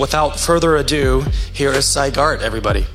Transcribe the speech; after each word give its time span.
without 0.00 0.40
further 0.40 0.76
ado, 0.76 1.20
here 1.52 1.70
is 1.70 1.84
Sy 1.84 2.10
Garte, 2.10 2.40
everybody. 2.40 2.86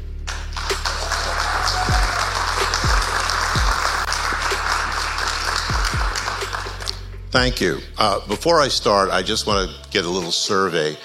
Thank 7.30 7.62
you. 7.62 7.80
Uh, 7.98 8.26
before 8.28 8.60
I 8.60 8.70
start, 8.70 9.12
I 9.12 9.22
just 9.22 9.46
want 9.46 9.70
to 9.70 9.90
get 9.92 10.06
a 10.06 10.10
little 10.10 10.32
survey. 10.32 10.98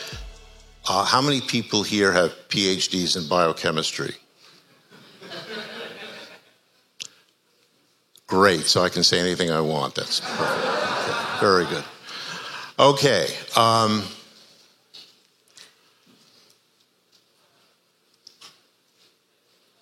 Uh, 0.89 1.05
how 1.05 1.21
many 1.21 1.41
people 1.41 1.83
here 1.83 2.13
have 2.13 2.31
PhDs 2.49 3.17
in 3.17 3.29
biochemistry? 3.29 4.15
Great, 8.27 8.61
so 8.63 8.83
I 8.83 8.89
can 8.89 9.03
say 9.03 9.19
anything 9.19 9.51
I 9.51 9.61
want. 9.61 9.97
That's 9.97 10.21
perfect. 10.21 10.69
Okay. 11.09 11.41
Very 11.41 11.65
good. 11.67 11.85
Okay. 12.79 13.27
Um, 13.57 14.05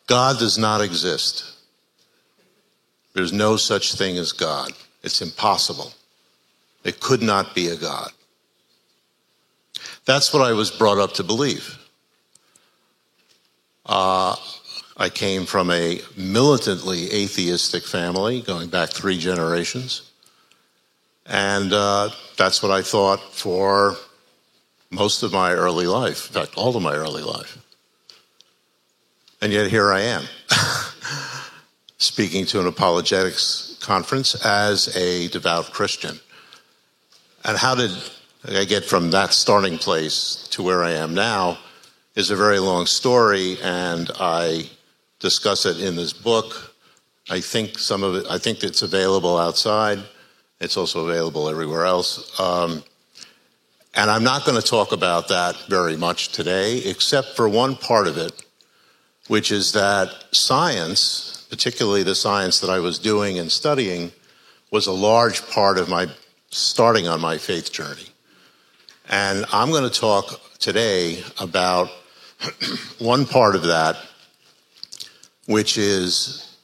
God 0.08 0.38
does 0.38 0.58
not 0.58 0.80
exist. 0.80 1.44
There's 3.12 3.32
no 3.32 3.56
such 3.56 3.94
thing 3.94 4.16
as 4.16 4.32
God. 4.32 4.72
It's 5.02 5.22
impossible. 5.22 5.92
It 6.82 7.00
could 7.00 7.22
not 7.22 7.54
be 7.54 7.68
a 7.68 7.76
God. 7.76 8.10
That's 10.06 10.32
what 10.32 10.42
I 10.42 10.52
was 10.52 10.70
brought 10.70 10.98
up 10.98 11.12
to 11.14 11.22
believe. 11.22 11.78
Uh, 13.84 14.34
I 14.96 15.10
came 15.10 15.44
from 15.44 15.70
a 15.70 16.00
militantly 16.16 17.12
atheistic 17.12 17.84
family 17.84 18.40
going 18.40 18.68
back 18.70 18.90
three 18.90 19.18
generations. 19.18 20.10
And 21.26 21.72
uh, 21.72 22.10
that's 22.38 22.62
what 22.62 22.72
I 22.72 22.80
thought 22.80 23.20
for 23.34 23.96
most 24.90 25.22
of 25.22 25.32
my 25.32 25.52
early 25.52 25.86
life, 25.86 26.28
in 26.28 26.40
fact, 26.40 26.56
all 26.56 26.74
of 26.74 26.82
my 26.82 26.94
early 26.94 27.22
life. 27.22 27.58
And 29.40 29.52
yet 29.52 29.70
here 29.70 29.92
I 29.92 30.00
am, 30.00 30.24
speaking 31.98 32.44
to 32.46 32.60
an 32.60 32.66
apologetics 32.66 33.78
conference 33.80 34.44
as 34.44 34.96
a 34.96 35.28
devout 35.28 35.72
Christian. 35.72 36.18
And 37.44 37.56
how 37.56 37.76
did 37.76 37.92
I 38.48 38.64
get 38.64 38.84
from 38.84 39.10
that 39.12 39.32
starting 39.32 39.78
place 39.78 40.48
to 40.50 40.62
where 40.62 40.82
I 40.82 40.92
am 40.92 41.14
now 41.14 41.58
is 42.16 42.30
a 42.30 42.36
very 42.36 42.58
long 42.58 42.86
story, 42.86 43.56
and 43.62 44.10
I 44.18 44.68
discuss 45.20 45.66
it 45.66 45.80
in 45.80 45.94
this 45.94 46.12
book. 46.12 46.74
I 47.30 47.40
think 47.40 47.78
some 47.78 48.02
of 48.02 48.16
it, 48.16 48.26
I 48.28 48.38
think 48.38 48.64
it's 48.64 48.82
available 48.82 49.38
outside. 49.38 50.00
It's 50.60 50.76
also 50.76 51.06
available 51.06 51.48
everywhere 51.48 51.84
else. 51.84 52.38
Um, 52.40 52.82
and 53.94 54.10
I'm 54.10 54.24
not 54.24 54.44
going 54.44 54.60
to 54.60 54.66
talk 54.66 54.90
about 54.90 55.28
that 55.28 55.56
very 55.68 55.96
much 55.96 56.30
today, 56.30 56.78
except 56.78 57.36
for 57.36 57.48
one 57.48 57.76
part 57.76 58.08
of 58.08 58.18
it, 58.18 58.44
which 59.28 59.52
is 59.52 59.72
that 59.72 60.24
science, 60.32 61.46
particularly 61.48 62.02
the 62.02 62.14
science 62.14 62.60
that 62.60 62.70
I 62.70 62.80
was 62.80 62.98
doing 62.98 63.38
and 63.38 63.52
studying, 63.52 64.12
was 64.70 64.86
a 64.86 64.92
large 64.92 65.46
part 65.48 65.78
of 65.78 65.88
my 65.88 66.08
starting 66.50 67.06
on 67.06 67.20
my 67.20 67.38
faith 67.38 67.70
journey. 67.72 68.08
And 69.08 69.44
I'm 69.52 69.70
going 69.70 69.88
to 69.88 70.00
talk 70.00 70.40
today 70.58 71.22
about 71.40 71.88
one 72.98 73.26
part 73.26 73.54
of 73.54 73.62
that, 73.64 73.96
which 75.46 75.78
is 75.78 76.56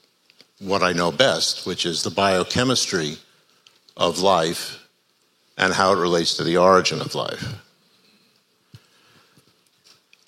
what 0.59 0.83
I 0.83 0.93
know 0.93 1.13
best, 1.13 1.67
which 1.67 1.85
is 1.87 2.03
the 2.03 2.11
biochemistry 2.11 3.17
of 3.97 4.21
life 4.21 4.87
and 5.57 5.73
how 5.73 5.93
it 5.93 6.01
relates 6.01 6.37
to 6.37 6.45
the 6.45 6.57
origin 6.57 7.01
of 7.01 7.15
life. 7.15 7.55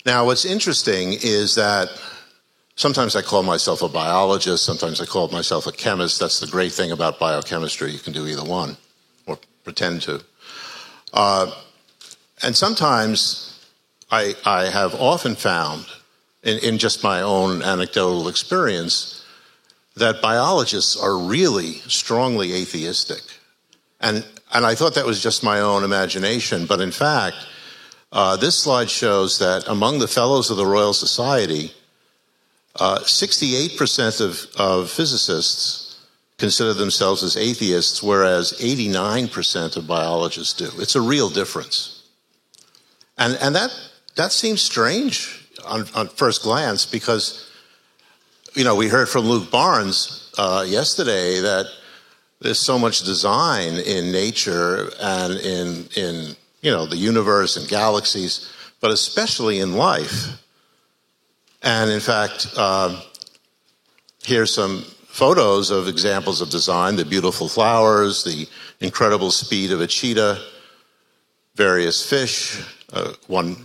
Now, 0.05 0.25
what's 0.25 0.45
interesting 0.45 1.13
is 1.21 1.55
that 1.55 1.89
sometimes 2.77 3.15
I 3.15 3.21
call 3.21 3.43
myself 3.43 3.81
a 3.81 3.89
biologist, 3.89 4.63
sometimes 4.63 5.01
I 5.01 5.05
call 5.05 5.27
myself 5.27 5.67
a 5.67 5.71
chemist. 5.73 6.19
That's 6.19 6.39
the 6.39 6.47
great 6.47 6.71
thing 6.71 6.91
about 6.91 7.19
biochemistry. 7.19 7.91
You 7.91 7.99
can 7.99 8.13
do 8.13 8.25
either 8.25 8.43
one 8.43 8.77
or 9.25 9.37
pretend 9.65 10.03
to. 10.03 10.21
Uh, 11.11 11.51
and 12.43 12.55
sometimes 12.55 13.67
I, 14.09 14.35
I, 14.45 14.69
have 14.69 14.93
often 14.95 15.35
found, 15.35 15.85
in, 16.43 16.59
in 16.59 16.77
just 16.77 17.03
my 17.03 17.21
own 17.21 17.61
anecdotal 17.61 18.27
experience, 18.27 19.25
that 19.95 20.21
biologists 20.21 20.95
are 20.95 21.17
really 21.17 21.73
strongly 21.87 22.53
atheistic. 22.53 23.23
And, 23.99 24.25
and 24.53 24.65
I 24.65 24.75
thought 24.75 24.93
that 24.95 25.05
was 25.05 25.23
just 25.23 25.43
my 25.43 25.59
own 25.59 25.83
imagination, 25.83 26.67
but 26.67 26.79
in 26.79 26.91
fact, 26.91 27.37
uh, 28.11 28.35
this 28.37 28.57
slide 28.57 28.89
shows 28.89 29.39
that 29.39 29.67
among 29.67 29.99
the 29.99 30.07
fellows 30.07 30.51
of 30.51 30.57
the 30.57 30.65
Royal 30.65 30.93
Society, 30.93 31.71
uh, 32.79 32.99
68% 32.99 34.21
of, 34.21 34.47
of 34.59 34.89
physicists 34.89 35.87
consider 36.37 36.73
themselves 36.73 37.23
as 37.23 37.35
atheists, 37.35 38.03
whereas 38.03 38.53
89% 38.53 39.77
of 39.77 39.87
biologists 39.87 40.53
do. 40.53 40.69
It's 40.79 40.95
a 40.95 41.01
real 41.01 41.29
difference. 41.29 42.03
And, 43.17 43.37
and 43.41 43.55
that, 43.55 43.71
that 44.15 44.31
seems 44.31 44.61
strange 44.61 45.47
on, 45.65 45.85
on 45.95 46.07
first 46.09 46.43
glance 46.43 46.85
because, 46.85 47.49
you 48.53 48.63
know, 48.63 48.75
we 48.75 48.87
heard 48.87 49.09
from 49.09 49.25
Luke 49.25 49.49
Barnes 49.49 50.31
uh, 50.37 50.63
yesterday 50.67 51.39
that 51.39 51.65
there's 52.39 52.59
so 52.59 52.77
much 52.77 53.01
design 53.01 53.73
in 53.73 54.11
nature 54.11 54.91
and 55.01 55.33
in, 55.33 55.85
in, 55.95 56.35
you 56.61 56.69
know, 56.69 56.85
the 56.85 56.97
universe 56.97 57.57
and 57.57 57.67
galaxies, 57.67 58.51
but 58.79 58.91
especially 58.91 59.59
in 59.59 59.73
life. 59.73 60.39
And 61.63 61.89
in 61.89 61.99
fact, 61.99 62.47
uh, 62.55 63.01
here's 64.23 64.53
some 64.53 64.83
photos 65.07 65.71
of 65.71 65.87
examples 65.87 66.41
of 66.41 66.49
design 66.49 66.95
the 66.95 67.05
beautiful 67.05 67.49
flowers, 67.49 68.23
the 68.23 68.47
incredible 68.79 69.31
speed 69.31 69.71
of 69.71 69.81
a 69.81 69.87
cheetah, 69.87 70.39
various 71.55 72.07
fish, 72.07 72.63
uh, 72.93 73.13
one 73.27 73.57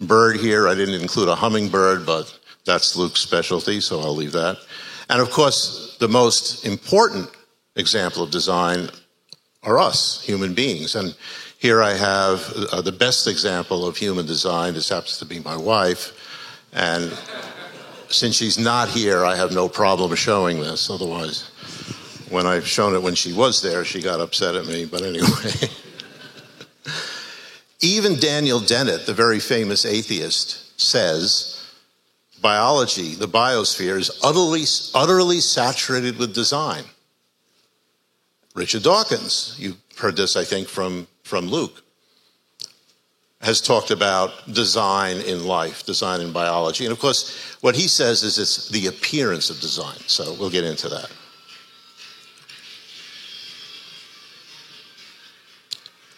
bird 0.00 0.36
here. 0.36 0.68
I 0.68 0.74
didn't 0.74 1.00
include 1.00 1.28
a 1.28 1.34
hummingbird, 1.34 2.04
but 2.04 2.38
that's 2.66 2.94
Luke's 2.94 3.20
specialty, 3.20 3.80
so 3.80 4.00
I'll 4.00 4.14
leave 4.14 4.32
that. 4.32 4.58
And 5.08 5.20
of 5.22 5.30
course, 5.30 5.96
the 5.98 6.08
most 6.08 6.66
important 6.66 7.30
example 7.76 8.22
of 8.22 8.30
design 8.30 8.90
are 9.62 9.78
us, 9.78 10.22
human 10.22 10.52
beings. 10.54 10.94
And 10.94 11.16
here 11.58 11.82
I 11.82 11.94
have 11.94 12.52
uh, 12.72 12.82
the 12.82 12.92
best 12.92 13.26
example 13.26 13.86
of 13.86 13.96
human 13.96 14.26
design. 14.26 14.74
This 14.74 14.88
happens 14.90 15.18
to 15.18 15.24
be 15.24 15.40
my 15.40 15.56
wife. 15.56 16.12
And 16.72 17.12
since 18.08 18.36
she's 18.36 18.58
not 18.58 18.88
here, 18.88 19.24
I 19.24 19.36
have 19.36 19.52
no 19.52 19.68
problem 19.68 20.14
showing 20.14 20.60
this. 20.60 20.90
Otherwise, 20.90 21.50
when 22.30 22.46
I've 22.46 22.66
shown 22.66 22.94
it 22.94 23.02
when 23.02 23.14
she 23.14 23.32
was 23.32 23.62
there, 23.62 23.84
she 23.84 24.00
got 24.00 24.20
upset 24.20 24.54
at 24.54 24.66
me. 24.66 24.84
But 24.84 25.02
anyway. 25.02 25.52
Even 27.80 28.18
Daniel 28.18 28.60
Dennett, 28.60 29.06
the 29.06 29.14
very 29.14 29.38
famous 29.38 29.84
atheist, 29.84 30.80
says 30.80 31.64
biology, 32.40 33.14
the 33.14 33.28
biosphere, 33.28 33.98
is 33.98 34.18
utterly, 34.22 34.64
utterly 34.94 35.40
saturated 35.40 36.18
with 36.18 36.34
design. 36.34 36.84
Richard 38.54 38.82
Dawkins, 38.82 39.54
you 39.58 39.76
heard 39.96 40.16
this, 40.16 40.36
I 40.36 40.42
think, 40.44 40.66
from, 40.66 41.06
from 41.22 41.46
Luke 41.46 41.84
has 43.40 43.60
talked 43.60 43.90
about 43.90 44.52
design 44.52 45.18
in 45.18 45.44
life, 45.44 45.86
design 45.86 46.20
in 46.20 46.32
biology. 46.32 46.84
And 46.84 46.92
of 46.92 46.98
course, 46.98 47.56
what 47.60 47.76
he 47.76 47.86
says 47.86 48.22
is 48.22 48.38
it's 48.38 48.68
the 48.68 48.88
appearance 48.88 49.48
of 49.48 49.60
design. 49.60 49.98
So 50.06 50.34
we'll 50.34 50.50
get 50.50 50.64
into 50.64 50.88
that. 50.88 51.10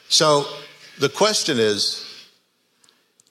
So 0.09 0.47
the 0.99 1.11
question 1.11 1.59
is 1.59 2.07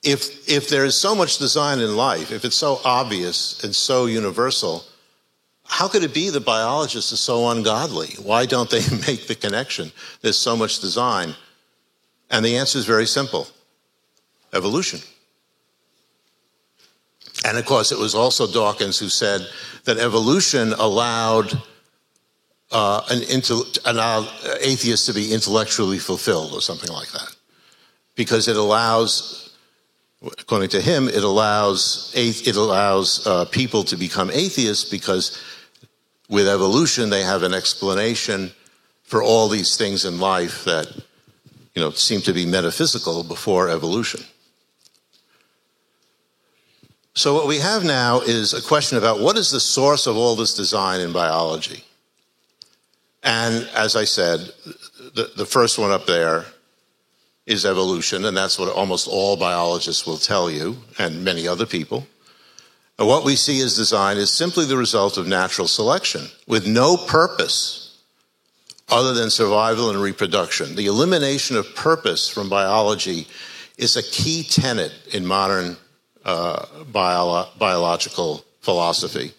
if, 0.02 0.48
if 0.48 0.68
there 0.68 0.84
is 0.84 0.94
so 0.94 1.14
much 1.14 1.38
design 1.38 1.80
in 1.80 1.96
life, 1.96 2.30
if 2.30 2.44
it's 2.44 2.56
so 2.56 2.80
obvious 2.84 3.62
and 3.64 3.74
so 3.74 4.06
universal, 4.06 4.84
how 5.66 5.88
could 5.88 6.02
it 6.04 6.14
be 6.14 6.30
the 6.30 6.40
biologists 6.40 7.12
are 7.12 7.16
so 7.16 7.48
ungodly? 7.50 8.14
Why 8.22 8.46
don't 8.46 8.70
they 8.70 8.80
make 9.06 9.26
the 9.26 9.36
connection? 9.38 9.90
There's 10.22 10.38
so 10.38 10.56
much 10.56 10.80
design. 10.80 11.34
And 12.30 12.44
the 12.44 12.56
answer 12.56 12.78
is 12.78 12.86
very 12.86 13.06
simple 13.06 13.48
evolution. 14.52 15.00
And 17.44 17.56
of 17.56 17.64
course, 17.64 17.92
it 17.92 17.98
was 17.98 18.14
also 18.14 18.46
Dawkins 18.46 18.98
who 18.98 19.08
said 19.08 19.46
that 19.84 19.98
evolution 19.98 20.72
allowed 20.74 21.52
uh, 22.70 23.02
an, 23.10 23.22
an 23.22 24.28
atheist 24.60 25.06
to 25.06 25.12
be 25.12 25.32
intellectually 25.32 25.98
fulfilled 25.98 26.52
or 26.52 26.60
something 26.60 26.90
like 26.90 27.10
that. 27.12 27.34
Because 28.14 28.48
it 28.48 28.56
allows, 28.56 29.56
according 30.22 30.68
to 30.70 30.80
him, 30.80 31.08
it 31.08 31.24
allows, 31.24 32.12
it 32.14 32.56
allows 32.56 33.26
uh, 33.26 33.46
people 33.46 33.84
to 33.84 33.96
become 33.96 34.30
atheists 34.30 34.88
because 34.88 35.40
with 36.28 36.46
evolution 36.46 37.10
they 37.10 37.22
have 37.22 37.42
an 37.42 37.54
explanation 37.54 38.50
for 39.02 39.22
all 39.22 39.48
these 39.48 39.76
things 39.76 40.04
in 40.04 40.20
life 40.20 40.64
that 40.64 40.86
you 41.74 41.82
know, 41.82 41.90
seem 41.90 42.20
to 42.20 42.32
be 42.32 42.46
metaphysical 42.46 43.24
before 43.24 43.68
evolution. 43.68 44.20
So, 47.14 47.34
what 47.34 47.48
we 47.48 47.58
have 47.58 47.84
now 47.84 48.20
is 48.20 48.54
a 48.54 48.62
question 48.62 48.96
about 48.96 49.20
what 49.20 49.36
is 49.36 49.50
the 49.50 49.60
source 49.60 50.06
of 50.06 50.16
all 50.16 50.36
this 50.36 50.54
design 50.54 51.00
in 51.00 51.12
biology? 51.12 51.84
And 53.22 53.68
as 53.74 53.96
I 53.96 54.04
said, 54.04 54.40
the, 55.14 55.30
the 55.36 55.44
first 55.44 55.78
one 55.78 55.90
up 55.90 56.06
there 56.06 56.44
is 57.46 57.66
evolution, 57.66 58.24
and 58.24 58.36
that's 58.36 58.58
what 58.58 58.72
almost 58.72 59.08
all 59.08 59.36
biologists 59.36 60.06
will 60.06 60.18
tell 60.18 60.50
you, 60.50 60.76
and 60.98 61.24
many 61.24 61.48
other 61.48 61.66
people. 61.66 62.06
And 62.98 63.08
what 63.08 63.24
we 63.24 63.34
see 63.34 63.60
as 63.60 63.76
design 63.76 64.16
is 64.16 64.30
simply 64.30 64.66
the 64.66 64.76
result 64.76 65.16
of 65.16 65.26
natural 65.26 65.66
selection 65.66 66.26
with 66.46 66.66
no 66.66 66.96
purpose 66.96 67.98
other 68.88 69.14
than 69.14 69.30
survival 69.30 69.90
and 69.90 70.00
reproduction. 70.00 70.76
The 70.76 70.86
elimination 70.86 71.56
of 71.56 71.74
purpose 71.74 72.28
from 72.28 72.48
biology 72.48 73.26
is 73.78 73.96
a 73.96 74.02
key 74.02 74.42
tenet 74.42 74.92
in 75.12 75.26
modern 75.26 75.76
uh, 76.24 76.66
bio- 76.92 77.48
biological 77.58 78.44
philosophy. 78.60 79.32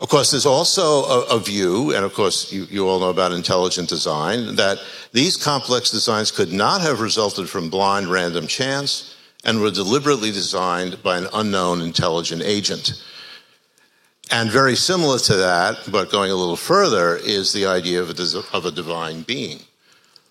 Of 0.00 0.08
course, 0.08 0.32
there's 0.32 0.46
also 0.46 1.04
a, 1.04 1.36
a 1.36 1.38
view, 1.38 1.94
and 1.94 2.04
of 2.04 2.12
course, 2.12 2.52
you, 2.52 2.66
you 2.68 2.88
all 2.88 2.98
know 2.98 3.10
about 3.10 3.30
intelligent 3.30 3.88
design, 3.88 4.56
that 4.56 4.78
these 5.12 5.36
complex 5.36 5.90
designs 5.90 6.32
could 6.32 6.52
not 6.52 6.80
have 6.80 7.00
resulted 7.00 7.48
from 7.48 7.70
blind 7.70 8.08
random 8.08 8.48
chance 8.48 9.14
and 9.44 9.60
were 9.60 9.70
deliberately 9.70 10.32
designed 10.32 11.02
by 11.04 11.18
an 11.18 11.28
unknown 11.32 11.80
intelligent 11.80 12.42
agent. 12.42 13.00
And 14.30 14.50
very 14.50 14.74
similar 14.74 15.18
to 15.20 15.36
that, 15.36 15.88
but 15.90 16.10
going 16.10 16.32
a 16.32 16.34
little 16.34 16.56
further, 16.56 17.16
is 17.16 17.52
the 17.52 17.66
idea 17.66 18.00
of 18.00 18.10
a, 18.10 18.42
of 18.52 18.66
a 18.66 18.72
divine 18.72 19.22
being. 19.22 19.60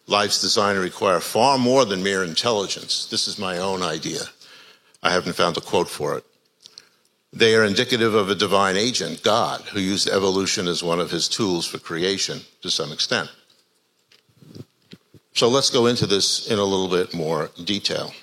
Life's 0.07 0.41
design 0.41 0.77
require 0.77 1.21
far 1.21 1.57
more 1.57 1.85
than 1.85 2.03
mere 2.03 2.23
intelligence. 2.23 3.05
This 3.05 3.27
is 3.27 3.39
my 3.39 3.57
own 3.57 3.83
idea. 3.83 4.21
I 5.03 5.11
haven't 5.11 5.33
found 5.33 5.57
a 5.57 5.61
quote 5.61 5.89
for 5.89 6.17
it. 6.17 6.25
They 7.33 7.55
are 7.55 7.63
indicative 7.63 8.13
of 8.13 8.29
a 8.29 8.35
divine 8.35 8.75
agent, 8.75 9.23
God, 9.23 9.61
who 9.61 9.79
used 9.79 10.09
evolution 10.09 10.67
as 10.67 10.83
one 10.83 10.99
of 10.99 11.11
his 11.11 11.29
tools 11.29 11.65
for 11.65 11.79
creation 11.79 12.41
to 12.61 12.69
some 12.69 12.91
extent. 12.91 13.29
So 15.33 15.47
let's 15.47 15.69
go 15.69 15.85
into 15.85 16.05
this 16.05 16.51
in 16.51 16.59
a 16.59 16.63
little 16.63 16.89
bit 16.89 17.13
more 17.13 17.49
detail. 17.63 18.13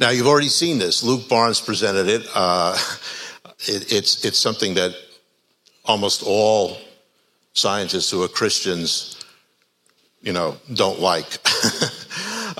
Now, 0.00 0.10
you've 0.10 0.26
already 0.26 0.48
seen 0.48 0.78
this. 0.78 1.02
Luke 1.02 1.28
Barnes 1.28 1.60
presented 1.60 2.08
it. 2.08 2.26
Uh, 2.34 2.76
it 3.60 3.92
it's, 3.92 4.24
it's 4.24 4.38
something 4.38 4.74
that 4.74 4.96
almost 5.84 6.22
all 6.26 6.78
scientists 7.52 8.10
who 8.10 8.22
are 8.22 8.28
Christians, 8.28 9.22
you 10.22 10.32
know, 10.32 10.56
don't 10.74 10.98
like. 10.98 11.26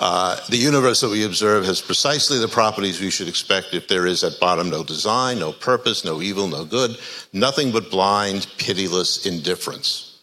Uh, 0.01 0.35
the 0.49 0.57
universe 0.57 1.03
that 1.03 1.11
we 1.11 1.27
observe 1.27 1.63
has 1.67 1.83
precisely 1.83 2.39
the 2.39 2.49
properties 2.49 3.03
we 3.03 3.11
should 3.11 3.29
expect 3.29 3.75
if 3.75 3.87
there 3.87 4.07
is 4.07 4.25
at 4.25 4.41
bottom 4.41 4.71
no 4.71 4.83
design, 4.83 5.39
no 5.39 5.53
purpose, 5.53 6.07
no 6.07 6.23
evil, 6.23 6.49
no 6.49 6.65
good, 6.65 6.97
nothing 7.35 7.71
but 7.71 7.91
blind, 7.91 8.47
pitiless 8.57 9.27
indifference. 9.27 10.23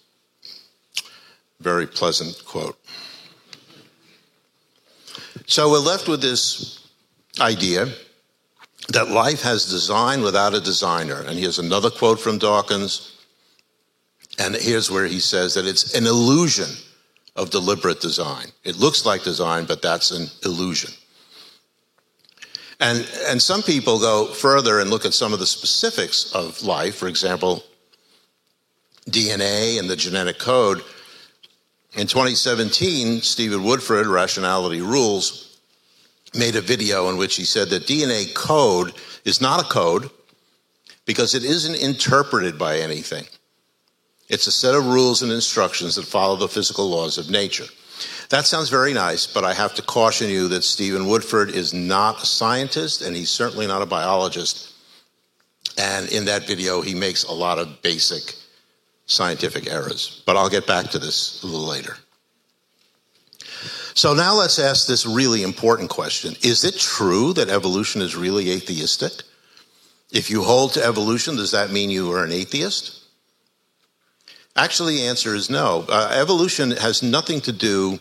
Very 1.59 1.85
pleasant 1.85 2.43
quote. 2.43 2.75
So 5.45 5.69
we're 5.69 5.77
left 5.77 6.07
with 6.07 6.23
this 6.23 6.89
idea 7.39 7.85
that 8.89 9.09
life 9.09 9.43
has 9.43 9.69
design 9.69 10.23
without 10.23 10.55
a 10.55 10.59
designer. 10.59 11.21
And 11.21 11.37
here's 11.37 11.59
another 11.59 11.91
quote 11.91 12.19
from 12.19 12.39
Dawkins. 12.39 13.15
And 14.39 14.55
here's 14.55 14.89
where 14.89 15.05
he 15.05 15.19
says 15.19 15.53
that 15.53 15.67
it's 15.67 15.93
an 15.93 16.07
illusion 16.07 16.67
of 17.37 17.51
deliberate 17.51 18.01
design. 18.01 18.47
It 18.63 18.77
looks 18.77 19.05
like 19.05 19.23
design, 19.23 19.65
but 19.65 19.81
that's 19.81 20.11
an 20.11 20.27
illusion. 20.43 20.91
And, 22.79 23.07
and 23.27 23.41
some 23.41 23.63
people 23.63 23.99
go 23.99 24.27
further 24.27 24.79
and 24.79 24.89
look 24.89 25.05
at 25.05 25.13
some 25.13 25.33
of 25.33 25.39
the 25.39 25.47
specifics 25.47 26.33
of 26.33 26.61
life, 26.63 26.95
for 26.95 27.07
example, 27.07 27.63
DNA 29.09 29.79
and 29.79 29.89
the 29.89 29.95
genetic 29.95 30.37
code. 30.37 30.83
In 31.93 32.07
2017, 32.07 33.21
Stephen 33.21 33.63
Woodford, 33.63 34.07
Rationality 34.07 34.81
Rules, 34.81 35.59
made 36.35 36.55
a 36.55 36.61
video 36.61 37.09
in 37.09 37.17
which 37.17 37.35
he 37.35 37.45
said 37.45 37.69
that 37.69 37.87
DNA 37.87 38.33
code 38.33 38.93
is 39.25 39.41
not 39.41 39.61
a 39.61 39.69
code 39.69 40.09
because 41.05 41.33
it 41.33 41.43
isn't 41.43 41.75
interpreted 41.75 42.59
by 42.59 42.79
anything. 42.79 43.25
It's 44.29 44.47
a 44.47 44.51
set 44.51 44.75
of 44.75 44.87
rules 44.87 45.21
and 45.21 45.31
instructions 45.31 45.95
that 45.95 46.05
follow 46.05 46.35
the 46.35 46.49
physical 46.49 46.89
laws 46.89 47.17
of 47.17 47.29
nature. 47.29 47.65
That 48.29 48.45
sounds 48.45 48.69
very 48.69 48.93
nice, 48.93 49.25
but 49.25 49.45
I 49.45 49.53
have 49.53 49.73
to 49.75 49.81
caution 49.81 50.29
you 50.29 50.49
that 50.49 50.63
Stephen 50.63 51.07
Woodford 51.07 51.49
is 51.49 51.73
not 51.73 52.21
a 52.21 52.25
scientist 52.25 53.01
and 53.01 53.15
he's 53.15 53.31
certainly 53.31 53.67
not 53.67 53.81
a 53.81 53.85
biologist. 53.85 54.73
And 55.77 56.11
in 56.11 56.25
that 56.25 56.45
video, 56.45 56.81
he 56.81 56.93
makes 56.93 57.23
a 57.23 57.31
lot 57.31 57.57
of 57.57 57.81
basic 57.81 58.35
scientific 59.05 59.71
errors. 59.71 60.21
But 60.25 60.35
I'll 60.35 60.49
get 60.49 60.67
back 60.67 60.89
to 60.91 60.99
this 60.99 61.41
a 61.43 61.47
little 61.47 61.65
later. 61.65 61.95
So 63.93 64.13
now 64.13 64.35
let's 64.35 64.59
ask 64.59 64.85
this 64.85 65.05
really 65.05 65.41
important 65.41 65.89
question 65.89 66.35
Is 66.43 66.63
it 66.63 66.75
true 66.77 67.33
that 67.33 67.49
evolution 67.49 68.01
is 68.01 68.15
really 68.15 68.51
atheistic? 68.51 69.23
If 70.11 70.29
you 70.29 70.43
hold 70.43 70.73
to 70.73 70.83
evolution, 70.83 71.35
does 71.35 71.51
that 71.51 71.71
mean 71.71 71.89
you 71.89 72.11
are 72.11 72.23
an 72.23 72.31
atheist? 72.31 72.96
Actually, 74.57 74.97
the 74.97 75.05
answer 75.05 75.35
is 75.35 75.51
no. 75.51 75.85
Uh, 75.87 76.09
evolution 76.19 76.71
has 76.71 77.03
nothing 77.03 77.39
to 77.41 77.51
do 77.51 77.99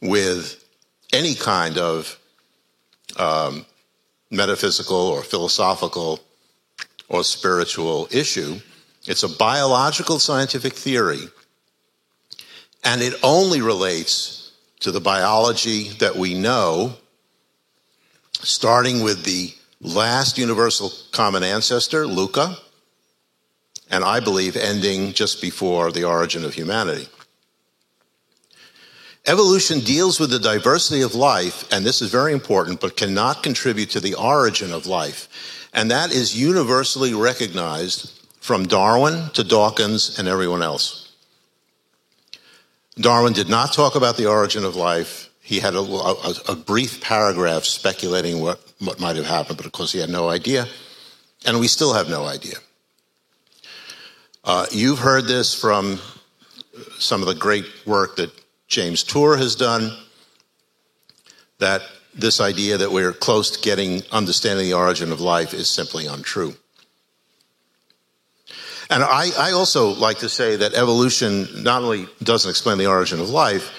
with 0.00 0.64
any 1.12 1.34
kind 1.34 1.76
of 1.76 2.20
um, 3.18 3.66
metaphysical 4.30 4.96
or 4.96 5.22
philosophical 5.24 6.20
or 7.08 7.24
spiritual 7.24 8.06
issue. 8.12 8.60
It's 9.04 9.24
a 9.24 9.28
biological 9.28 10.20
scientific 10.20 10.74
theory, 10.74 11.28
and 12.84 13.02
it 13.02 13.14
only 13.24 13.60
relates 13.60 14.52
to 14.80 14.92
the 14.92 15.00
biology 15.00 15.88
that 15.98 16.14
we 16.14 16.34
know, 16.34 16.94
starting 18.34 19.02
with 19.02 19.24
the 19.24 19.52
last 19.80 20.38
universal 20.38 20.92
common 21.10 21.42
ancestor, 21.42 22.06
LUCA 22.06 22.56
and 23.92 24.02
I 24.02 24.20
believe 24.20 24.56
ending 24.56 25.12
just 25.12 25.40
before 25.42 25.92
the 25.92 26.04
origin 26.04 26.44
of 26.44 26.54
humanity. 26.54 27.06
Evolution 29.26 29.80
deals 29.80 30.18
with 30.18 30.30
the 30.30 30.38
diversity 30.40 31.02
of 31.02 31.14
life, 31.14 31.70
and 31.70 31.84
this 31.84 32.02
is 32.02 32.10
very 32.10 32.32
important, 32.32 32.80
but 32.80 32.96
cannot 32.96 33.42
contribute 33.42 33.90
to 33.90 34.00
the 34.00 34.14
origin 34.14 34.72
of 34.72 34.86
life. 34.86 35.68
And 35.72 35.90
that 35.90 36.10
is 36.10 36.38
universally 36.38 37.14
recognized 37.14 38.18
from 38.40 38.66
Darwin 38.66 39.28
to 39.34 39.44
Dawkins 39.44 40.18
and 40.18 40.26
everyone 40.26 40.62
else. 40.62 41.12
Darwin 42.96 43.32
did 43.32 43.48
not 43.48 43.72
talk 43.72 43.94
about 43.94 44.16
the 44.16 44.26
origin 44.26 44.64
of 44.64 44.74
life. 44.74 45.30
He 45.40 45.60
had 45.60 45.74
a, 45.74 45.80
a, 45.80 46.34
a 46.48 46.56
brief 46.56 47.00
paragraph 47.00 47.64
speculating 47.64 48.40
what, 48.40 48.60
what 48.80 48.98
might 48.98 49.16
have 49.16 49.26
happened, 49.26 49.58
but 49.58 49.66
of 49.66 49.72
course 49.72 49.92
he 49.92 50.00
had 50.00 50.10
no 50.10 50.28
idea. 50.28 50.66
And 51.46 51.60
we 51.60 51.68
still 51.68 51.94
have 51.94 52.08
no 52.08 52.24
idea. 52.24 52.56
Uh, 54.44 54.66
you've 54.72 54.98
heard 54.98 55.26
this 55.26 55.54
from 55.54 56.00
some 56.98 57.20
of 57.20 57.28
the 57.28 57.34
great 57.34 57.64
work 57.86 58.16
that 58.16 58.30
James 58.66 59.04
Tour 59.04 59.36
has 59.36 59.54
done, 59.54 59.96
that 61.58 61.82
this 62.14 62.40
idea 62.40 62.76
that 62.76 62.90
we're 62.90 63.12
close 63.12 63.50
to 63.52 63.60
getting 63.60 64.02
understanding 64.10 64.66
the 64.66 64.74
origin 64.74 65.12
of 65.12 65.20
life 65.20 65.54
is 65.54 65.68
simply 65.68 66.06
untrue. 66.06 66.54
And 68.90 69.04
I, 69.04 69.30
I 69.38 69.52
also 69.52 69.90
like 69.94 70.18
to 70.18 70.28
say 70.28 70.56
that 70.56 70.74
evolution 70.74 71.62
not 71.62 71.82
only 71.82 72.08
doesn't 72.22 72.50
explain 72.50 72.78
the 72.78 72.88
origin 72.88 73.20
of 73.20 73.30
life, 73.30 73.70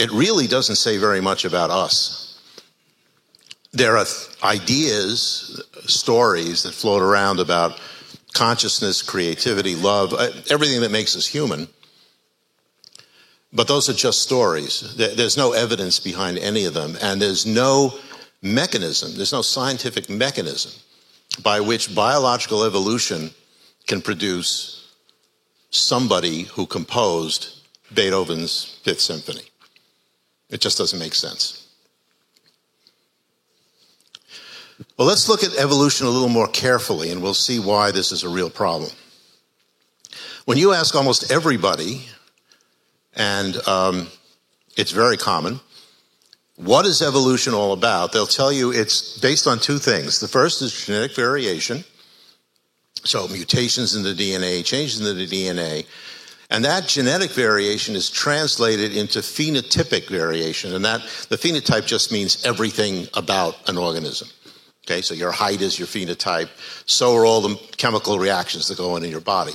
it 0.00 0.10
really 0.10 0.46
doesn't 0.46 0.76
say 0.76 0.96
very 0.96 1.20
much 1.20 1.44
about 1.44 1.70
us. 1.70 2.40
There 3.72 3.96
are 3.98 4.06
ideas, 4.42 5.62
stories 5.84 6.62
that 6.62 6.72
float 6.72 7.02
around 7.02 7.40
about 7.40 7.78
consciousness, 8.32 9.02
creativity, 9.02 9.74
love, 9.74 10.12
uh, 10.12 10.30
everything 10.50 10.80
that 10.80 10.90
makes 10.90 11.16
us 11.16 11.26
human. 11.26 11.68
But 13.52 13.68
those 13.68 13.88
are 13.88 13.94
just 13.94 14.22
stories. 14.22 14.96
There's 14.96 15.36
no 15.36 15.52
evidence 15.52 16.00
behind 16.00 16.38
any 16.38 16.64
of 16.64 16.74
them, 16.74 16.96
and 17.02 17.20
there's 17.20 17.44
no 17.44 17.94
mechanism, 18.40 19.14
there's 19.16 19.32
no 19.32 19.42
scientific 19.42 20.08
mechanism 20.08 20.72
by 21.42 21.60
which 21.60 21.94
biological 21.94 22.64
evolution 22.64 23.30
can 23.86 24.00
produce 24.00 24.94
somebody 25.70 26.42
who 26.42 26.66
composed 26.66 27.60
Beethoven's 27.94 28.80
Fifth 28.82 29.00
Symphony. 29.00 29.42
It 30.50 30.60
just 30.60 30.78
doesn't 30.78 30.98
make 30.98 31.14
sense. 31.14 31.61
Well, 34.96 35.06
let's 35.06 35.28
look 35.28 35.44
at 35.44 35.54
evolution 35.56 36.06
a 36.06 36.10
little 36.10 36.28
more 36.28 36.48
carefully 36.48 37.10
and 37.10 37.22
we'll 37.22 37.34
see 37.34 37.58
why 37.58 37.90
this 37.90 38.12
is 38.12 38.22
a 38.22 38.28
real 38.28 38.50
problem. 38.50 38.90
When 40.44 40.58
you 40.58 40.72
ask 40.72 40.94
almost 40.94 41.30
everybody, 41.30 42.06
and 43.14 43.56
um, 43.68 44.08
it's 44.76 44.90
very 44.90 45.16
common, 45.16 45.60
what 46.56 46.86
is 46.86 47.02
evolution 47.02 47.54
all 47.54 47.72
about? 47.72 48.12
They'll 48.12 48.26
tell 48.26 48.52
you 48.52 48.72
it's 48.72 49.18
based 49.18 49.46
on 49.46 49.58
two 49.58 49.78
things. 49.78 50.20
The 50.20 50.28
first 50.28 50.62
is 50.62 50.86
genetic 50.86 51.14
variation, 51.14 51.84
so 53.04 53.26
mutations 53.28 53.94
in 53.94 54.02
the 54.02 54.14
DNA, 54.14 54.64
changes 54.64 55.00
in 55.00 55.16
the 55.16 55.26
DNA. 55.26 55.86
And 56.50 56.64
that 56.66 56.86
genetic 56.86 57.30
variation 57.30 57.96
is 57.96 58.10
translated 58.10 58.94
into 58.94 59.20
phenotypic 59.20 60.08
variation. 60.08 60.74
And 60.74 60.84
that 60.84 61.00
the 61.30 61.38
phenotype 61.38 61.86
just 61.86 62.12
means 62.12 62.44
everything 62.44 63.08
about 63.14 63.56
an 63.68 63.78
organism. 63.78 64.28
Okay, 64.86 65.00
so 65.00 65.14
your 65.14 65.30
height 65.30 65.60
is 65.60 65.78
your 65.78 65.86
phenotype. 65.86 66.48
So 66.86 67.14
are 67.16 67.24
all 67.24 67.40
the 67.40 67.56
chemical 67.76 68.18
reactions 68.18 68.68
that 68.68 68.78
go 68.78 68.94
on 68.94 69.04
in 69.04 69.10
your 69.10 69.20
body. 69.20 69.54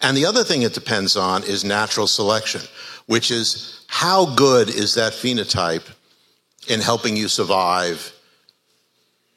And 0.00 0.16
the 0.16 0.26
other 0.26 0.44
thing 0.44 0.62
it 0.62 0.74
depends 0.74 1.16
on 1.16 1.42
is 1.44 1.64
natural 1.64 2.06
selection, 2.06 2.62
which 3.06 3.30
is 3.30 3.84
how 3.86 4.34
good 4.34 4.68
is 4.68 4.94
that 4.94 5.12
phenotype 5.12 5.88
in 6.68 6.80
helping 6.80 7.16
you 7.16 7.28
survive 7.28 8.12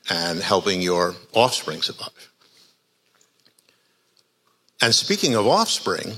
and 0.10 0.42
helping 0.42 0.82
your 0.82 1.16
offspring 1.34 1.82
survive. 1.82 2.32
And 4.82 4.94
speaking 4.96 5.36
of 5.36 5.46
offspring, 5.46 6.13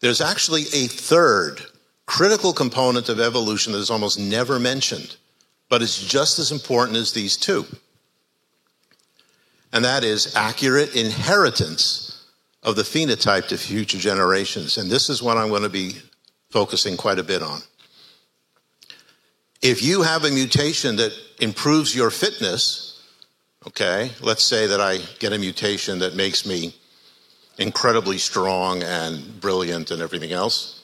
there's 0.00 0.20
actually 0.20 0.62
a 0.72 0.86
third 0.86 1.62
critical 2.06 2.52
component 2.52 3.08
of 3.08 3.20
evolution 3.20 3.72
that 3.72 3.78
is 3.78 3.90
almost 3.90 4.18
never 4.18 4.58
mentioned, 4.58 5.16
but 5.68 5.82
it's 5.82 6.00
just 6.00 6.38
as 6.38 6.52
important 6.52 6.96
as 6.96 7.12
these 7.12 7.36
two. 7.36 7.66
And 9.72 9.84
that 9.84 10.04
is 10.04 10.34
accurate 10.34 10.94
inheritance 10.96 12.24
of 12.62 12.76
the 12.76 12.82
phenotype 12.82 13.48
to 13.48 13.58
future 13.58 13.98
generations. 13.98 14.78
And 14.78 14.90
this 14.90 15.08
is 15.08 15.22
what 15.22 15.36
I'm 15.36 15.48
going 15.48 15.62
to 15.62 15.68
be 15.68 15.96
focusing 16.50 16.96
quite 16.96 17.18
a 17.18 17.22
bit 17.22 17.42
on. 17.42 17.60
If 19.60 19.82
you 19.82 20.02
have 20.02 20.24
a 20.24 20.30
mutation 20.30 20.96
that 20.96 21.12
improves 21.40 21.94
your 21.94 22.10
fitness, 22.10 23.02
okay, 23.66 24.10
let's 24.20 24.44
say 24.44 24.66
that 24.68 24.80
I 24.80 24.98
get 25.18 25.32
a 25.32 25.38
mutation 25.38 25.98
that 25.98 26.14
makes 26.14 26.46
me 26.46 26.74
incredibly 27.58 28.18
strong 28.18 28.82
and 28.82 29.40
brilliant 29.40 29.90
and 29.90 30.00
everything 30.00 30.32
else. 30.32 30.77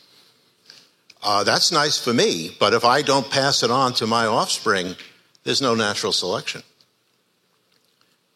Uh, 1.25 1.43
that's 1.43 1.73
nice 1.73 1.99
for 1.99 2.13
me, 2.13 2.55
but 2.61 2.75
if 2.75 2.85
I 2.85 3.01
don't 3.01 3.29
pass 3.31 3.63
it 3.63 3.71
on 3.71 3.95
to 3.95 4.07
my 4.07 4.27
offspring, 4.27 4.95
there's 5.43 5.63
no 5.63 5.75
natural 5.75 6.13
selection. 6.13 6.63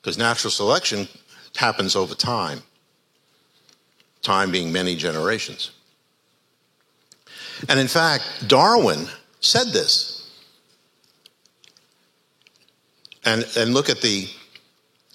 Because 0.01 0.17
natural 0.17 0.51
selection 0.51 1.07
happens 1.55 1.95
over 1.95 2.15
time, 2.15 2.63
time 4.23 4.51
being 4.51 4.73
many 4.73 4.97
generations. 4.97 5.71
And 7.69 7.79
in 7.79 7.89
fact, 7.89 8.25
Darwin 8.47 9.07
said 9.41 9.67
this. 9.67 10.15
And, 13.27 13.47
and 13.55 13.75
look 13.75 13.91
at 13.91 14.01
the 14.01 14.29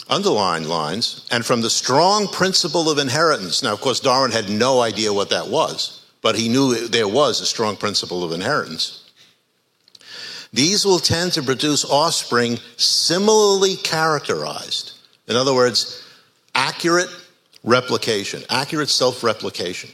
underlined 0.10 0.68
lines, 0.68 1.28
and 1.32 1.44
from 1.44 1.62
the 1.62 1.70
strong 1.72 2.28
principle 2.28 2.88
of 2.90 3.00
inheritance. 3.00 3.64
Now, 3.64 3.74
of 3.74 3.82
course, 3.82 4.00
Darwin 4.00 4.32
had 4.32 4.48
no 4.48 4.82
idea 4.82 5.12
what 5.12 5.32
that 5.32 5.48
was, 5.48 6.03
but 6.24 6.36
he 6.36 6.50
knew 6.50 6.88
there 6.88 7.08
was 7.08 7.42
a 7.42 7.46
strong 7.46 7.76
principle 7.76 8.24
of 8.24 8.32
inheritance. 8.32 9.12
These 10.54 10.86
will 10.86 11.00
tend 11.00 11.34
to 11.34 11.44
produce 11.44 11.84
offspring 11.84 12.60
similarly 12.78 13.76
characterized. 13.76 14.94
In 15.28 15.36
other 15.36 15.54
words, 15.54 16.02
accurate 16.56 17.10
replication, 17.64 18.44
accurate 18.50 18.90
self 18.90 19.24
replication. 19.24 19.90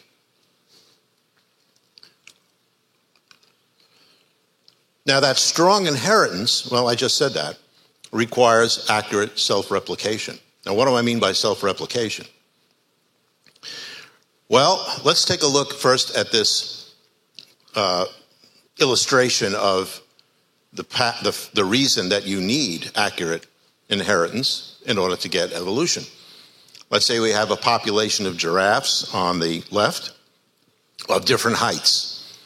Now, 5.05 5.19
that 5.21 5.37
strong 5.37 5.87
inheritance, 5.87 6.69
well, 6.69 6.87
I 6.87 6.93
just 6.93 7.17
said 7.17 7.33
that 7.33 7.57
requires 8.11 8.87
accurate 8.89 9.39
self 9.39 9.71
replication. 9.71 10.37
Now, 10.65 10.75
what 10.75 10.85
do 10.85 10.93
I 10.93 11.01
mean 11.01 11.19
by 11.19 11.31
self 11.31 11.63
replication? 11.63 12.27
Well, 14.49 14.85
let's 15.05 15.25
take 15.25 15.43
a 15.43 15.47
look 15.47 15.73
first 15.73 16.17
at 16.17 16.31
this 16.31 16.95
uh, 17.75 18.05
illustration 18.79 19.53
of 19.55 20.01
the, 20.73 20.83
the, 21.23 21.49
the 21.53 21.65
reason 21.65 22.09
that 22.09 22.25
you 22.25 22.41
need 22.41 22.91
accurate 22.95 23.45
inheritance 23.89 24.81
in 24.85 24.97
order 24.97 25.15
to 25.17 25.29
get 25.29 25.53
evolution. 25.53 26.03
Let's 26.89 27.05
say 27.05 27.19
we 27.19 27.31
have 27.31 27.51
a 27.51 27.55
population 27.55 28.25
of 28.25 28.37
giraffes 28.37 29.13
on 29.13 29.39
the 29.39 29.63
left 29.69 30.13
of 31.07 31.25
different 31.25 31.57
heights. 31.57 32.37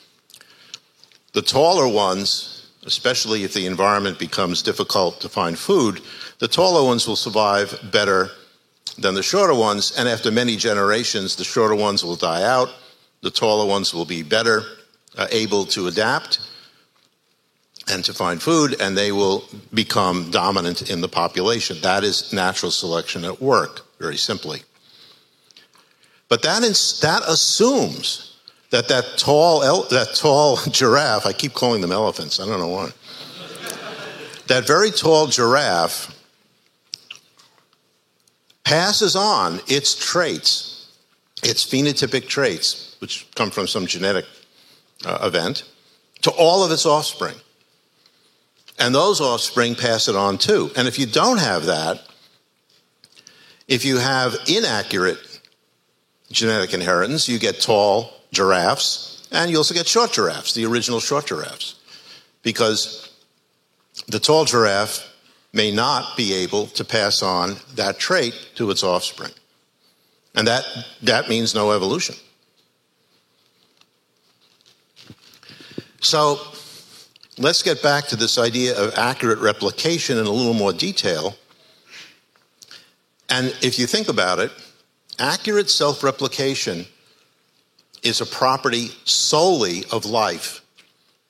The 1.31 1.41
taller 1.41 1.87
ones 1.87 2.53
especially 2.85 3.43
if 3.43 3.53
the 3.53 3.65
environment 3.65 4.19
becomes 4.19 4.61
difficult 4.61 5.21
to 5.21 5.29
find 5.29 5.57
food, 5.57 6.01
the 6.39 6.47
taller 6.47 6.85
ones 6.85 7.07
will 7.07 7.15
survive 7.15 7.79
better 7.91 8.31
than 8.97 9.15
the 9.15 9.23
shorter 9.23 9.53
ones. 9.53 9.93
And 9.97 10.07
after 10.07 10.31
many 10.31 10.55
generations, 10.55 11.35
the 11.35 11.43
shorter 11.43 11.75
ones 11.75 12.03
will 12.03 12.15
die 12.15 12.43
out, 12.43 12.69
the 13.21 13.31
taller 13.31 13.67
ones 13.67 13.93
will 13.93 14.05
be 14.05 14.23
better 14.23 14.63
uh, 15.17 15.27
able 15.31 15.65
to 15.65 15.87
adapt 15.87 16.39
and 17.87 18.03
to 18.05 18.13
find 18.13 18.41
food, 18.41 18.79
and 18.79 18.97
they 18.97 19.11
will 19.11 19.43
become 19.73 20.31
dominant 20.31 20.89
in 20.89 21.01
the 21.01 21.09
population. 21.09 21.77
That 21.81 22.03
is 22.03 22.31
natural 22.31 22.71
selection 22.71 23.25
at 23.25 23.41
work, 23.41 23.81
very 23.99 24.17
simply. 24.17 24.61
But 26.29 26.43
that, 26.43 26.63
is, 26.63 26.99
that 27.01 27.23
assumes 27.27 28.37
that 28.69 28.87
that 28.87 29.17
tall, 29.17 29.83
that 29.89 30.15
tall 30.15 30.57
giraffe, 30.71 31.25
I 31.25 31.33
keep 31.33 31.53
calling 31.53 31.81
them 31.81 31.91
elephants, 31.91 32.39
I 32.39 32.45
don't 32.45 32.59
know 32.59 32.69
why. 32.69 32.91
that 34.47 34.65
very 34.65 34.91
tall 34.91 35.27
giraffe 35.27 36.12
passes 38.63 39.15
on 39.15 39.59
its 39.67 39.95
traits, 39.95 40.91
its 41.43 41.65
phenotypic 41.65 42.27
traits, 42.27 42.95
which 42.99 43.27
come 43.35 43.51
from 43.51 43.67
some 43.67 43.85
genetic 43.85 44.25
uh, 45.05 45.19
event, 45.21 45.63
to 46.21 46.31
all 46.31 46.63
of 46.63 46.71
its 46.71 46.85
offspring. 46.85 47.35
And 48.79 48.95
those 48.95 49.21
offspring 49.21 49.75
pass 49.75 50.07
it 50.07 50.15
on 50.15 50.37
too. 50.37 50.71
And 50.75 50.87
if 50.87 50.97
you 50.97 51.05
don't 51.05 51.39
have 51.39 51.65
that, 51.65 52.01
if 53.67 53.85
you 53.85 53.97
have 53.97 54.35
inaccurate 54.47 55.19
genetic 56.31 56.73
inheritance, 56.73 57.29
you 57.29 57.39
get 57.39 57.61
tall, 57.61 58.11
giraffes, 58.31 59.27
and 59.31 59.51
you 59.51 59.57
also 59.57 59.73
get 59.73 59.87
short 59.87 60.11
giraffes, 60.11 60.53
the 60.53 60.65
original 60.65 60.99
short 60.99 61.27
giraffes, 61.27 61.75
because 62.41 63.11
the 64.07 64.19
tall 64.19 64.45
giraffe 64.45 65.12
may 65.53 65.71
not 65.71 66.17
be 66.17 66.33
able 66.33 66.67
to 66.67 66.83
pass 66.83 67.21
on 67.21 67.55
that 67.75 67.99
trait 67.99 68.33
to 68.55 68.71
its 68.71 68.83
offspring. 68.83 69.31
And 70.35 70.47
that, 70.47 70.65
that 71.03 71.29
means 71.29 71.53
no 71.53 71.71
evolution. 71.71 72.15
So 76.01 76.39
let's 77.37 77.61
get 77.61 77.81
back 77.83 78.07
to 78.07 78.15
this 78.15 78.37
idea 78.37 78.77
of 78.77 78.97
accurate 78.97 79.39
replication 79.39 80.17
in 80.17 80.25
a 80.25 80.31
little 80.31 80.55
more 80.55 80.73
detail. 80.73 81.35
And 83.29 83.55
if 83.61 83.79
you 83.79 83.85
think 83.85 84.09
about 84.09 84.39
it, 84.39 84.51
accurate 85.19 85.69
self 85.69 86.03
replication 86.03 86.85
is 88.01 88.21
a 88.21 88.25
property 88.25 88.89
solely 89.05 89.85
of 89.91 90.05
life. 90.05 90.61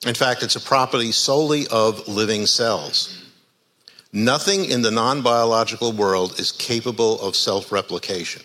In 0.05 0.15
fact, 0.15 0.43
it's 0.43 0.55
a 0.55 0.61
property 0.61 1.11
solely 1.11 1.67
of 1.67 2.07
living 2.07 2.45
cells. 2.45 3.22
Nothing 4.13 4.65
in 4.65 4.83
the 4.83 4.91
non 4.91 5.23
biological 5.23 5.91
world 5.91 6.39
is 6.39 6.51
capable 6.51 7.19
of 7.19 7.35
self 7.35 7.71
replication. 7.71 8.43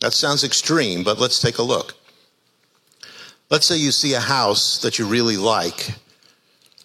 That 0.00 0.12
sounds 0.12 0.42
extreme, 0.42 1.04
but 1.04 1.18
let's 1.18 1.40
take 1.40 1.58
a 1.58 1.62
look. 1.62 1.94
Let's 3.50 3.66
say 3.66 3.76
you 3.76 3.92
see 3.92 4.14
a 4.14 4.20
house 4.20 4.80
that 4.82 4.98
you 4.98 5.06
really 5.06 5.36
like 5.36 5.90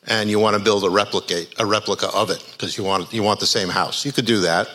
and 0.08 0.30
you 0.30 0.40
want 0.40 0.56
to 0.56 0.64
build 0.64 0.84
a, 0.84 0.90
replicate, 0.90 1.54
a 1.58 1.66
replica 1.66 2.10
of 2.14 2.30
it 2.30 2.44
because 2.52 2.78
you 2.78 2.84
want, 2.84 3.12
you 3.12 3.24
want 3.24 3.40
the 3.40 3.48
same 3.48 3.70
house. 3.70 4.06
You 4.06 4.12
could 4.12 4.26
do 4.26 4.42
that. 4.42 4.70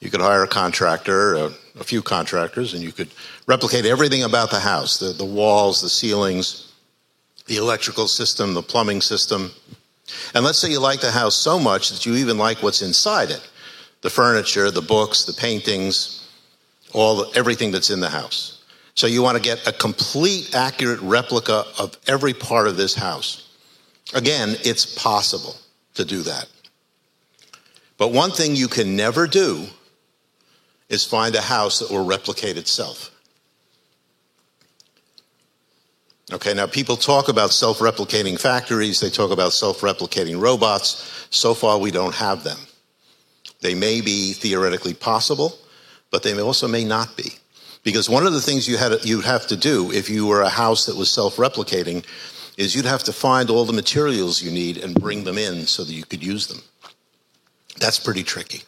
You 0.00 0.10
could 0.10 0.20
hire 0.20 0.42
a 0.42 0.48
contractor, 0.48 1.34
a, 1.34 1.52
a 1.78 1.84
few 1.84 2.00
contractors, 2.00 2.74
and 2.74 2.82
you 2.82 2.92
could 2.92 3.08
replicate 3.46 3.84
everything 3.84 4.22
about 4.22 4.50
the 4.50 4.60
house 4.60 4.98
the, 4.98 5.12
the 5.12 5.24
walls, 5.24 5.80
the 5.80 5.88
ceilings, 5.88 6.72
the 7.46 7.56
electrical 7.56 8.06
system, 8.06 8.54
the 8.54 8.62
plumbing 8.62 9.00
system. 9.00 9.50
And 10.34 10.44
let's 10.44 10.58
say 10.58 10.70
you 10.70 10.80
like 10.80 11.00
the 11.00 11.10
house 11.10 11.36
so 11.36 11.58
much 11.58 11.90
that 11.90 12.06
you 12.06 12.14
even 12.16 12.38
like 12.38 12.62
what's 12.62 12.82
inside 12.82 13.30
it 13.30 13.46
the 14.02 14.10
furniture, 14.10 14.70
the 14.70 14.80
books, 14.80 15.24
the 15.24 15.32
paintings, 15.32 16.26
all 16.94 17.16
the, 17.16 17.38
everything 17.38 17.70
that's 17.70 17.90
in 17.90 18.00
the 18.00 18.08
house. 18.08 18.64
So 18.94 19.06
you 19.06 19.22
want 19.22 19.36
to 19.36 19.42
get 19.42 19.66
a 19.66 19.72
complete, 19.72 20.54
accurate 20.54 21.00
replica 21.00 21.64
of 21.78 21.96
every 22.06 22.32
part 22.32 22.66
of 22.66 22.76
this 22.76 22.94
house. 22.94 23.54
Again, 24.14 24.56
it's 24.64 24.86
possible 24.86 25.54
to 25.94 26.04
do 26.04 26.22
that. 26.22 26.48
But 27.98 28.12
one 28.12 28.30
thing 28.30 28.56
you 28.56 28.68
can 28.68 28.96
never 28.96 29.26
do 29.26 29.66
is 30.88 31.04
find 31.04 31.34
a 31.34 31.42
house 31.42 31.78
that 31.78 31.90
will 31.90 32.04
replicate 32.04 32.56
itself. 32.56 33.10
Okay, 36.32 36.54
now 36.54 36.66
people 36.66 36.96
talk 36.96 37.28
about 37.28 37.50
self 37.50 37.80
replicating 37.80 38.40
factories, 38.40 39.00
they 39.00 39.10
talk 39.10 39.32
about 39.32 39.52
self 39.52 39.80
replicating 39.80 40.40
robots. 40.40 41.26
So 41.30 41.54
far, 41.54 41.78
we 41.78 41.90
don't 41.90 42.14
have 42.14 42.44
them. 42.44 42.58
They 43.60 43.74
may 43.74 44.00
be 44.00 44.32
theoretically 44.32 44.94
possible, 44.94 45.58
but 46.10 46.22
they 46.22 46.38
also 46.40 46.68
may 46.68 46.84
not 46.84 47.16
be. 47.16 47.32
Because 47.82 48.08
one 48.08 48.26
of 48.26 48.32
the 48.32 48.40
things 48.40 48.68
you 48.68 48.76
had 48.76 49.04
you'd 49.04 49.24
have 49.24 49.46
to 49.48 49.56
do 49.56 49.90
if 49.90 50.08
you 50.08 50.26
were 50.26 50.42
a 50.42 50.48
house 50.48 50.86
that 50.86 50.96
was 50.96 51.10
self-replicating 51.10 52.04
is 52.56 52.74
you'd 52.74 52.84
have 52.84 53.04
to 53.04 53.12
find 53.12 53.50
all 53.50 53.64
the 53.64 53.72
materials 53.72 54.42
you 54.42 54.50
need 54.50 54.76
and 54.76 54.94
bring 54.94 55.24
them 55.24 55.38
in 55.38 55.66
so 55.66 55.82
that 55.82 55.92
you 55.92 56.04
could 56.04 56.22
use 56.22 56.46
them. 56.46 56.60
That's 57.78 57.98
pretty 57.98 58.22
tricky. 58.22 58.62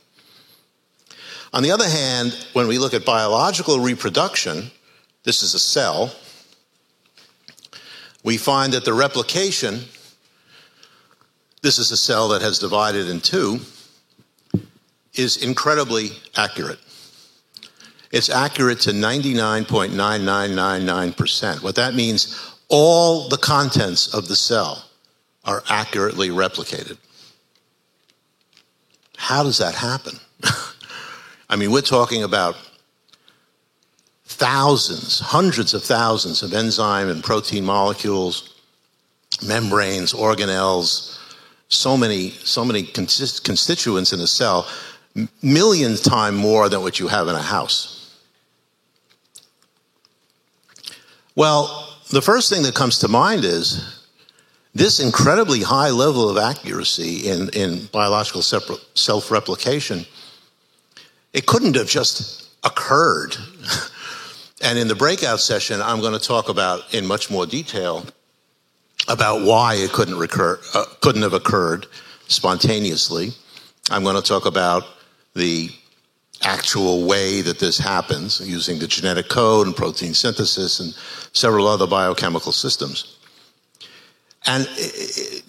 On 1.52 1.62
the 1.62 1.70
other 1.70 1.88
hand, 1.88 2.34
when 2.54 2.66
we 2.66 2.78
look 2.78 2.94
at 2.94 3.04
biological 3.04 3.78
reproduction, 3.80 4.70
this 5.24 5.42
is 5.42 5.52
a 5.52 5.58
cell, 5.58 6.10
we 8.22 8.36
find 8.36 8.72
that 8.72 8.84
the 8.84 8.92
replication, 8.92 9.80
this 11.62 11.78
is 11.78 11.90
a 11.90 11.96
cell 11.96 12.28
that 12.28 12.42
has 12.42 12.58
divided 12.58 13.08
in 13.08 13.20
two, 13.20 13.60
is 15.14 15.42
incredibly 15.42 16.10
accurate. 16.36 16.78
It's 18.10 18.28
accurate 18.28 18.80
to 18.80 18.90
99.9999%. 18.90 21.62
What 21.62 21.76
that 21.76 21.94
means, 21.94 22.54
all 22.68 23.28
the 23.28 23.38
contents 23.38 24.12
of 24.14 24.28
the 24.28 24.36
cell 24.36 24.84
are 25.44 25.62
accurately 25.68 26.28
replicated. 26.28 26.98
How 29.16 29.42
does 29.42 29.58
that 29.58 29.74
happen? 29.74 30.20
I 31.48 31.56
mean, 31.56 31.72
we're 31.72 31.80
talking 31.80 32.22
about 32.22 32.54
thousands, 34.32 35.20
hundreds 35.20 35.74
of 35.74 35.82
thousands 35.82 36.42
of 36.42 36.52
enzyme 36.52 37.08
and 37.08 37.22
protein 37.22 37.64
molecules, 37.64 38.54
membranes, 39.44 40.12
organelles, 40.12 41.18
so 41.68 41.96
many, 41.96 42.30
so 42.30 42.64
many 42.64 42.82
constituents 42.82 44.12
in 44.12 44.20
a 44.20 44.26
cell, 44.26 44.68
millions 45.42 46.00
times 46.00 46.36
more 46.36 46.68
than 46.68 46.82
what 46.82 46.98
you 46.98 47.08
have 47.08 47.28
in 47.28 47.34
a 47.34 47.42
house. 47.42 48.20
Well, 51.34 51.96
the 52.10 52.20
first 52.20 52.50
thing 52.50 52.62
that 52.64 52.74
comes 52.74 52.98
to 52.98 53.08
mind 53.08 53.44
is 53.44 54.02
this 54.74 55.00
incredibly 55.00 55.62
high 55.62 55.90
level 55.90 56.28
of 56.28 56.36
accuracy 56.36 57.28
in, 57.28 57.48
in 57.50 57.86
biological 57.86 58.42
self 58.42 59.30
replication. 59.30 60.04
It 61.32 61.46
couldn't 61.46 61.76
have 61.76 61.88
just 61.88 62.48
occurred. 62.64 63.36
And 64.62 64.78
in 64.78 64.88
the 64.88 64.94
breakout 64.94 65.40
session, 65.40 65.82
I'm 65.82 66.00
going 66.00 66.18
to 66.18 66.24
talk 66.24 66.48
about 66.48 66.94
in 66.94 67.06
much 67.06 67.30
more 67.30 67.46
detail 67.46 68.06
about 69.08 69.44
why 69.44 69.74
it 69.74 69.90
couldn't, 69.90 70.16
recur, 70.16 70.60
uh, 70.74 70.84
couldn't 71.00 71.22
have 71.22 71.32
occurred 71.32 71.86
spontaneously. 72.28 73.30
I'm 73.90 74.04
going 74.04 74.16
to 74.16 74.22
talk 74.22 74.46
about 74.46 74.84
the 75.34 75.70
actual 76.42 77.06
way 77.06 77.40
that 77.42 77.58
this 77.58 77.78
happens 77.78 78.40
using 78.40 78.78
the 78.78 78.86
genetic 78.86 79.28
code 79.28 79.66
and 79.66 79.76
protein 79.76 80.14
synthesis 80.14 80.80
and 80.80 80.94
several 81.32 81.66
other 81.66 81.86
biochemical 81.86 82.52
systems. 82.52 83.18
And 84.46 84.68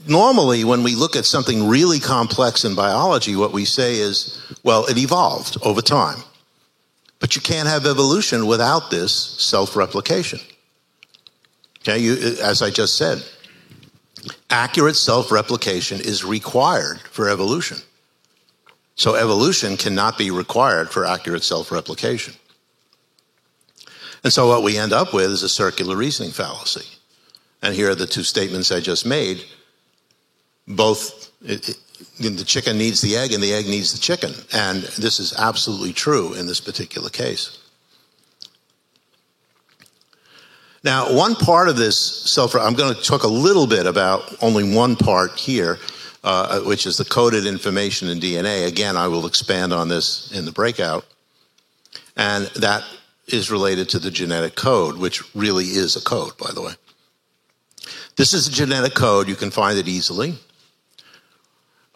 normally, 0.08 0.64
when 0.64 0.84
we 0.84 0.96
look 0.96 1.16
at 1.16 1.26
something 1.26 1.68
really 1.68 2.00
complex 2.00 2.64
in 2.64 2.76
biology, 2.76 3.36
what 3.36 3.52
we 3.52 3.66
say 3.66 3.96
is, 3.96 4.40
well, 4.64 4.86
it 4.86 4.98
evolved 4.98 5.58
over 5.64 5.82
time. 5.82 6.20
But 7.24 7.38
you 7.38 7.42
can't 7.42 7.70
have 7.70 7.86
evolution 7.86 8.48
without 8.48 8.92
this 8.92 9.14
self 9.14 9.78
replication. 9.78 10.42
Okay, 11.80 11.98
you, 11.98 12.16
as 12.44 12.62
I 12.62 12.70
just 12.70 12.98
said, 12.98 13.24
accurate 14.50 14.98
self 14.98 15.32
replication 15.32 16.02
is 16.02 16.26
required 16.26 17.00
for 17.00 17.30
evolution. 17.30 17.78
So 18.96 19.16
evolution 19.16 19.78
cannot 19.78 20.18
be 20.18 20.32
required 20.32 20.90
for 20.90 21.06
accurate 21.06 21.46
self 21.46 21.72
replication. 21.72 22.34
And 24.26 24.34
so 24.34 24.50
what 24.50 24.62
we 24.62 24.78
end 24.78 24.92
up 24.92 25.14
with 25.14 25.32
is 25.32 25.44
a 25.44 25.50
circular 25.50 25.96
reasoning 25.96 26.34
fallacy. 26.34 26.86
And 27.62 27.74
here 27.74 27.90
are 27.90 27.96
the 27.96 28.06
two 28.06 28.24
statements 28.24 28.70
I 28.70 28.82
just 28.82 29.06
made. 29.06 29.46
Both, 30.68 31.32
it, 31.42 31.70
it, 31.70 31.78
the 32.20 32.46
chicken 32.46 32.78
needs 32.78 33.02
the 33.02 33.16
egg 33.16 33.34
and 33.34 33.44
the 33.44 33.54
egg 33.54 33.66
needs 33.66 33.94
the 33.94 34.00
chicken. 34.00 34.34
And 34.54 34.84
this 34.98 35.20
is 35.20 35.34
absolutely 35.38 35.94
true 35.94 36.34
in 36.34 36.48
this 36.48 36.62
particular 36.62 37.10
case. 37.10 37.60
Now, 40.84 41.16
one 41.16 41.36
part 41.36 41.70
of 41.70 41.78
this 41.78 41.98
self, 41.98 42.56
I'm 42.56 42.74
going 42.74 42.94
to 42.94 43.02
talk 43.02 43.24
a 43.24 43.28
little 43.28 43.68
bit 43.68 43.86
about 43.86 44.36
only 44.42 44.76
one 44.76 44.98
part 44.98 45.40
here, 45.40 45.80
uh, 46.26 46.60
which 46.62 46.86
is 46.86 46.98
the 46.98 47.06
coded 47.06 47.46
information 47.46 48.10
in 48.10 48.20
DNA. 48.20 48.68
Again, 48.68 48.98
I 48.98 49.08
will 49.08 49.26
expand 49.26 49.72
on 49.72 49.88
this 49.88 50.32
in 50.34 50.44
the 50.44 50.52
breakout. 50.52 51.06
And 52.18 52.48
that 52.56 52.84
is 53.28 53.50
related 53.50 53.88
to 53.90 54.00
the 54.00 54.12
genetic 54.12 54.56
code, 54.56 54.98
which 54.98 55.24
really 55.34 55.66
is 55.66 55.96
a 55.96 56.02
code, 56.02 56.38
by 56.38 56.52
the 56.54 56.62
way. 56.62 56.74
This 58.18 58.34
is 58.34 58.48
a 58.48 58.52
genetic 58.52 58.94
code. 58.94 59.30
You 59.30 59.36
can 59.36 59.52
find 59.52 59.78
it 59.78 59.88
easily. 59.88 60.38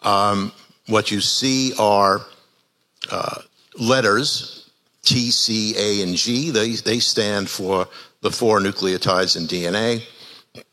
Um, 0.02 0.52
what 0.86 1.10
you 1.10 1.20
see 1.20 1.72
are 1.78 2.20
uh, 3.10 3.42
letters 3.78 4.58
T, 5.08 5.30
C, 5.30 5.74
A, 5.76 6.02
and 6.02 6.16
G. 6.16 6.50
They, 6.50 6.72
they 6.72 6.98
stand 6.98 7.48
for 7.48 7.88
the 8.20 8.30
four 8.30 8.60
nucleotides 8.60 9.38
in 9.38 9.44
DNA. 9.44 10.02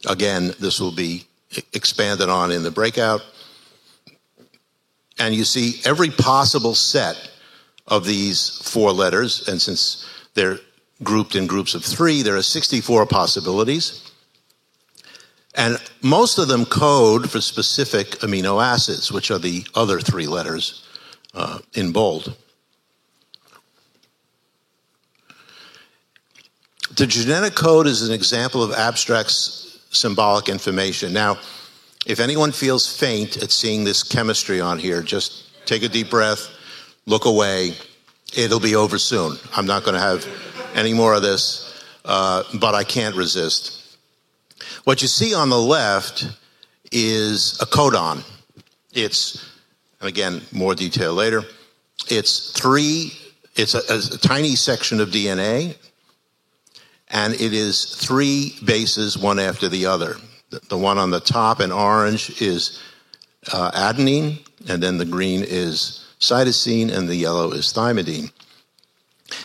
Again, 0.05 0.53
this 0.59 0.81
will 0.81 0.91
be 0.91 1.25
expanded 1.73 2.27
on 2.27 2.51
in 2.51 2.61
the 2.61 2.71
breakout. 2.71 3.21
And 5.17 5.33
you 5.33 5.45
see 5.45 5.79
every 5.85 6.09
possible 6.09 6.75
set 6.75 7.31
of 7.87 8.05
these 8.05 8.59
four 8.61 8.91
letters. 8.91 9.47
And 9.47 9.61
since 9.61 10.05
they're 10.33 10.57
grouped 11.01 11.35
in 11.35 11.47
groups 11.47 11.73
of 11.73 11.85
three, 11.85 12.21
there 12.21 12.35
are 12.35 12.41
64 12.41 13.05
possibilities. 13.05 14.04
And 15.55 15.77
most 16.01 16.37
of 16.37 16.47
them 16.49 16.65
code 16.65 17.31
for 17.31 17.39
specific 17.39 18.07
amino 18.19 18.63
acids, 18.63 19.11
which 19.11 19.31
are 19.31 19.39
the 19.39 19.65
other 19.73 19.99
three 20.01 20.27
letters 20.27 20.85
uh, 21.33 21.59
in 21.73 21.91
bold. 21.91 22.35
The 26.97 27.07
genetic 27.07 27.55
code 27.55 27.87
is 27.87 28.07
an 28.07 28.13
example 28.13 28.63
of 28.63 28.71
abstract 28.73 29.31
symbolic 29.31 30.49
information. 30.49 31.13
Now, 31.13 31.37
if 32.05 32.19
anyone 32.19 32.51
feels 32.51 32.87
faint 32.87 33.41
at 33.41 33.51
seeing 33.51 33.83
this 33.83 34.03
chemistry 34.03 34.61
on 34.61 34.77
here, 34.77 35.01
just 35.01 35.65
take 35.65 35.83
a 35.83 35.89
deep 35.89 36.09
breath, 36.09 36.47
look 37.05 37.25
away. 37.25 37.75
It'll 38.37 38.59
be 38.59 38.75
over 38.75 38.97
soon. 38.97 39.37
I'm 39.55 39.65
not 39.65 39.83
going 39.83 39.95
to 39.95 40.01
have 40.01 40.25
any 40.75 40.93
more 40.93 41.13
of 41.13 41.21
this, 41.21 41.83
uh, 42.03 42.43
but 42.59 42.75
I 42.75 42.83
can't 42.83 43.15
resist. 43.15 43.84
What 44.85 45.01
you 45.01 45.07
see 45.07 45.33
on 45.33 45.49
the 45.49 45.59
left 45.59 46.27
is 46.91 47.59
a 47.59 47.65
codon. 47.65 48.23
It's, 48.93 49.43
and 49.99 50.07
again, 50.07 50.43
more 50.51 50.75
detail 50.75 51.15
later. 51.15 51.41
It's 52.07 52.51
three, 52.51 53.13
it's 53.55 53.73
a, 53.73 53.79
a 53.79 54.17
tiny 54.19 54.55
section 54.55 54.99
of 54.99 55.09
DNA, 55.09 55.75
and 57.09 57.33
it 57.33 57.51
is 57.51 57.95
three 57.95 58.53
bases, 58.63 59.17
one 59.17 59.39
after 59.39 59.67
the 59.67 59.87
other. 59.87 60.17
The 60.69 60.77
one 60.77 60.99
on 60.99 61.09
the 61.09 61.19
top 61.19 61.61
in 61.61 61.71
orange 61.71 62.39
is 62.39 62.79
uh, 63.51 63.71
adenine, 63.71 64.37
and 64.69 64.83
then 64.83 64.99
the 64.99 65.05
green 65.05 65.43
is 65.43 66.05
cytosine, 66.19 66.95
and 66.95 67.09
the 67.09 67.15
yellow 67.15 67.53
is 67.53 67.73
thymidine. 67.73 68.31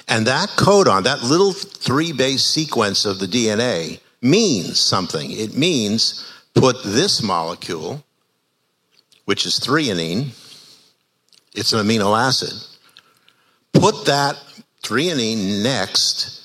And 0.07 0.27
that 0.27 0.51
codon, 0.51 1.05
that 1.05 1.23
little 1.23 1.53
three 1.53 2.13
base 2.13 2.45
sequence 2.45 3.07
of 3.07 3.21
the 3.21 3.27
DNA, 3.27 4.01
means 4.23 4.79
something. 4.79 5.31
It 5.31 5.57
means 5.57 6.31
put 6.55 6.83
this 6.85 7.23
molecule, 7.23 8.05
which 9.25 9.47
is 9.47 9.59
threonine, 9.59 10.37
it's 11.55 11.73
an 11.73 11.85
amino 11.87 12.19
acid, 12.19 12.53
put 13.73 14.07
that 14.07 14.37
threonine 14.83 15.63
next, 15.63 16.43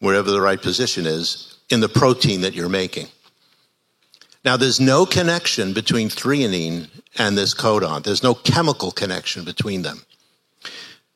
wherever 0.00 0.30
the 0.30 0.40
right 0.40 0.60
position 0.60 1.06
is, 1.06 1.58
in 1.70 1.80
the 1.80 1.88
protein 1.88 2.42
that 2.42 2.54
you're 2.54 2.68
making. 2.68 3.08
Now, 4.44 4.56
there's 4.56 4.78
no 4.78 5.06
connection 5.06 5.72
between 5.72 6.08
threonine 6.08 6.88
and 7.18 7.36
this 7.36 7.52
codon. 7.52 8.04
There's 8.04 8.22
no 8.22 8.34
chemical 8.34 8.92
connection 8.92 9.44
between 9.44 9.82
them. 9.82 10.02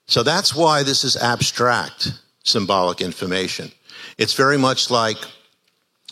So 0.06 0.24
that's 0.24 0.54
why 0.54 0.82
this 0.82 1.04
is 1.04 1.16
abstract 1.16 2.12
symbolic 2.42 3.00
information. 3.00 3.70
It's 4.18 4.34
very 4.34 4.58
much 4.58 4.90
like 4.90 5.18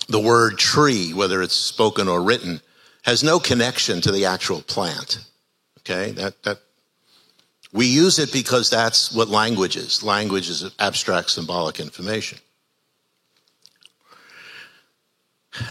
the 0.09 0.21
word 0.21 0.59
tree, 0.59 1.13
whether 1.13 1.43
it's 1.43 1.55
spoken 1.55 2.09
or 2.09 2.23
written, 2.23 2.61
has 3.03 3.23
no 3.23 3.39
connection 3.39 4.01
to 4.01 4.13
the 4.13 4.25
actual 4.25 4.63
plant. 4.63 5.25
Okay, 5.81 6.13
that, 6.13 6.43
that 6.43 6.59
We 7.73 7.87
use 7.87 8.19
it 8.19 8.33
because 8.33 8.71
that's 8.71 9.13
what 9.13 9.29
language 9.29 9.77
is. 9.77 10.03
Language 10.03 10.49
is 10.49 10.71
abstract 10.79 11.31
symbolic 11.31 11.81
information. 11.81 12.39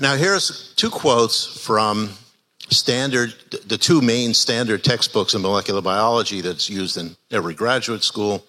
Now, 0.01 0.15
here's 0.15 0.73
two 0.75 0.89
quotes 0.89 1.45
from 1.45 2.09
standard, 2.69 3.33
the 3.65 3.77
two 3.77 4.01
main 4.01 4.33
standard 4.33 4.83
textbooks 4.83 5.33
in 5.33 5.41
molecular 5.41 5.81
biology 5.81 6.41
that's 6.41 6.69
used 6.69 6.97
in 6.97 7.15
every 7.31 7.53
graduate 7.53 8.03
school. 8.03 8.45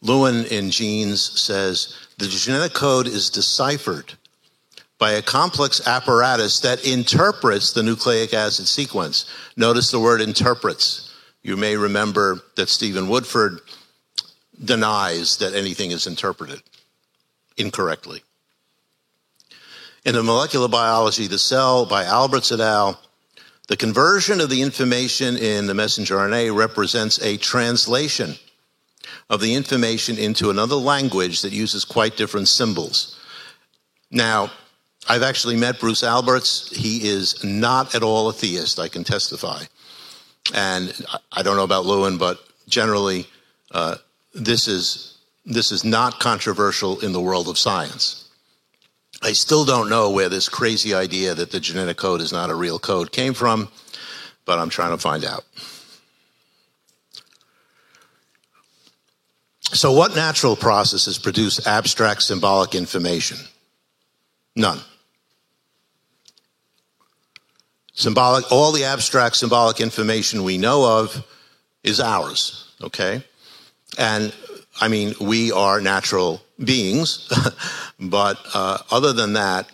Lewin 0.00 0.44
in 0.46 0.70
Genes 0.70 1.20
says 1.40 1.96
the 2.18 2.28
genetic 2.28 2.72
code 2.72 3.06
is 3.06 3.30
deciphered 3.30 4.14
by 4.98 5.12
a 5.12 5.22
complex 5.22 5.86
apparatus 5.86 6.60
that 6.60 6.84
interprets 6.86 7.72
the 7.72 7.82
nucleic 7.82 8.34
acid 8.34 8.66
sequence. 8.66 9.26
Notice 9.56 9.90
the 9.90 10.00
word 10.00 10.20
interprets. 10.20 11.14
You 11.42 11.56
may 11.56 11.76
remember 11.76 12.40
that 12.56 12.68
Stephen 12.68 13.08
Woodford 13.08 13.60
denies 14.62 15.36
that 15.38 15.54
anything 15.54 15.92
is 15.92 16.06
interpreted 16.06 16.62
incorrectly. 17.56 18.22
In 20.04 20.14
the 20.14 20.22
molecular 20.22 20.68
biology, 20.68 21.26
the 21.26 21.38
cell 21.38 21.86
by 21.86 22.04
Alberts 22.04 22.50
et 22.50 22.60
al., 22.60 23.00
the 23.68 23.76
conversion 23.76 24.40
of 24.40 24.48
the 24.48 24.62
information 24.62 25.36
in 25.36 25.66
the 25.66 25.74
messenger 25.74 26.16
RNA 26.16 26.56
represents 26.56 27.20
a 27.22 27.36
translation 27.36 28.34
of 29.30 29.40
the 29.40 29.54
information 29.54 30.18
into 30.18 30.50
another 30.50 30.74
language 30.76 31.42
that 31.42 31.52
uses 31.52 31.84
quite 31.84 32.16
different 32.16 32.48
symbols. 32.48 33.18
Now, 34.10 34.50
I've 35.08 35.22
actually 35.22 35.56
met 35.56 35.80
Bruce 35.80 36.02
Alberts. 36.02 36.74
He 36.74 37.08
is 37.08 37.42
not 37.44 37.94
at 37.94 38.02
all 38.02 38.28
a 38.28 38.32
theist, 38.32 38.78
I 38.78 38.88
can 38.88 39.04
testify. 39.04 39.64
And 40.54 40.94
I 41.32 41.42
don't 41.42 41.56
know 41.56 41.64
about 41.64 41.86
Lewin, 41.86 42.18
but 42.18 42.38
generally, 42.68 43.26
uh, 43.70 43.96
this, 44.34 44.68
is, 44.68 45.18
this 45.44 45.72
is 45.72 45.84
not 45.84 46.20
controversial 46.20 47.00
in 47.00 47.12
the 47.12 47.20
world 47.20 47.48
of 47.48 47.58
science. 47.58 48.28
I 49.22 49.32
still 49.32 49.64
don't 49.64 49.88
know 49.88 50.10
where 50.10 50.28
this 50.28 50.48
crazy 50.48 50.94
idea 50.94 51.34
that 51.34 51.50
the 51.50 51.60
genetic 51.60 51.96
code 51.96 52.20
is 52.20 52.32
not 52.32 52.50
a 52.50 52.54
real 52.54 52.78
code 52.78 53.10
came 53.10 53.34
from, 53.34 53.68
but 54.44 54.58
I'm 54.58 54.70
trying 54.70 54.92
to 54.92 54.98
find 54.98 55.24
out. 55.24 55.44
So, 59.72 59.92
what 59.92 60.14
natural 60.14 60.56
processes 60.56 61.18
produce 61.18 61.66
abstract 61.66 62.22
symbolic 62.22 62.74
information? 62.74 63.38
None. 64.56 64.80
Symbolic, 67.92 68.50
all 68.50 68.72
the 68.72 68.84
abstract 68.84 69.36
symbolic 69.36 69.80
information 69.80 70.42
we 70.42 70.56
know 70.56 71.00
of 71.00 71.22
is 71.82 72.00
ours, 72.00 72.72
okay? 72.80 73.22
And 73.98 74.32
I 74.80 74.88
mean, 74.88 75.14
we 75.20 75.52
are 75.52 75.80
natural 75.80 76.40
beings, 76.64 77.28
but 78.00 78.38
uh, 78.54 78.78
other 78.90 79.12
than 79.12 79.34
that, 79.34 79.68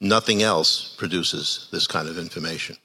nothing 0.00 0.42
else 0.42 0.94
produces 0.96 1.68
this 1.70 1.86
kind 1.86 2.08
of 2.08 2.16
information. 2.16 2.76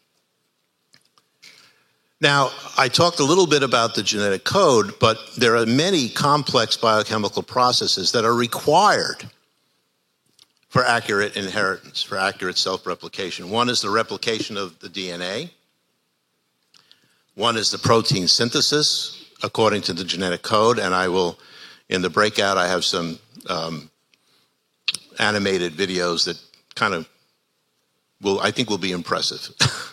Now, 2.23 2.51
I 2.77 2.87
talked 2.87 3.19
a 3.19 3.25
little 3.25 3.47
bit 3.47 3.63
about 3.63 3.95
the 3.95 4.01
genetic 4.01 4.45
code, 4.45 4.97
but 4.97 5.17
there 5.35 5.57
are 5.57 5.65
many 5.65 6.07
complex 6.07 6.77
biochemical 6.77 7.43
processes 7.43 8.13
that 8.13 8.23
are 8.23 8.33
required 8.33 9.25
for 10.69 10.85
accurate 10.85 11.35
inheritance, 11.35 12.01
for 12.01 12.17
accurate 12.17 12.57
self 12.57 12.87
replication. 12.87 13.49
One 13.49 13.67
is 13.67 13.81
the 13.81 13.89
replication 13.89 14.55
of 14.55 14.79
the 14.79 14.87
DNA, 14.87 15.49
one 17.35 17.57
is 17.57 17.71
the 17.71 17.77
protein 17.77 18.29
synthesis 18.29 19.21
according 19.43 19.81
to 19.81 19.93
the 19.93 20.05
genetic 20.05 20.43
code, 20.43 20.79
and 20.79 20.95
I 20.95 21.09
will 21.09 21.37
in 21.89 22.01
the 22.01 22.09
breakout, 22.09 22.57
I 22.57 22.69
have 22.69 22.85
some 22.85 23.19
um, 23.49 23.91
animated 25.19 25.73
videos 25.73 26.23
that 26.23 26.39
kind 26.73 26.93
of 26.93 27.09
will, 28.21 28.39
I 28.39 28.51
think, 28.51 28.69
will 28.69 28.77
be 28.77 28.93
impressive. 28.93 29.49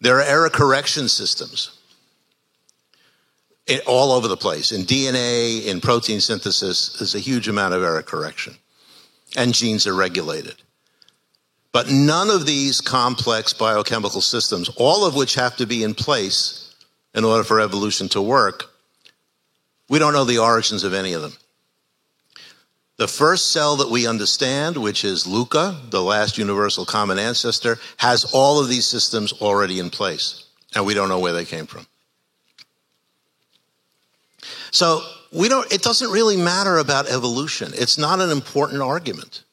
there 0.00 0.18
are 0.18 0.22
error 0.22 0.50
correction 0.50 1.08
systems 1.08 1.76
all 3.86 4.12
over 4.12 4.28
the 4.28 4.36
place. 4.36 4.72
In 4.72 4.82
DNA, 4.82 5.66
in 5.66 5.80
protein 5.80 6.20
synthesis, 6.20 6.96
there's 6.98 7.14
a 7.14 7.20
huge 7.20 7.48
amount 7.48 7.74
of 7.74 7.82
error 7.82 8.02
correction, 8.02 8.54
and 9.36 9.54
genes 9.54 9.86
are 9.86 9.94
regulated. 9.94 10.62
But 11.72 11.90
none 11.90 12.30
of 12.30 12.46
these 12.46 12.80
complex 12.80 13.52
biochemical 13.52 14.20
systems, 14.20 14.68
all 14.76 15.04
of 15.04 15.14
which 15.14 15.34
have 15.34 15.56
to 15.56 15.66
be 15.66 15.82
in 15.82 15.94
place 15.94 16.74
in 17.14 17.24
order 17.24 17.44
for 17.44 17.60
evolution 17.60 18.08
to 18.10 18.22
work, 18.22 18.70
we 19.88 19.98
don't 19.98 20.12
know 20.12 20.24
the 20.24 20.38
origins 20.38 20.84
of 20.84 20.94
any 20.94 21.12
of 21.12 21.22
them. 21.22 21.36
The 22.98 23.08
first 23.08 23.52
cell 23.52 23.76
that 23.76 23.90
we 23.90 24.06
understand, 24.06 24.76
which 24.76 25.04
is 25.04 25.26
LUCA, 25.26 25.90
the 25.90 26.02
last 26.02 26.38
universal 26.38 26.86
common 26.86 27.18
ancestor, 27.18 27.78
has 27.98 28.24
all 28.32 28.58
of 28.58 28.68
these 28.68 28.86
systems 28.86 29.34
already 29.34 29.78
in 29.78 29.90
place, 29.90 30.46
and 30.74 30.86
we 30.86 30.94
don't 30.94 31.10
know 31.10 31.20
where 31.20 31.34
they 31.34 31.44
came 31.44 31.66
from. 31.66 31.86
So 34.70 35.02
we 35.30 35.48
don't, 35.48 35.70
it 35.72 35.82
doesn't 35.82 36.10
really 36.10 36.36
matter 36.36 36.78
about 36.78 37.08
evolution. 37.08 37.72
It's 37.74 37.98
not 37.98 38.20
an 38.20 38.30
important 38.30 38.80
argument 38.80 39.44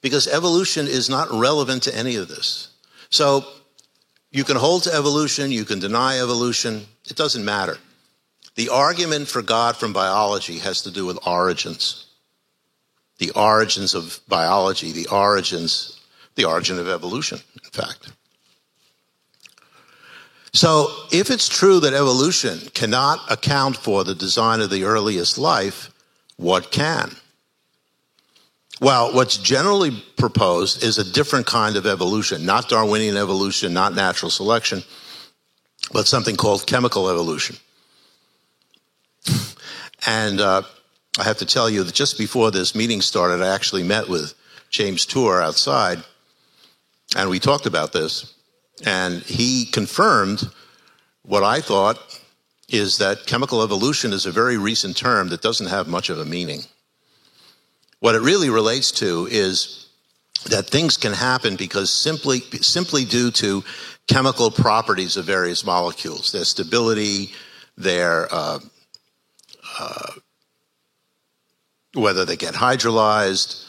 because 0.00 0.26
evolution 0.26 0.86
is 0.86 1.10
not 1.10 1.30
relevant 1.30 1.82
to 1.84 1.94
any 1.94 2.16
of 2.16 2.28
this. 2.28 2.68
So 3.10 3.44
you 4.30 4.44
can 4.44 4.56
hold 4.56 4.84
to 4.84 4.94
evolution, 4.94 5.50
you 5.50 5.64
can 5.64 5.78
deny 5.78 6.18
evolution, 6.18 6.86
it 7.04 7.16
doesn't 7.16 7.44
matter. 7.44 7.76
The 8.54 8.70
argument 8.70 9.28
for 9.28 9.42
God 9.42 9.76
from 9.76 9.92
biology 9.92 10.58
has 10.58 10.82
to 10.82 10.90
do 10.90 11.04
with 11.04 11.18
origins. 11.26 12.06
The 13.22 13.30
origins 13.36 13.94
of 13.94 14.18
biology, 14.26 14.90
the 14.90 15.06
origins, 15.06 16.00
the 16.34 16.44
origin 16.44 16.76
of 16.80 16.88
evolution, 16.88 17.38
in 17.62 17.70
fact. 17.70 18.10
So, 20.52 20.88
if 21.12 21.30
it's 21.30 21.48
true 21.48 21.78
that 21.78 21.94
evolution 21.94 22.58
cannot 22.74 23.20
account 23.30 23.76
for 23.76 24.02
the 24.02 24.16
design 24.16 24.60
of 24.60 24.70
the 24.70 24.82
earliest 24.82 25.38
life, 25.38 25.92
what 26.36 26.72
can? 26.72 27.14
Well, 28.80 29.14
what's 29.14 29.36
generally 29.36 30.02
proposed 30.16 30.82
is 30.82 30.98
a 30.98 31.12
different 31.12 31.46
kind 31.46 31.76
of 31.76 31.86
evolution, 31.86 32.44
not 32.44 32.68
Darwinian 32.68 33.16
evolution, 33.16 33.72
not 33.72 33.94
natural 33.94 34.32
selection, 34.32 34.82
but 35.92 36.08
something 36.08 36.34
called 36.34 36.66
chemical 36.66 37.08
evolution. 37.08 37.54
And 40.04 40.40
uh, 40.40 40.62
I 41.18 41.24
have 41.24 41.38
to 41.38 41.46
tell 41.46 41.68
you 41.68 41.84
that 41.84 41.94
just 41.94 42.16
before 42.16 42.50
this 42.50 42.74
meeting 42.74 43.02
started, 43.02 43.42
I 43.42 43.54
actually 43.54 43.82
met 43.82 44.08
with 44.08 44.34
James 44.70 45.04
Tour 45.04 45.42
outside, 45.42 46.02
and 47.14 47.28
we 47.28 47.38
talked 47.38 47.66
about 47.66 47.92
this. 47.92 48.34
And 48.84 49.22
he 49.22 49.66
confirmed 49.66 50.48
what 51.22 51.44
I 51.44 51.60
thought 51.60 51.98
is 52.68 52.98
that 52.98 53.26
chemical 53.26 53.62
evolution 53.62 54.14
is 54.14 54.24
a 54.24 54.32
very 54.32 54.56
recent 54.56 54.96
term 54.96 55.28
that 55.28 55.42
doesn't 55.42 55.66
have 55.66 55.86
much 55.86 56.08
of 56.08 56.18
a 56.18 56.24
meaning. 56.24 56.62
What 58.00 58.14
it 58.14 58.22
really 58.22 58.48
relates 58.48 58.90
to 58.92 59.28
is 59.30 59.86
that 60.46 60.66
things 60.66 60.96
can 60.96 61.12
happen 61.12 61.56
because 61.56 61.92
simply, 61.92 62.40
simply 62.62 63.04
due 63.04 63.30
to 63.32 63.62
chemical 64.08 64.50
properties 64.50 65.16
of 65.18 65.26
various 65.26 65.64
molecules, 65.64 66.32
their 66.32 66.44
stability, 66.44 67.32
their 67.76 68.26
uh, 68.34 68.58
uh, 69.78 70.12
whether 71.94 72.24
they 72.24 72.36
get 72.36 72.54
hydrolyzed, 72.54 73.64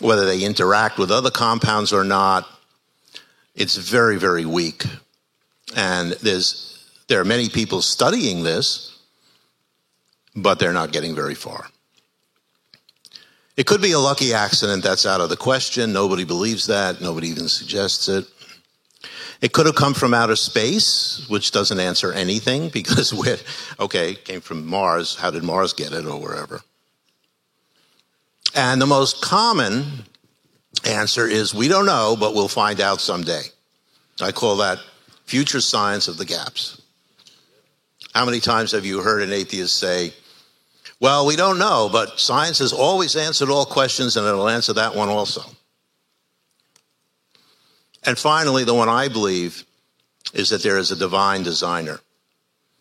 whether 0.00 0.24
they 0.24 0.44
interact 0.44 0.98
with 0.98 1.10
other 1.10 1.30
compounds 1.30 1.92
or 1.92 2.04
not. 2.04 2.48
It's 3.54 3.76
very, 3.76 4.18
very 4.18 4.44
weak. 4.44 4.84
And 5.76 6.12
there's, 6.12 6.90
there 7.08 7.20
are 7.20 7.24
many 7.24 7.48
people 7.48 7.82
studying 7.82 8.42
this, 8.42 8.98
but 10.34 10.58
they're 10.58 10.72
not 10.72 10.92
getting 10.92 11.14
very 11.14 11.34
far. 11.34 11.66
It 13.56 13.66
could 13.66 13.82
be 13.82 13.92
a 13.92 13.98
lucky 13.98 14.32
accident, 14.32 14.82
that's 14.82 15.04
out 15.04 15.20
of 15.20 15.28
the 15.28 15.36
question. 15.36 15.92
Nobody 15.92 16.24
believes 16.24 16.66
that, 16.68 17.02
nobody 17.02 17.28
even 17.28 17.48
suggests 17.48 18.08
it. 18.08 18.24
It 19.42 19.52
could 19.52 19.66
have 19.66 19.74
come 19.74 19.92
from 19.92 20.14
outer 20.14 20.36
space, 20.36 21.26
which 21.28 21.50
doesn't 21.50 21.78
answer 21.78 22.12
anything 22.12 22.68
because 22.72 23.12
we're, 23.12 23.38
okay, 23.78 24.14
came 24.14 24.40
from 24.40 24.66
Mars. 24.66 25.16
How 25.16 25.30
did 25.30 25.42
Mars 25.42 25.74
get 25.74 25.92
it 25.92 26.06
or 26.06 26.18
wherever? 26.18 26.62
And 28.54 28.80
the 28.80 28.86
most 28.86 29.22
common 29.22 30.04
answer 30.84 31.26
is 31.26 31.54
we 31.54 31.68
don't 31.68 31.86
know, 31.86 32.16
but 32.18 32.34
we'll 32.34 32.48
find 32.48 32.80
out 32.80 33.00
someday. 33.00 33.42
I 34.20 34.32
call 34.32 34.56
that 34.56 34.78
future 35.24 35.60
science 35.60 36.08
of 36.08 36.18
the 36.18 36.24
gaps. 36.24 36.80
How 38.14 38.26
many 38.26 38.40
times 38.40 38.72
have 38.72 38.84
you 38.84 39.00
heard 39.00 39.22
an 39.22 39.32
atheist 39.32 39.78
say, 39.78 40.12
well, 41.00 41.26
we 41.26 41.34
don't 41.34 41.58
know, 41.58 41.88
but 41.90 42.20
science 42.20 42.58
has 42.58 42.72
always 42.72 43.16
answered 43.16 43.48
all 43.48 43.64
questions 43.64 44.16
and 44.16 44.26
it'll 44.26 44.48
answer 44.48 44.74
that 44.74 44.94
one 44.94 45.08
also? 45.08 45.42
And 48.04 48.18
finally, 48.18 48.64
the 48.64 48.74
one 48.74 48.88
I 48.88 49.08
believe 49.08 49.64
is 50.34 50.50
that 50.50 50.62
there 50.62 50.78
is 50.78 50.90
a 50.90 50.96
divine 50.96 51.42
designer. 51.42 52.00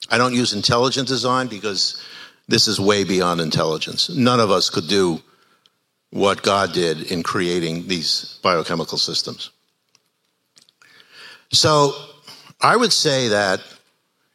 I 0.10 0.18
don't 0.18 0.34
use 0.34 0.54
intelligent 0.54 1.08
design 1.08 1.48
because 1.48 2.04
this 2.48 2.68
is 2.68 2.80
way 2.80 3.04
beyond 3.04 3.40
intelligence. 3.40 4.10
None 4.10 4.40
of 4.40 4.52
us 4.52 4.70
could 4.70 4.88
do 4.88 5.22
what 6.12 6.44
God 6.44 6.74
did 6.74 7.12
in 7.12 7.24
creating 7.24 7.88
these 7.88 8.40
biochemical 8.44 8.98
systems. 8.98 9.50
So 11.52 11.94
I 12.62 12.76
would 12.76 12.94
say 12.94 13.30
that 13.30 13.62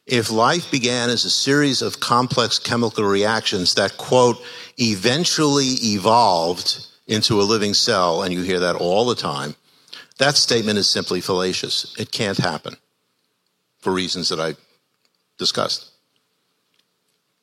if 0.05 0.31
life 0.31 0.71
began 0.71 1.09
as 1.09 1.25
a 1.25 1.29
series 1.29 1.81
of 1.81 1.99
complex 1.99 2.59
chemical 2.59 3.03
reactions 3.03 3.75
that, 3.75 3.97
quote, 3.97 4.41
eventually 4.77 5.75
evolved 5.83 6.85
into 7.07 7.41
a 7.41 7.43
living 7.43 7.73
cell, 7.73 8.23
and 8.23 8.33
you 8.33 8.41
hear 8.41 8.59
that 8.59 8.75
all 8.75 9.05
the 9.05 9.15
time, 9.15 9.55
that 10.17 10.35
statement 10.35 10.77
is 10.77 10.87
simply 10.87 11.21
fallacious. 11.21 11.95
It 11.99 12.11
can't 12.11 12.37
happen 12.37 12.75
for 13.79 13.93
reasons 13.93 14.29
that 14.29 14.39
I 14.39 14.55
discussed. 15.37 15.91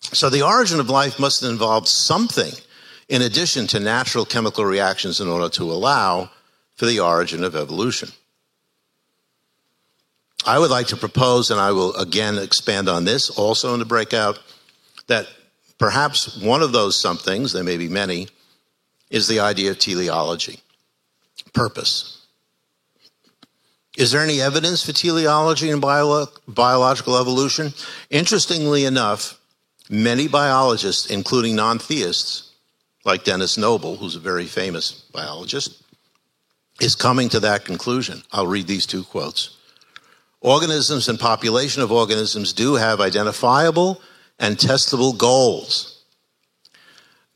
So 0.01 0.29
the 0.29 0.43
origin 0.43 0.81
of 0.81 0.91
life 0.91 1.19
must 1.19 1.41
have 1.41 1.51
involved 1.51 1.89
something 1.89 2.53
in 3.09 3.23
addition 3.23 3.67
to 3.69 3.81
natural 3.81 4.25
chemical 4.25 4.65
reactions 4.65 5.21
in 5.21 5.29
order 5.29 5.49
to 5.51 5.65
allow 5.65 6.31
for 6.77 6.87
the 6.87 7.01
origin 7.01 7.45
of 7.45 7.55
evolution. 7.55 8.09
I 10.47 10.59
would 10.59 10.71
like 10.71 10.89
to 10.89 10.97
propose, 10.97 11.51
and 11.51 11.61
I 11.61 11.73
will 11.73 11.95
again 11.97 12.39
expand 12.39 12.89
on 12.89 13.05
this 13.05 13.31
also 13.31 13.73
in 13.73 13.79
the 13.79 13.87
breakout, 13.87 14.39
that 15.07 15.27
perhaps 15.79 16.37
one 16.37 16.63
of 16.63 16.73
those 16.73 16.99
somethings, 16.99 17.53
there 17.53 17.65
may 17.65 17.77
be 17.77 17.89
many, 17.89 18.29
is 19.11 19.27
the 19.27 19.41
idea 19.41 19.71
of 19.71 19.79
teleology, 19.79 20.61
purpose. 21.53 22.27
Is 23.97 24.11
there 24.11 24.23
any 24.23 24.41
evidence 24.41 24.85
for 24.85 24.93
teleology 24.93 25.71
in 25.71 25.81
bio- 25.81 26.27
biological 26.49 27.17
evolution? 27.17 27.73
Interestingly 28.11 28.85
enough, 28.85 29.39
many 29.89 30.27
biologists, 30.27 31.07
including 31.07 31.55
non 31.55 31.79
theists, 31.79 32.51
like 33.05 33.25
Denis 33.25 33.59
Noble, 33.59 33.97
who's 33.97 34.17
a 34.17 34.21
very 34.21 34.47
famous 34.47 34.93
biologist, 35.13 35.83
is 36.81 36.95
coming 36.95 37.29
to 37.31 37.41
that 37.41 37.65
conclusion. 37.65 38.23
I'll 38.33 38.47
read 38.47 38.67
these 38.67 38.87
two 38.87 39.05
quotes. 39.05 39.57
Organisms 40.41 41.09
and 41.09 41.19
population 41.19 41.83
of 41.83 41.93
organisms 41.93 42.53
do 42.53 42.75
have 42.75 43.01
identifiable 43.01 44.01
and 44.39 44.57
testable 44.57 45.17
goals. 45.17 46.03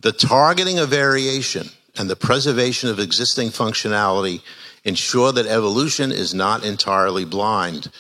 The 0.00 0.12
targeting 0.12 0.78
of 0.78 0.90
variation 0.90 1.70
and 1.96 2.09
the 2.09 2.16
preservation 2.16 2.90
of 2.90 2.98
existing 2.98 3.48
functionality 3.48 4.42
ensure 4.85 5.33
that 5.33 5.46
evolution 5.46 6.12
is 6.12 6.35
not 6.35 6.64
entirely 6.64 7.24
blind. 7.24 7.90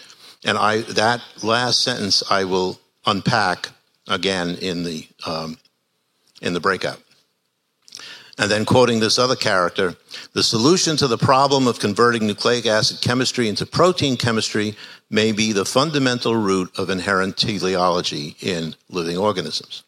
And 0.44 0.56
I, 0.56 0.82
that 0.82 1.22
last 1.42 1.82
sentence 1.82 2.22
I 2.30 2.44
will 2.44 2.78
unpack 3.06 3.70
again 4.06 4.56
in 4.56 4.84
the, 4.84 5.08
um, 5.26 5.58
in 6.40 6.52
the 6.52 6.60
breakout. 6.60 7.00
And 8.40 8.48
then 8.48 8.64
quoting 8.64 9.00
this 9.00 9.18
other 9.18 9.34
character, 9.34 9.96
the 10.32 10.44
solution 10.44 10.96
to 10.98 11.08
the 11.08 11.18
problem 11.18 11.66
of 11.66 11.80
converting 11.80 12.26
nucleic 12.26 12.66
acid 12.66 13.00
chemistry 13.00 13.48
into 13.48 13.66
protein 13.66 14.16
chemistry 14.16 14.76
may 15.10 15.32
be 15.32 15.52
the 15.52 15.64
fundamental 15.64 16.36
root 16.36 16.70
of 16.78 16.88
inherent 16.88 17.36
teleology 17.36 18.36
in 18.40 18.76
living 18.88 19.18
organisms. 19.18 19.82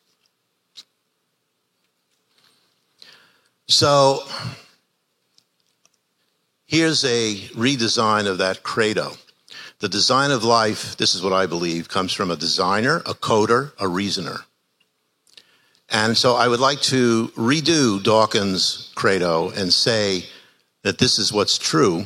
So 3.68 4.24
here's 6.66 7.04
a 7.04 7.36
redesign 7.54 8.26
of 8.26 8.38
that 8.38 8.64
credo. 8.64 9.12
The 9.78 9.88
design 9.88 10.32
of 10.32 10.42
life, 10.42 10.96
this 10.96 11.14
is 11.14 11.22
what 11.22 11.32
I 11.32 11.46
believe, 11.46 11.88
comes 11.88 12.12
from 12.12 12.32
a 12.32 12.36
designer, 12.36 12.96
a 13.06 13.14
coder, 13.14 13.72
a 13.78 13.86
reasoner. 13.86 14.40
And 15.90 16.16
so 16.16 16.36
I 16.36 16.46
would 16.46 16.60
like 16.60 16.80
to 16.82 17.28
redo 17.36 18.02
Dawkins' 18.02 18.92
credo 18.94 19.50
and 19.50 19.72
say 19.72 20.24
that 20.82 20.98
this 20.98 21.18
is 21.18 21.32
what's 21.32 21.58
true. 21.58 22.04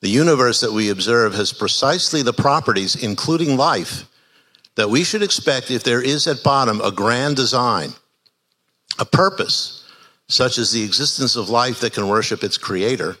The 0.00 0.08
universe 0.08 0.60
that 0.60 0.72
we 0.72 0.90
observe 0.90 1.34
has 1.34 1.52
precisely 1.52 2.22
the 2.22 2.32
properties, 2.32 2.94
including 2.94 3.56
life, 3.56 4.04
that 4.76 4.90
we 4.90 5.02
should 5.02 5.22
expect 5.22 5.70
if 5.70 5.82
there 5.82 6.02
is 6.02 6.26
at 6.26 6.42
bottom 6.42 6.80
a 6.80 6.92
grand 6.92 7.36
design, 7.36 7.94
a 8.98 9.04
purpose, 9.04 9.88
such 10.28 10.58
as 10.58 10.72
the 10.72 10.84
existence 10.84 11.36
of 11.36 11.48
life 11.48 11.80
that 11.80 11.92
can 11.92 12.08
worship 12.08 12.44
its 12.44 12.58
creator, 12.58 13.16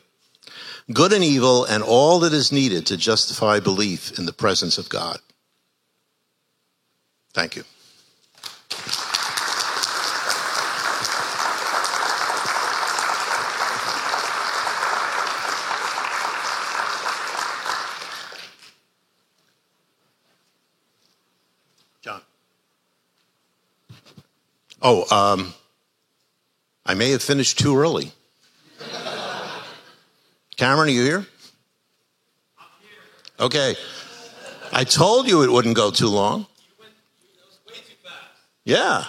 good 0.92 1.12
and 1.12 1.24
evil, 1.24 1.64
and 1.64 1.82
all 1.82 2.20
that 2.20 2.32
is 2.32 2.52
needed 2.52 2.86
to 2.86 2.96
justify 2.96 3.60
belief 3.60 4.18
in 4.18 4.26
the 4.26 4.32
presence 4.32 4.78
of 4.78 4.88
God. 4.88 5.18
Thank 7.32 7.56
you. 7.56 7.64
Oh, 24.86 25.06
um, 25.10 25.54
I 26.84 26.92
may 26.92 27.10
have 27.12 27.22
finished 27.22 27.58
too 27.58 27.74
early. 27.76 28.12
Cameron, 30.56 30.88
are 30.88 30.92
you 30.92 31.02
here? 31.02 31.26
Okay. 33.40 33.76
I 34.70 34.84
told 34.84 35.26
you 35.26 35.42
it 35.42 35.50
wouldn't 35.50 35.74
go 35.74 35.90
too 35.90 36.08
long. 36.08 36.46
Yeah. 38.64 39.04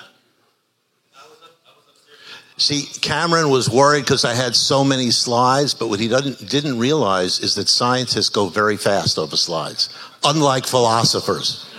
See, 2.58 2.84
Cameron 3.02 3.50
was 3.50 3.70
worried 3.70 4.06
because 4.06 4.24
I 4.24 4.34
had 4.34 4.56
so 4.56 4.86
many 4.86 5.12
slides, 5.12 5.74
but 5.74 5.90
what 5.90 6.00
he 6.00 6.08
didn't, 6.08 6.50
didn't 6.50 6.80
realize 6.80 7.40
is 7.42 7.56
that 7.56 7.68
scientists 7.68 8.30
go 8.30 8.48
very 8.48 8.78
fast 8.78 9.20
over 9.20 9.36
slides, 9.36 9.90
unlike 10.24 10.66
philosophers. 10.66 11.70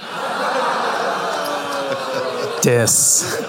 Dis. 2.63 3.43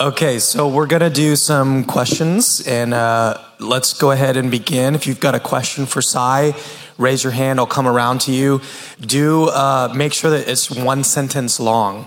Okay, 0.00 0.38
so 0.38 0.66
we're 0.66 0.86
going 0.86 1.02
to 1.02 1.10
do 1.10 1.36
some 1.36 1.84
questions, 1.84 2.66
and 2.66 2.94
uh, 2.94 3.36
let's 3.58 3.92
go 3.92 4.12
ahead 4.12 4.38
and 4.38 4.50
begin. 4.50 4.94
If 4.94 5.06
you've 5.06 5.20
got 5.20 5.34
a 5.34 5.40
question 5.40 5.84
for 5.84 6.00
Sy, 6.00 6.54
raise 6.96 7.22
your 7.22 7.34
hand. 7.34 7.60
I'll 7.60 7.66
come 7.66 7.86
around 7.86 8.22
to 8.22 8.32
you. 8.32 8.62
Do 8.98 9.50
uh, 9.50 9.92
make 9.94 10.14
sure 10.14 10.30
that 10.30 10.48
it's 10.48 10.70
one 10.70 11.04
sentence 11.04 11.60
long. 11.60 12.06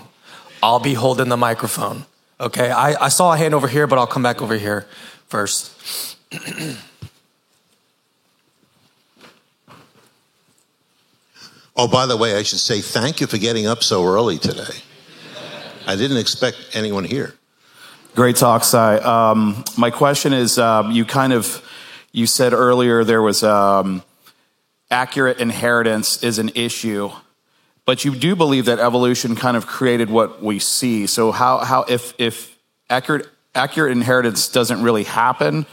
I'll 0.60 0.80
be 0.80 0.94
holding 0.94 1.28
the 1.28 1.36
microphone. 1.36 2.04
Okay, 2.40 2.68
I, 2.68 3.04
I 3.04 3.08
saw 3.10 3.32
a 3.32 3.36
hand 3.36 3.54
over 3.54 3.68
here, 3.68 3.86
but 3.86 3.96
I'll 3.96 4.08
come 4.08 4.24
back 4.24 4.42
over 4.42 4.58
here 4.58 4.88
first. 5.28 6.16
oh, 11.76 11.86
by 11.86 12.06
the 12.06 12.16
way, 12.16 12.34
I 12.36 12.42
should 12.42 12.58
say 12.58 12.80
thank 12.80 13.20
you 13.20 13.28
for 13.28 13.38
getting 13.38 13.68
up 13.68 13.84
so 13.84 14.04
early 14.04 14.38
today. 14.38 14.82
I 15.86 15.94
didn't 15.94 16.16
expect 16.16 16.70
anyone 16.74 17.04
here. 17.04 17.34
Great 18.14 18.36
talk, 18.36 18.62
Sy. 18.62 18.98
Um, 18.98 19.64
my 19.76 19.90
question 19.90 20.32
is, 20.32 20.56
um, 20.56 20.92
you 20.92 21.04
kind 21.04 21.32
of, 21.32 21.60
you 22.12 22.28
said 22.28 22.52
earlier 22.52 23.02
there 23.02 23.20
was 23.20 23.42
um, 23.42 24.04
accurate 24.88 25.40
inheritance 25.40 26.22
is 26.22 26.38
an 26.38 26.52
issue, 26.54 27.10
but 27.84 28.04
you 28.04 28.14
do 28.14 28.36
believe 28.36 28.66
that 28.66 28.78
evolution 28.78 29.34
kind 29.34 29.56
of 29.56 29.66
created 29.66 30.10
what 30.10 30.40
we 30.40 30.60
see. 30.60 31.08
So 31.08 31.32
how, 31.32 31.58
how 31.58 31.82
if, 31.88 32.14
if 32.16 32.56
accurate, 32.88 33.26
accurate 33.52 33.90
inheritance 33.90 34.46
doesn't 34.48 34.80
really 34.80 35.02
happen, 35.02 35.66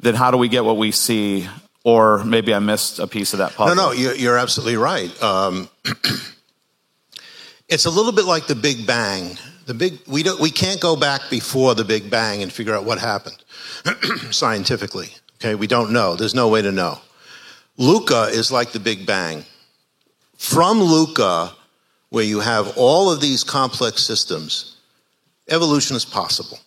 then 0.00 0.14
how 0.14 0.30
do 0.30 0.36
we 0.36 0.48
get 0.48 0.66
what 0.66 0.76
we 0.76 0.90
see? 0.90 1.48
Or 1.82 2.22
maybe 2.24 2.52
I 2.52 2.58
missed 2.58 2.98
a 2.98 3.06
piece 3.06 3.32
of 3.32 3.38
that 3.38 3.54
puzzle. 3.54 3.74
No, 3.74 3.86
no, 3.86 3.92
you're, 3.92 4.14
you're 4.14 4.38
absolutely 4.38 4.76
right. 4.76 5.22
Um, 5.22 5.70
it's 7.70 7.86
a 7.86 7.90
little 7.90 8.12
bit 8.12 8.26
like 8.26 8.48
the 8.48 8.54
Big 8.54 8.86
Bang 8.86 9.38
the 9.66 9.74
big 9.74 9.98
we 10.06 10.22
don't 10.22 10.40
we 10.40 10.50
can't 10.50 10.80
go 10.80 10.96
back 10.96 11.22
before 11.30 11.74
the 11.74 11.84
Big 11.84 12.10
Bang 12.10 12.42
and 12.42 12.52
figure 12.52 12.74
out 12.74 12.84
what 12.84 12.98
happened 12.98 13.36
scientifically. 14.30 15.08
Okay, 15.36 15.54
we 15.54 15.66
don't 15.66 15.92
know. 15.92 16.14
There's 16.14 16.34
no 16.34 16.48
way 16.48 16.62
to 16.62 16.72
know. 16.72 16.98
LUCA 17.78 18.30
is 18.30 18.52
like 18.52 18.72
the 18.72 18.80
Big 18.80 19.06
Bang. 19.06 19.44
From 20.36 20.78
LUCA, 20.78 21.52
where 22.10 22.24
you 22.24 22.40
have 22.40 22.76
all 22.76 23.10
of 23.10 23.20
these 23.20 23.42
complex 23.42 24.02
systems, 24.02 24.76
evolution 25.48 25.96
is 25.96 26.04
possible. 26.04 26.58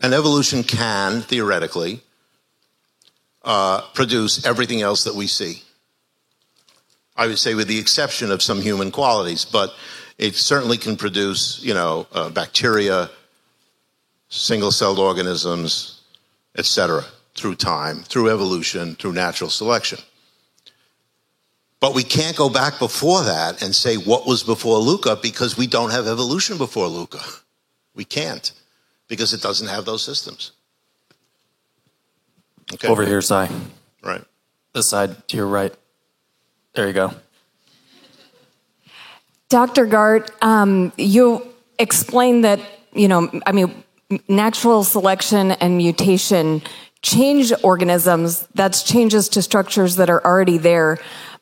And 0.00 0.12
evolution 0.14 0.62
can, 0.62 1.22
theoretically, 1.22 2.00
uh, 3.42 3.82
produce 3.92 4.44
everything 4.46 4.82
else 4.82 5.04
that 5.04 5.14
we 5.14 5.26
see. 5.26 5.62
I 7.16 7.26
would 7.26 7.38
say, 7.38 7.54
with 7.54 7.68
the 7.68 7.78
exception 7.78 8.32
of 8.32 8.42
some 8.42 8.60
human 8.60 8.90
qualities, 8.90 9.44
but 9.44 9.72
it 10.18 10.34
certainly 10.34 10.76
can 10.76 10.96
produce, 10.96 11.62
you 11.62 11.74
know, 11.74 12.06
uh, 12.12 12.30
bacteria, 12.30 13.10
single-celled 14.28 14.98
organisms, 14.98 16.02
etc., 16.56 17.04
through 17.34 17.56
time, 17.56 18.02
through 18.02 18.30
evolution, 18.30 18.94
through 18.94 19.12
natural 19.12 19.50
selection. 19.50 19.98
But 21.80 21.94
we 21.94 22.02
can't 22.02 22.36
go 22.36 22.48
back 22.48 22.78
before 22.78 23.24
that 23.24 23.62
and 23.62 23.74
say 23.74 23.96
what 23.96 24.26
was 24.26 24.42
before 24.42 24.78
LUCA 24.78 25.20
because 25.20 25.58
we 25.58 25.66
don't 25.66 25.90
have 25.90 26.06
evolution 26.06 26.56
before 26.56 26.86
LUCA. 26.86 27.42
We 27.94 28.04
can't 28.04 28.52
because 29.08 29.34
it 29.34 29.42
doesn't 29.42 29.68
have 29.68 29.84
those 29.84 30.02
systems. 30.02 30.52
Okay. 32.72 32.88
Over 32.88 33.04
here, 33.04 33.20
Sy. 33.20 33.50
Right. 34.02 34.24
This 34.72 34.86
side 34.86 35.28
to 35.28 35.36
your 35.36 35.46
right. 35.46 35.74
There 36.74 36.86
you 36.86 36.94
go. 36.94 37.12
Dr. 39.54 39.86
Garte, 39.86 40.32
um, 40.42 40.92
you 40.96 41.46
explained 41.78 42.42
that, 42.42 42.58
you 42.92 43.06
know, 43.06 43.30
I 43.46 43.52
mean, 43.52 43.84
natural 44.26 44.82
selection 44.82 45.52
and 45.52 45.76
mutation 45.76 46.60
change 47.02 47.52
organisms. 47.62 48.48
That's 48.56 48.82
changes 48.82 49.28
to 49.28 49.42
structures 49.42 49.94
that 49.94 50.10
are 50.10 50.26
already 50.26 50.58
there. 50.58 50.98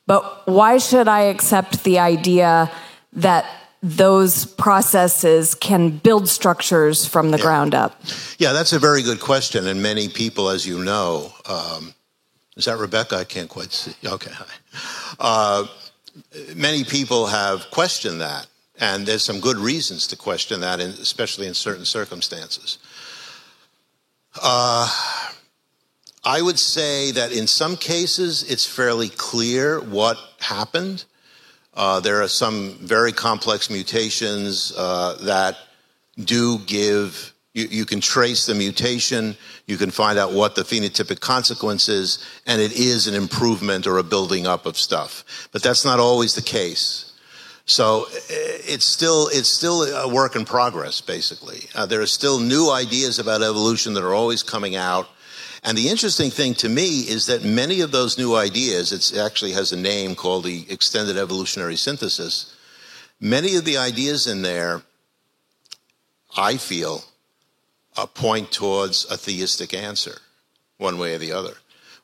But 0.07 0.47
why 0.47 0.77
should 0.77 1.09
I 1.09 1.23
accept 1.23 1.85
the 1.85 2.01
idea 2.01 2.71
that 3.15 3.47
those 3.83 4.45
processes 4.45 5.55
can 5.55 5.89
build 5.97 6.29
structures 6.29 7.07
from 7.07 7.31
the 7.31 7.39
yeah. 7.39 7.45
ground 7.45 7.75
up? 7.75 7.99
Yeah, 8.37 8.53
that's 8.53 8.75
a 8.75 8.79
very 8.79 9.01
good 9.01 9.21
question. 9.21 9.67
And 9.67 9.83
many 9.83 10.11
people, 10.11 10.51
as 10.51 10.67
you 10.67 10.85
know, 10.85 11.33
um, 11.47 11.95
is 12.59 12.67
that 12.67 12.77
Rebecca? 12.77 13.17
I 13.17 13.25
can't 13.25 13.49
quite 13.49 13.73
see. 13.73 13.95
Okay, 14.05 14.33
hi. 14.35 14.45
Uh, 15.19 15.67
many 16.55 16.85
people 16.85 17.27
have 17.27 17.71
questioned 17.71 18.21
that. 18.21 18.47
And 18.79 19.07
there's 19.07 19.23
some 19.23 19.41
good 19.41 19.59
reasons 19.59 20.07
to 20.09 20.17
question 20.17 20.61
that, 20.61 20.81
especially 20.81 21.47
in 21.47 21.55
certain 21.55 21.85
circumstances. 21.85 22.79
Uh, 24.43 24.89
I 26.25 26.41
would 26.41 26.59
say 26.59 27.11
that 27.13 27.33
in 27.33 27.47
some 27.47 27.77
cases 27.77 28.45
it's 28.51 28.67
fairly 28.67 29.09
clear 29.09 29.81
what 29.81 30.19
happened. 30.41 31.05
Uh, 31.75 32.01
there 32.01 32.23
are 32.23 32.29
some 32.29 32.79
very 32.81 33.13
complex 33.13 33.71
mutations 33.71 34.73
uh, 34.77 35.17
that 35.23 35.57
do 36.19 36.59
give, 36.61 37.32
you, 37.55 37.67
you, 37.71 37.85
can 37.85 38.01
trace 38.01 38.47
the 38.47 38.55
mutation, 38.55 39.37
you 39.67 39.77
can 39.77 39.91
find 39.91 40.19
out 40.19 40.33
what 40.33 40.55
the 40.55 40.63
phenotypic 40.63 41.21
consequence 41.21 41.89
is, 41.89 42.25
and 42.47 42.63
it 42.63 42.73
is 42.73 43.07
an 43.07 43.15
improvement 43.15 43.87
or 43.87 43.99
a 43.99 44.03
building 44.03 44.47
up 44.47 44.65
of 44.65 44.79
stuff. 44.79 45.49
But 45.53 45.63
that's 45.63 45.85
not 45.85 46.01
always 46.01 46.35
the 46.35 46.43
case. 46.43 47.13
So 47.65 48.07
eh, 48.31 48.59
it's 48.67 48.87
still 48.87 49.29
it's 49.29 49.49
still 49.49 49.83
a 49.83 50.13
work 50.13 50.35
in 50.35 50.45
progress. 50.45 51.01
Basically, 51.01 51.69
uh, 51.75 51.87
there 51.87 52.01
are 52.01 52.07
still 52.07 52.41
new 52.41 52.71
ideas 52.71 53.19
about 53.19 53.43
evolution 53.43 53.95
that 53.95 54.05
are 54.05 54.15
always 54.15 54.43
coming 54.43 54.75
out. 54.75 55.09
And 55.65 55.79
the 55.79 55.89
interesting 55.89 56.31
thing 56.31 56.55
to 56.55 56.69
me 56.69 57.03
is 57.03 57.27
that 57.27 57.45
many 57.45 57.83
of 57.83 57.93
those 57.93 58.19
new 58.19 58.35
ideas, 58.35 58.91
it 58.93 59.17
actually 59.17 59.53
has 59.53 59.71
a 59.71 59.77
name 59.77 60.17
called 60.17 60.45
the 60.45 60.67
extended 60.69 61.17
evolutionary 61.17 61.77
synthesis. 61.77 62.57
Many 63.21 63.55
of 63.55 63.65
the 63.65 63.77
ideas 63.77 64.27
in 64.27 64.43
there, 64.43 64.83
I 66.37 66.57
feel, 66.57 67.05
uh, 67.97 68.07
point 68.07 68.51
towards 68.51 69.05
a 69.11 69.17
theistic 69.17 69.75
answer, 69.75 70.19
one 70.79 70.99
way 70.99 71.15
or 71.15 71.19
the 71.19 71.33
other. 71.33 71.55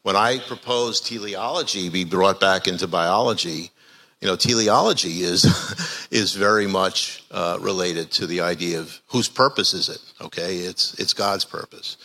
When 0.02 0.16
I 0.16 0.38
proposed 0.38 1.06
teleology 1.06 1.88
be 1.88 2.04
brought 2.04 2.40
back 2.40 2.68
into 2.68 2.86
biology, 2.86 3.70
you 4.20 4.28
know, 4.28 4.36
teleology 4.36 5.22
is 5.22 5.44
is 6.10 6.34
very 6.34 6.66
much 6.66 7.24
uh, 7.30 7.58
related 7.60 8.10
to 8.12 8.26
the 8.26 8.40
idea 8.40 8.80
of 8.80 9.00
whose 9.08 9.28
purpose 9.28 9.74
is 9.74 9.88
it? 9.88 10.00
Okay, 10.20 10.58
it's 10.58 10.94
it's 10.94 11.12
God's 11.12 11.44
purpose. 11.44 11.96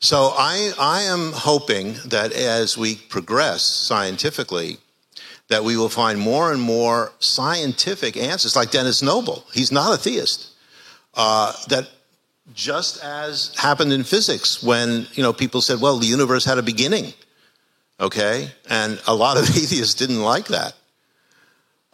So 0.00 0.32
I 0.36 0.72
I 0.78 1.02
am 1.02 1.32
hoping 1.32 1.94
that 2.06 2.32
as 2.32 2.76
we 2.76 2.96
progress 2.96 3.62
scientifically, 3.62 4.78
that 5.48 5.64
we 5.64 5.76
will 5.76 5.88
find 5.88 6.18
more 6.18 6.52
and 6.52 6.60
more 6.60 7.12
scientific 7.20 8.16
answers, 8.16 8.56
like 8.56 8.70
Denis 8.70 9.02
Noble. 9.02 9.44
He's 9.52 9.72
not 9.72 9.94
a 9.94 9.96
theist. 9.96 10.48
Uh, 11.14 11.52
that 11.68 11.88
just 12.54 13.02
as 13.02 13.54
happened 13.56 13.92
in 13.92 14.04
physics 14.04 14.62
when 14.62 15.06
you 15.12 15.22
know 15.22 15.32
people 15.32 15.60
said, 15.60 15.80
well, 15.80 15.98
the 15.98 16.06
universe 16.06 16.44
had 16.44 16.58
a 16.58 16.62
beginning. 16.62 17.12
Okay, 18.00 18.50
and 18.68 19.00
a 19.06 19.14
lot 19.14 19.36
of 19.36 19.44
atheists 19.56 19.94
didn't 19.94 20.22
like 20.22 20.48
that 20.48 20.74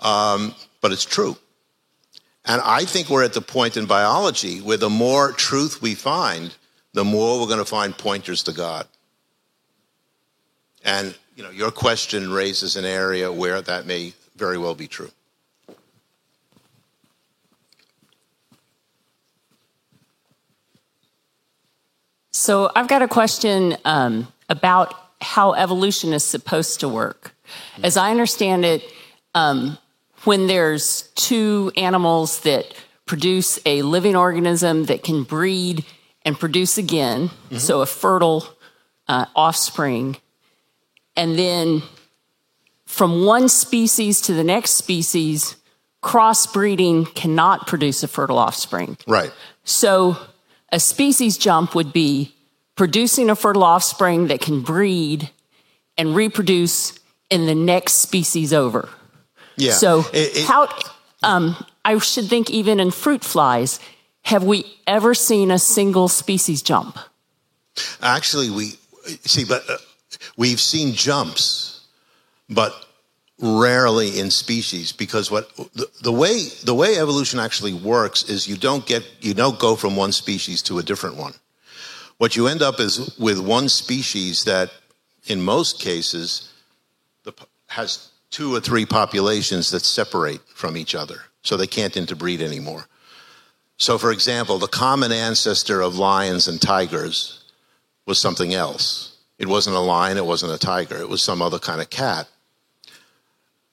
um, 0.00 0.54
but 0.80 0.92
it's 0.92 1.04
true. 1.04 1.36
And 2.44 2.62
I 2.62 2.84
think 2.84 3.10
we're 3.10 3.24
at 3.24 3.34
the 3.34 3.40
point 3.40 3.76
in 3.76 3.86
biology 3.86 4.60
where 4.60 4.76
the 4.76 4.90
more 4.90 5.32
truth 5.32 5.82
we 5.82 5.94
find, 5.94 6.54
the 6.94 7.04
more 7.04 7.40
we're 7.40 7.46
going 7.46 7.58
to 7.58 7.64
find 7.64 7.96
pointers 7.96 8.42
to 8.44 8.52
God. 8.52 8.86
And 10.84 11.16
you 11.36 11.42
know, 11.42 11.50
your 11.50 11.70
question 11.70 12.32
raises 12.32 12.76
an 12.76 12.84
area 12.84 13.30
where 13.30 13.60
that 13.60 13.86
may 13.86 14.14
very 14.36 14.56
well 14.56 14.74
be 14.74 14.88
true. 14.88 15.10
So 22.38 22.70
I've 22.76 22.86
got 22.86 23.02
a 23.02 23.08
question 23.08 23.76
um, 23.84 24.28
about 24.48 24.94
how 25.20 25.54
evolution 25.54 26.12
is 26.12 26.22
supposed 26.22 26.78
to 26.80 26.88
work. 26.88 27.34
As 27.82 27.96
I 27.96 28.12
understand 28.12 28.64
it, 28.64 28.84
um, 29.34 29.76
when 30.22 30.46
there's 30.46 31.10
two 31.16 31.72
animals 31.76 32.42
that 32.42 32.72
produce 33.06 33.58
a 33.66 33.82
living 33.82 34.14
organism 34.14 34.84
that 34.84 35.02
can 35.02 35.24
breed 35.24 35.84
and 36.24 36.38
produce 36.38 36.78
again, 36.78 37.28
mm-hmm. 37.28 37.56
so 37.56 37.80
a 37.80 37.86
fertile 37.86 38.46
uh, 39.08 39.26
offspring, 39.34 40.16
and 41.16 41.36
then 41.36 41.82
from 42.86 43.24
one 43.24 43.48
species 43.48 44.20
to 44.20 44.32
the 44.32 44.44
next 44.44 44.74
species, 44.74 45.56
crossbreeding 46.04 47.12
cannot 47.16 47.66
produce 47.66 48.04
a 48.04 48.08
fertile 48.08 48.38
offspring. 48.38 48.96
Right. 49.08 49.32
So 49.64 50.16
a 50.70 50.80
species 50.80 51.36
jump 51.36 51.74
would 51.74 51.92
be 51.92 52.34
producing 52.76 53.30
a 53.30 53.36
fertile 53.36 53.64
offspring 53.64 54.28
that 54.28 54.40
can 54.40 54.62
breed 54.62 55.30
and 55.96 56.14
reproduce 56.14 56.98
in 57.30 57.46
the 57.46 57.54
next 57.54 57.94
species 57.94 58.52
over. 58.52 58.88
Yeah. 59.56 59.72
So 59.72 60.04
it, 60.12 60.36
it, 60.36 60.46
how 60.46 60.68
um, 61.22 61.56
I 61.84 61.98
should 61.98 62.26
think 62.26 62.50
even 62.50 62.80
in 62.80 62.90
fruit 62.90 63.24
flies, 63.24 63.80
have 64.22 64.44
we 64.44 64.64
ever 64.86 65.14
seen 65.14 65.50
a 65.50 65.58
single 65.58 66.08
species 66.08 66.62
jump? 66.62 66.98
Actually, 68.00 68.50
we 68.50 68.78
see, 69.24 69.44
but 69.44 69.68
uh, 69.68 69.78
we've 70.36 70.60
seen 70.60 70.94
jumps, 70.94 71.86
but 72.48 72.72
rarely 73.40 74.18
in 74.18 74.30
species 74.30 74.90
because 74.92 75.30
what 75.30 75.54
the, 75.74 75.88
the, 76.02 76.12
way 76.12 76.48
the 76.64 76.74
way 76.74 76.98
evolution 76.98 77.38
actually 77.38 77.72
works 77.72 78.28
is 78.28 78.48
you 78.48 78.56
don't 78.56 78.84
get 78.84 79.04
you 79.20 79.32
don't 79.32 79.58
go 79.60 79.76
from 79.76 79.94
one 79.94 80.12
species 80.12 80.60
to 80.62 80.78
a 80.78 80.82
different 80.82 81.16
one. 81.16 81.34
What 82.18 82.34
you 82.34 82.48
end 82.48 82.62
up 82.62 82.80
is 82.80 83.16
with 83.16 83.38
one 83.38 83.68
species 83.68 84.44
that, 84.44 84.72
in 85.26 85.40
most 85.40 85.80
cases, 85.80 86.52
the, 87.22 87.32
has 87.68 88.10
two 88.30 88.54
or 88.54 88.60
three 88.60 88.84
populations 88.84 89.70
that 89.70 89.84
separate 89.84 90.40
from 90.48 90.76
each 90.76 90.96
other, 90.96 91.22
so 91.42 91.56
they 91.56 91.68
can't 91.68 91.96
interbreed 91.96 92.42
anymore. 92.42 92.86
So, 93.76 93.96
for 93.98 94.10
example, 94.10 94.58
the 94.58 94.66
common 94.66 95.12
ancestor 95.12 95.80
of 95.80 95.96
lions 95.96 96.48
and 96.48 96.60
tigers 96.60 97.44
was 98.06 98.18
something 98.18 98.52
else. 98.52 99.16
It 99.38 99.46
wasn't 99.46 99.76
a 99.76 99.80
lion, 99.80 100.16
it 100.16 100.26
wasn't 100.26 100.52
a 100.52 100.58
tiger, 100.58 100.96
it 100.96 101.08
was 101.08 101.22
some 101.22 101.40
other 101.40 101.60
kind 101.60 101.80
of 101.80 101.88
cat. 101.88 102.28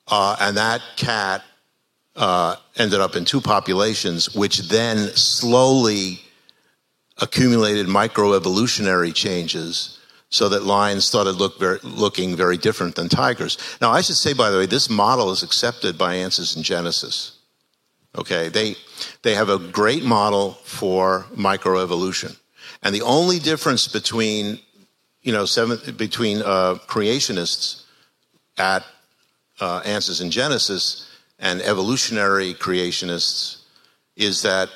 Uh, 0.07 0.35
and 0.39 0.57
that 0.57 0.81
cat 0.97 1.43
uh, 2.15 2.55
ended 2.77 2.99
up 2.99 3.15
in 3.15 3.25
two 3.25 3.41
populations, 3.41 4.33
which 4.35 4.69
then 4.69 5.09
slowly 5.15 6.19
accumulated 7.17 7.87
microevolutionary 7.87 9.13
changes 9.13 9.99
so 10.29 10.49
that 10.49 10.63
lions 10.63 11.05
started 11.05 11.33
look 11.33 11.59
very, 11.59 11.79
looking 11.83 12.35
very 12.35 12.57
different 12.57 12.95
than 12.95 13.07
tigers. 13.07 13.57
Now, 13.79 13.91
I 13.91 14.01
should 14.01 14.15
say, 14.15 14.33
by 14.33 14.49
the 14.49 14.57
way, 14.57 14.65
this 14.65 14.89
model 14.89 15.31
is 15.31 15.43
accepted 15.43 15.97
by 15.97 16.15
Answers 16.15 16.55
in 16.57 16.63
Genesis. 16.63 17.37
Okay, 18.17 18.49
they, 18.49 18.75
they 19.23 19.35
have 19.35 19.49
a 19.49 19.59
great 19.59 20.03
model 20.03 20.53
for 20.63 21.25
microevolution. 21.35 22.37
And 22.81 22.93
the 22.93 23.01
only 23.01 23.39
difference 23.39 23.87
between, 23.87 24.59
you 25.21 25.31
know, 25.31 25.45
seven, 25.45 25.79
between 25.95 26.41
uh, 26.41 26.75
creationists 26.87 27.83
at 28.57 28.83
uh, 29.59 29.81
Answers 29.85 30.21
in 30.21 30.31
Genesis 30.31 31.09
and 31.39 31.61
evolutionary 31.61 32.53
creationists 32.53 33.61
is 34.15 34.41
that 34.43 34.69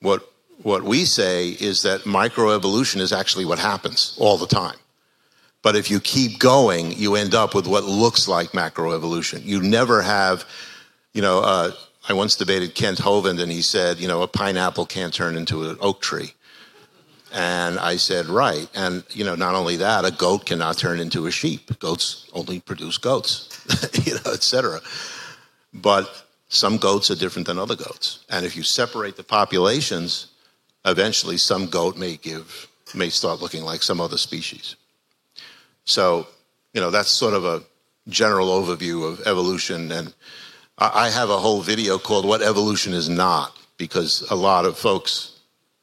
what 0.00 0.28
what 0.62 0.84
we 0.84 1.04
say 1.04 1.48
is 1.48 1.82
that 1.82 2.02
microevolution 2.02 3.00
is 3.00 3.12
actually 3.12 3.44
what 3.44 3.58
happens 3.58 4.16
all 4.20 4.36
the 4.36 4.46
time. 4.46 4.76
But 5.62 5.76
if 5.76 5.90
you 5.90 6.00
keep 6.00 6.38
going, 6.38 6.92
you 6.92 7.16
end 7.16 7.34
up 7.34 7.54
with 7.54 7.66
what 7.66 7.84
looks 7.84 8.28
like 8.28 8.50
macroevolution. 8.50 9.44
You 9.44 9.60
never 9.60 10.02
have, 10.02 10.44
you 11.14 11.22
know, 11.22 11.40
uh, 11.40 11.72
I 12.08 12.12
once 12.12 12.36
debated 12.36 12.74
Kent 12.74 12.98
Hovind 12.98 13.40
and 13.40 13.50
he 13.50 13.62
said, 13.62 13.98
you 13.98 14.08
know, 14.08 14.22
a 14.22 14.28
pineapple 14.28 14.86
can't 14.86 15.14
turn 15.14 15.36
into 15.36 15.68
an 15.68 15.76
oak 15.80 16.00
tree. 16.00 16.34
And 17.32 17.78
I 17.78 17.96
said, 17.96 18.26
right. 18.26 18.68
And, 18.74 19.04
you 19.10 19.24
know, 19.24 19.34
not 19.34 19.54
only 19.54 19.76
that, 19.76 20.04
a 20.04 20.10
goat 20.10 20.44
cannot 20.44 20.76
turn 20.76 21.00
into 21.00 21.26
a 21.26 21.30
sheep. 21.30 21.78
Goats 21.78 22.26
only 22.34 22.60
produce 22.60 22.98
goats, 22.98 23.48
you 24.06 24.14
know, 24.14 24.32
et 24.32 24.42
cetera. 24.42 24.80
But 25.72 26.24
some 26.48 26.76
goats 26.76 27.10
are 27.10 27.16
different 27.16 27.46
than 27.46 27.58
other 27.58 27.74
goats. 27.74 28.24
And 28.28 28.44
if 28.44 28.54
you 28.54 28.62
separate 28.62 29.16
the 29.16 29.22
populations, 29.22 30.26
eventually 30.84 31.38
some 31.38 31.68
goat 31.68 31.96
may 31.96 32.16
give, 32.16 32.68
may 32.94 33.08
start 33.08 33.40
looking 33.40 33.64
like 33.64 33.82
some 33.82 34.00
other 34.00 34.18
species. 34.18 34.76
So, 35.84 36.26
you 36.74 36.82
know, 36.82 36.90
that's 36.90 37.10
sort 37.10 37.32
of 37.32 37.46
a 37.46 37.62
general 38.08 38.48
overview 38.48 39.10
of 39.10 39.26
evolution. 39.26 39.90
And 39.90 40.12
I 40.76 41.08
have 41.08 41.30
a 41.30 41.38
whole 41.38 41.62
video 41.62 41.98
called 41.98 42.26
What 42.26 42.42
Evolution 42.42 42.92
Is 42.92 43.08
Not, 43.08 43.56
because 43.78 44.22
a 44.30 44.34
lot 44.34 44.66
of 44.66 44.76
folks 44.76 45.31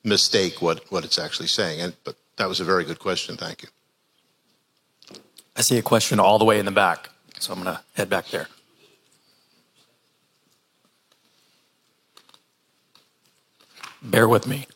mistake 0.10 0.62
what, 0.62 0.84
what 0.92 1.06
it's 1.06 1.18
actually 1.18 1.48
saying. 1.48 1.80
And, 1.80 1.96
but 2.04 2.16
that 2.38 2.50
was 2.50 2.60
a 2.60 2.66
very 2.66 2.84
good 2.84 3.00
question. 3.00 3.38
Thank 3.38 3.64
you. 3.64 3.70
I 5.56 5.62
see 5.62 5.78
a 5.78 5.82
question 5.82 6.20
all 6.20 6.40
the 6.40 6.46
way 6.46 6.60
in 6.60 6.66
the 6.66 6.72
back, 6.72 7.10
so 7.40 7.54
I'm 7.54 7.64
going 7.64 7.76
to 7.76 7.82
head 7.96 8.10
back 8.10 8.28
there. 8.28 8.48
Bear 14.02 14.28
with 14.28 14.48
me. 14.48 14.68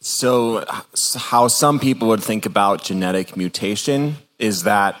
So, 0.00 0.64
how 1.16 1.48
some 1.48 1.78
people 1.78 2.08
would 2.08 2.22
think 2.22 2.46
about 2.46 2.82
genetic 2.82 3.36
mutation 3.36 4.16
is 4.38 4.62
that 4.62 5.00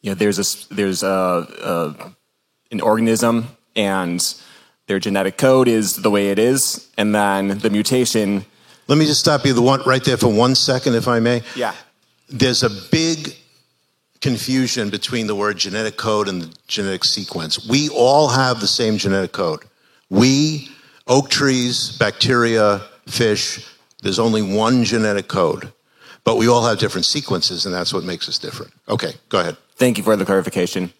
you 0.00 0.10
know 0.10 0.14
there's 0.14 0.38
a 0.38 0.74
there's 0.74 1.02
a, 1.02 1.46
a 1.62 2.12
an 2.70 2.80
organism 2.80 3.48
and 3.76 4.34
their 4.86 4.98
genetic 4.98 5.38
code 5.38 5.68
is 5.68 5.96
the 5.96 6.10
way 6.10 6.30
it 6.30 6.38
is, 6.38 6.88
and 6.98 7.14
then 7.14 7.58
the 7.58 7.70
mutation. 7.70 8.44
Let 8.88 8.98
me 8.98 9.06
just 9.06 9.20
stop 9.20 9.44
you 9.44 9.52
the 9.52 9.62
one 9.62 9.80
right 9.86 10.04
there 10.04 10.16
for 10.16 10.28
one 10.28 10.54
second, 10.54 10.94
if 10.94 11.08
I 11.08 11.20
may. 11.20 11.42
Yeah. 11.54 11.74
There's 12.28 12.62
a 12.62 12.70
big 12.90 13.36
confusion 14.20 14.90
between 14.90 15.26
the 15.26 15.34
word 15.34 15.58
genetic 15.58 15.96
code 15.96 16.28
and 16.28 16.42
the 16.42 16.56
genetic 16.68 17.04
sequence. 17.04 17.66
We 17.66 17.88
all 17.90 18.28
have 18.28 18.60
the 18.60 18.66
same 18.66 18.96
genetic 18.96 19.32
code. 19.32 19.60
We, 20.10 20.68
oak 21.06 21.28
trees, 21.28 21.96
bacteria, 21.98 22.82
fish, 23.06 23.68
there's 24.02 24.18
only 24.18 24.42
one 24.42 24.84
genetic 24.84 25.28
code. 25.28 25.72
But 26.24 26.36
we 26.36 26.48
all 26.48 26.64
have 26.64 26.78
different 26.78 27.06
sequences, 27.06 27.66
and 27.66 27.74
that's 27.74 27.92
what 27.92 28.04
makes 28.04 28.28
us 28.28 28.38
different. 28.38 28.72
Okay, 28.88 29.14
go 29.28 29.40
ahead. 29.40 29.56
Thank 29.76 29.98
you 29.98 30.04
for 30.04 30.14
the 30.16 30.24
clarification. 30.24 30.92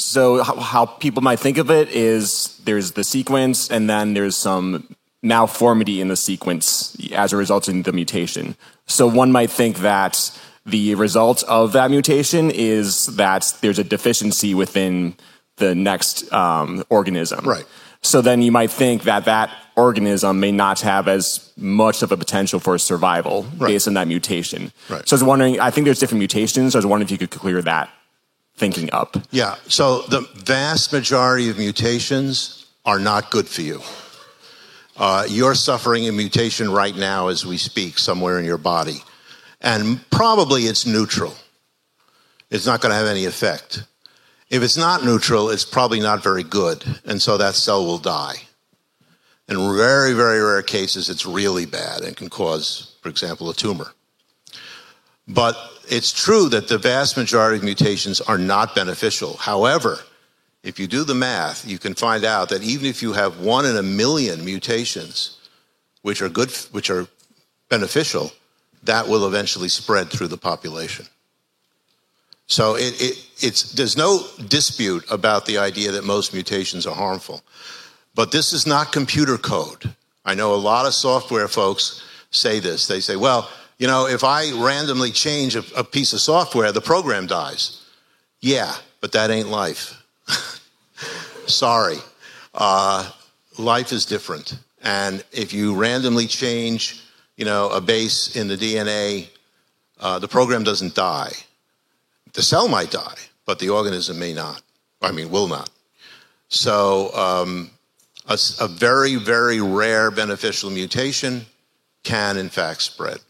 So, 0.00 0.42
how, 0.42 0.56
how 0.56 0.86
people 0.86 1.22
might 1.22 1.38
think 1.40 1.58
of 1.58 1.70
it 1.70 1.88
is 1.90 2.58
there's 2.64 2.92
the 2.92 3.04
sequence, 3.04 3.70
and 3.70 3.88
then 3.88 4.14
there's 4.14 4.36
some 4.36 4.94
malformity 5.22 6.00
in 6.00 6.08
the 6.08 6.16
sequence 6.16 6.96
as 7.12 7.32
a 7.32 7.36
result 7.36 7.68
of 7.68 7.84
the 7.84 7.92
mutation. 7.92 8.56
So, 8.86 9.06
one 9.06 9.30
might 9.30 9.50
think 9.50 9.78
that 9.78 10.30
the 10.66 10.94
result 10.94 11.42
of 11.44 11.72
that 11.72 11.90
mutation 11.90 12.50
is 12.50 13.06
that 13.16 13.54
there's 13.60 13.78
a 13.78 13.84
deficiency 13.84 14.54
within 14.54 15.14
the 15.56 15.74
next 15.74 16.32
um, 16.32 16.84
organism. 16.90 17.44
Right. 17.44 17.64
So 18.02 18.22
then 18.22 18.40
you 18.40 18.50
might 18.50 18.70
think 18.70 19.02
that 19.02 19.26
that 19.26 19.50
organism 19.76 20.40
may 20.40 20.52
not 20.52 20.80
have 20.80 21.06
as 21.06 21.52
much 21.56 22.02
of 22.02 22.12
a 22.12 22.16
potential 22.16 22.58
for 22.58 22.78
survival 22.78 23.42
Right. 23.58 23.68
based 23.68 23.88
on 23.88 23.94
that 23.94 24.08
mutation. 24.08 24.72
Right. 24.88 25.06
So 25.06 25.14
I 25.14 25.16
was 25.16 25.24
wondering, 25.24 25.60
I 25.60 25.70
think 25.70 25.84
there's 25.84 25.98
different 25.98 26.20
mutations. 26.20 26.72
So 26.72 26.78
I 26.78 26.80
was 26.80 26.86
wondering 26.86 27.06
if 27.06 27.10
you 27.10 27.18
could 27.18 27.30
clear 27.30 27.60
that 27.62 27.90
thinking 28.60 28.90
up. 28.92 29.16
Yeah, 29.30 29.56
so 29.68 30.02
the 30.02 30.20
vast 30.34 30.92
majority 30.92 31.48
of 31.48 31.56
mutations 31.56 32.66
are 32.84 33.00
not 33.00 33.30
good 33.30 33.48
for 33.48 33.62
you. 33.62 33.80
Uh, 34.98 35.24
you're 35.26 35.54
suffering 35.54 36.06
a 36.06 36.12
mutation 36.12 36.70
right 36.70 36.94
now 36.94 37.28
as 37.28 37.46
we 37.46 37.56
speak, 37.56 37.98
somewhere 37.98 38.38
in 38.38 38.44
your 38.44 38.58
body. 38.58 39.02
And 39.62 39.98
probably 40.10 40.64
it's 40.64 40.84
neutral. 40.84 41.34
It's 42.50 42.66
not 42.66 42.82
going 42.82 42.90
to 42.90 42.98
have 42.98 43.06
any 43.06 43.24
effect. 43.24 43.82
If 44.50 44.62
it's 44.62 44.76
not 44.76 45.04
neutral, 45.04 45.48
it's 45.48 45.64
probably 45.64 46.00
not 46.00 46.22
very 46.22 46.42
good. 46.42 46.84
And 47.06 47.22
so 47.22 47.38
that 47.38 47.54
cell 47.54 47.86
will 47.86 47.98
die. 47.98 48.42
In 49.48 49.56
very, 49.74 50.12
very 50.12 50.40
rare 50.40 50.62
cases, 50.62 51.08
it's 51.08 51.24
really 51.24 51.64
bad 51.64 52.02
and 52.02 52.14
can 52.14 52.28
cause, 52.28 52.96
for 53.00 53.08
example, 53.08 53.48
a 53.48 53.54
tumor. 53.54 53.94
But 55.26 55.56
it's 55.90 56.12
true 56.12 56.48
that 56.50 56.68
the 56.68 56.78
vast 56.78 57.16
majority 57.16 57.58
of 57.58 57.64
mutations 57.64 58.20
are 58.20 58.38
not 58.38 58.74
beneficial. 58.74 59.36
However, 59.36 59.98
if 60.62 60.78
you 60.78 60.86
do 60.86 61.04
the 61.04 61.14
math, 61.14 61.66
you 61.66 61.78
can 61.78 61.94
find 61.94 62.24
out 62.24 62.50
that 62.50 62.62
even 62.62 62.86
if 62.86 63.02
you 63.02 63.12
have 63.12 63.40
one 63.40 63.66
in 63.66 63.76
a 63.76 63.82
million 63.82 64.44
mutations, 64.44 65.38
which 66.02 66.22
are 66.22 66.28
good, 66.28 66.50
which 66.70 66.90
are 66.90 67.08
beneficial, 67.68 68.30
that 68.84 69.08
will 69.08 69.26
eventually 69.26 69.68
spread 69.68 70.10
through 70.10 70.28
the 70.28 70.38
population. 70.38 71.06
So 72.46 72.76
it, 72.76 73.00
it, 73.00 73.26
it's, 73.40 73.72
there's 73.72 73.96
no 73.96 74.26
dispute 74.48 75.04
about 75.10 75.46
the 75.46 75.58
idea 75.58 75.92
that 75.92 76.04
most 76.04 76.32
mutations 76.32 76.86
are 76.86 76.94
harmful. 76.94 77.42
But 78.14 78.32
this 78.32 78.52
is 78.52 78.66
not 78.66 78.92
computer 78.92 79.38
code. 79.38 79.94
I 80.24 80.34
know 80.34 80.54
a 80.54 80.56
lot 80.56 80.86
of 80.86 80.94
software 80.94 81.48
folks 81.48 82.02
say 82.30 82.60
this. 82.60 82.86
They 82.86 83.00
say, 83.00 83.16
well, 83.16 83.50
you 83.80 83.86
know, 83.86 84.06
if 84.06 84.24
I 84.24 84.52
randomly 84.52 85.10
change 85.10 85.56
a, 85.56 85.64
a 85.74 85.82
piece 85.82 86.12
of 86.12 86.20
software, 86.20 86.70
the 86.70 86.82
program 86.82 87.26
dies. 87.26 87.82
Yeah, 88.40 88.74
but 89.00 89.12
that 89.12 89.30
ain't 89.30 89.48
life. 89.48 89.94
Sorry. 91.46 91.96
Uh, 92.52 93.10
life 93.56 93.90
is 93.90 94.04
different. 94.04 94.58
And 94.82 95.24
if 95.32 95.54
you 95.54 95.74
randomly 95.74 96.26
change, 96.26 97.02
you 97.38 97.46
know, 97.46 97.70
a 97.70 97.80
base 97.80 98.36
in 98.36 98.48
the 98.48 98.56
DNA, 98.56 99.28
uh, 99.98 100.18
the 100.18 100.28
program 100.28 100.62
doesn't 100.62 100.94
die. 100.94 101.32
The 102.34 102.42
cell 102.42 102.68
might 102.68 102.90
die, 102.90 103.16
but 103.46 103.60
the 103.60 103.70
organism 103.70 104.18
may 104.18 104.34
not. 104.34 104.60
I 105.00 105.10
mean, 105.10 105.30
will 105.30 105.48
not. 105.48 105.70
So, 106.48 107.14
um, 107.14 107.70
a, 108.28 108.38
a 108.60 108.68
very, 108.68 109.16
very 109.16 109.62
rare 109.62 110.10
beneficial 110.10 110.68
mutation 110.68 111.46
can, 112.02 112.36
in 112.36 112.50
fact, 112.50 112.82
spread. 112.82 113.20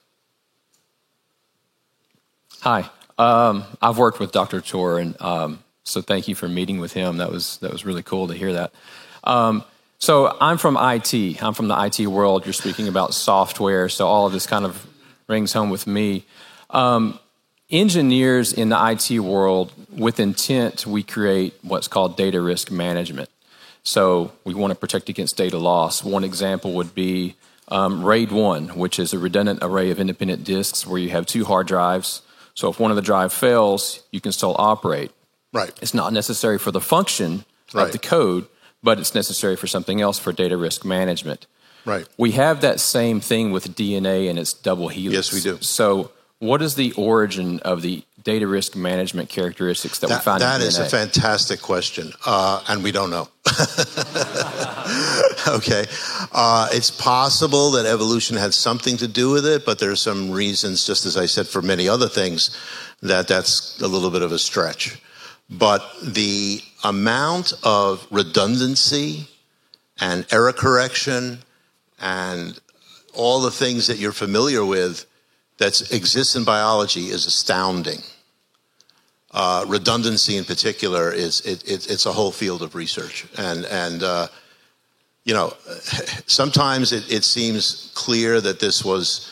Hi, 2.63 2.91
um, 3.17 3.65
I've 3.81 3.97
worked 3.97 4.21
with 4.21 4.33
Dr. 4.33 4.61
Tour, 4.61 4.99
and 4.99 5.19
um, 5.23 5.61
so 5.83 6.03
thank 6.03 6.29
you 6.29 6.35
for 6.35 6.47
meeting 6.47 6.79
with 6.79 6.93
him. 6.93 7.17
That 7.17 7.33
was 7.33 7.57
that 7.59 7.73
was 7.73 7.87
really 7.87 8.03
cool 8.03 8.29
to 8.29 8.35
hear 8.35 8.53
that. 8.53 8.75
Um, 9.25 9.65
so 9.99 10.37
I'm 10.43 10.59
from 10.59 10.77
IT. 10.77 11.43
I'm 11.43 11.55
from 11.55 11.69
the 11.69 11.85
IT 11.85 12.07
world. 12.07 12.45
You're 12.45 12.53
speaking 12.53 12.87
about 12.87 13.15
software, 13.15 13.89
so 13.89 14.07
all 14.07 14.27
of 14.27 14.35
this 14.35 14.47
kind 14.47 14.67
of 14.67 14.87
rings 15.27 15.55
home 15.55 15.71
with 15.71 15.87
me. 15.87 16.27
Um, 16.69 17.19
engineers 17.71 18.53
in 18.53 18.69
the 18.69 18.91
IT 18.91 19.21
world, 19.21 19.73
with 19.91 20.21
intent, 20.21 20.87
we 20.87 21.03
create 21.03 21.55
what's 21.63 21.89
called 21.89 22.19
data 22.19 22.43
risk 22.43 22.71
management. 22.71 23.31
So 23.85 24.33
we 24.45 24.53
want 24.53 24.71
to 24.73 24.79
protect 24.79 25.09
against 25.09 25.39
data 25.39 25.57
loss. 25.57 26.05
One 26.05 26.25
example 26.25 26.75
would 26.75 26.95
be 26.95 27.37
um, 27.69 28.05
RAID 28.05 28.33
1, 28.33 28.69
which 28.77 28.99
is 28.99 29.15
a 29.15 29.19
redundant 29.19 29.61
array 29.63 29.91
of 29.91 29.99
independent 29.99 30.45
disks 30.45 30.87
where 30.87 31.01
you 31.01 31.09
have 31.09 31.25
two 31.25 31.47
hard 31.47 31.67
drives. 31.67 32.21
So 32.61 32.69
if 32.69 32.79
one 32.79 32.91
of 32.91 32.97
the 32.97 33.03
drive 33.03 33.33
fails, 33.33 34.03
you 34.11 34.21
can 34.21 34.33
still 34.33 34.55
operate. 34.59 35.11
Right. 35.51 35.73
It's 35.81 35.95
not 35.95 36.13
necessary 36.13 36.59
for 36.59 36.71
the 36.71 36.81
function 36.81 37.47
Right. 37.73 37.87
of 37.87 37.93
the 37.93 37.99
code, 37.99 38.49
but 38.83 38.99
it's 39.01 39.15
necessary 39.15 39.57
for 39.57 39.67
something 39.67 40.03
else 40.03 40.19
for 40.19 40.31
data 40.31 40.59
risk 40.59 40.85
management. 40.85 41.47
Right. 41.87 42.07
We 42.19 42.33
have 42.33 42.61
that 42.61 42.79
same 42.79 43.19
thing 43.21 43.51
with 43.51 43.75
DNA 43.75 44.29
and 44.29 44.39
its 44.39 44.53
double 44.53 44.89
helix. 44.89 45.33
Yes, 45.33 45.33
we 45.33 45.41
do. 45.41 45.57
So, 45.63 46.11
what 46.39 46.61
is 46.61 46.75
the 46.75 46.93
origin 46.99 47.61
of 47.61 47.81
the 47.81 48.03
data 48.23 48.47
risk 48.47 48.77
management 48.77 49.29
characteristics 49.29 49.99
that, 50.01 50.11
we 50.11 50.17
find 50.17 50.41
that 50.41 50.61
is 50.61 50.79
a 50.79 50.89
fantastic 50.89 51.61
question, 51.61 52.13
uh, 52.27 52.63
and 52.69 52.83
we 52.83 52.93
don't 52.93 53.11
know. 53.11 53.29
okay. 55.49 55.85
Uh, 56.33 56.69
it's 56.73 56.91
possible 56.91 57.73
that 57.73 57.87
evolution 57.87 58.37
had 58.37 58.55
something 58.55 58.97
to 58.99 59.09
do 59.09 59.31
with 59.31 59.47
it, 59.47 59.65
but 59.65 59.79
there's 59.79 60.01
some 60.01 60.31
reasons, 60.31 60.87
just 60.87 61.07
as 61.07 61.17
I 61.17 61.27
said 61.27 61.47
for 61.47 61.63
many 61.63 61.89
other 61.89 62.09
things, 62.09 62.57
that 63.03 63.29
that's 63.29 63.81
a 63.81 63.89
little 63.89 64.11
bit 64.11 64.23
of 64.23 64.33
a 64.33 64.39
stretch. 64.39 65.01
But 65.49 65.83
the 66.03 66.63
amount 66.85 67.53
of 67.65 68.07
redundancy 68.11 69.27
and 70.01 70.25
error 70.31 70.53
correction 70.53 71.41
and 72.01 72.59
all 73.15 73.41
the 73.41 73.51
things 73.51 73.89
that 73.89 73.99
you're 73.99 74.13
familiar 74.13 74.65
with 74.65 75.07
that 75.61 75.93
exists 75.93 76.35
in 76.37 76.45
biology 76.45 77.11
is 77.11 77.27
astounding. 77.27 78.01
Uh, 79.31 79.65
redundancy 79.69 80.37
in 80.37 80.45
particular 80.45 81.13
is 81.13 81.43
it, 81.43 81.63
it, 81.71 81.89
it's 81.89 82.07
a 82.07 82.13
whole 82.13 82.33
field 82.33 82.63
of 82.63 82.75
research. 82.75 83.27
And 83.39 83.65
and 83.67 84.03
uh, 84.03 84.29
you 85.25 85.35
know 85.35 85.53
sometimes 86.27 86.93
it, 86.93 87.13
it 87.13 87.25
seems 87.25 87.93
clear 87.95 88.41
that 88.41 88.59
this 88.59 88.85
was 88.85 89.31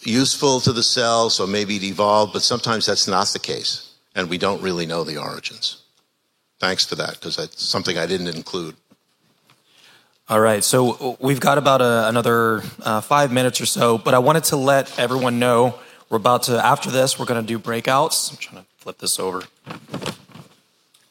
useful 0.00 0.60
to 0.60 0.72
the 0.72 0.82
cell 0.82 1.30
so 1.30 1.46
maybe 1.46 1.76
it 1.76 1.84
evolved 1.84 2.32
but 2.32 2.42
sometimes 2.42 2.84
that's 2.84 3.08
not 3.08 3.28
the 3.28 3.38
case. 3.38 3.94
And 4.16 4.28
we 4.28 4.38
don't 4.38 4.60
really 4.60 4.86
know 4.86 5.04
the 5.04 5.18
origins. 5.18 5.82
Thanks 6.58 6.84
for 6.84 6.96
that 6.96 7.14
because 7.14 7.36
that's 7.36 7.62
something 7.62 7.96
i 7.96 8.06
didn't 8.06 8.34
include 8.34 8.74
All 10.26 10.40
right, 10.40 10.64
so 10.64 11.18
we've 11.20 11.38
got 11.38 11.58
about 11.58 11.82
a, 11.82 12.08
another 12.08 12.62
uh, 12.82 13.02
five 13.02 13.30
minutes 13.30 13.60
or 13.60 13.66
so, 13.66 13.98
but 13.98 14.14
I 14.14 14.20
wanted 14.20 14.44
to 14.44 14.56
let 14.56 14.98
everyone 14.98 15.38
know 15.38 15.78
we're 16.08 16.16
about 16.16 16.44
to, 16.44 16.64
after 16.64 16.90
this, 16.90 17.18
we're 17.18 17.26
going 17.26 17.42
to 17.42 17.46
do 17.46 17.58
breakouts. 17.58 18.30
I'm 18.30 18.38
trying 18.38 18.62
to 18.62 18.68
flip 18.78 18.96
this 18.96 19.20
over. 19.20 19.42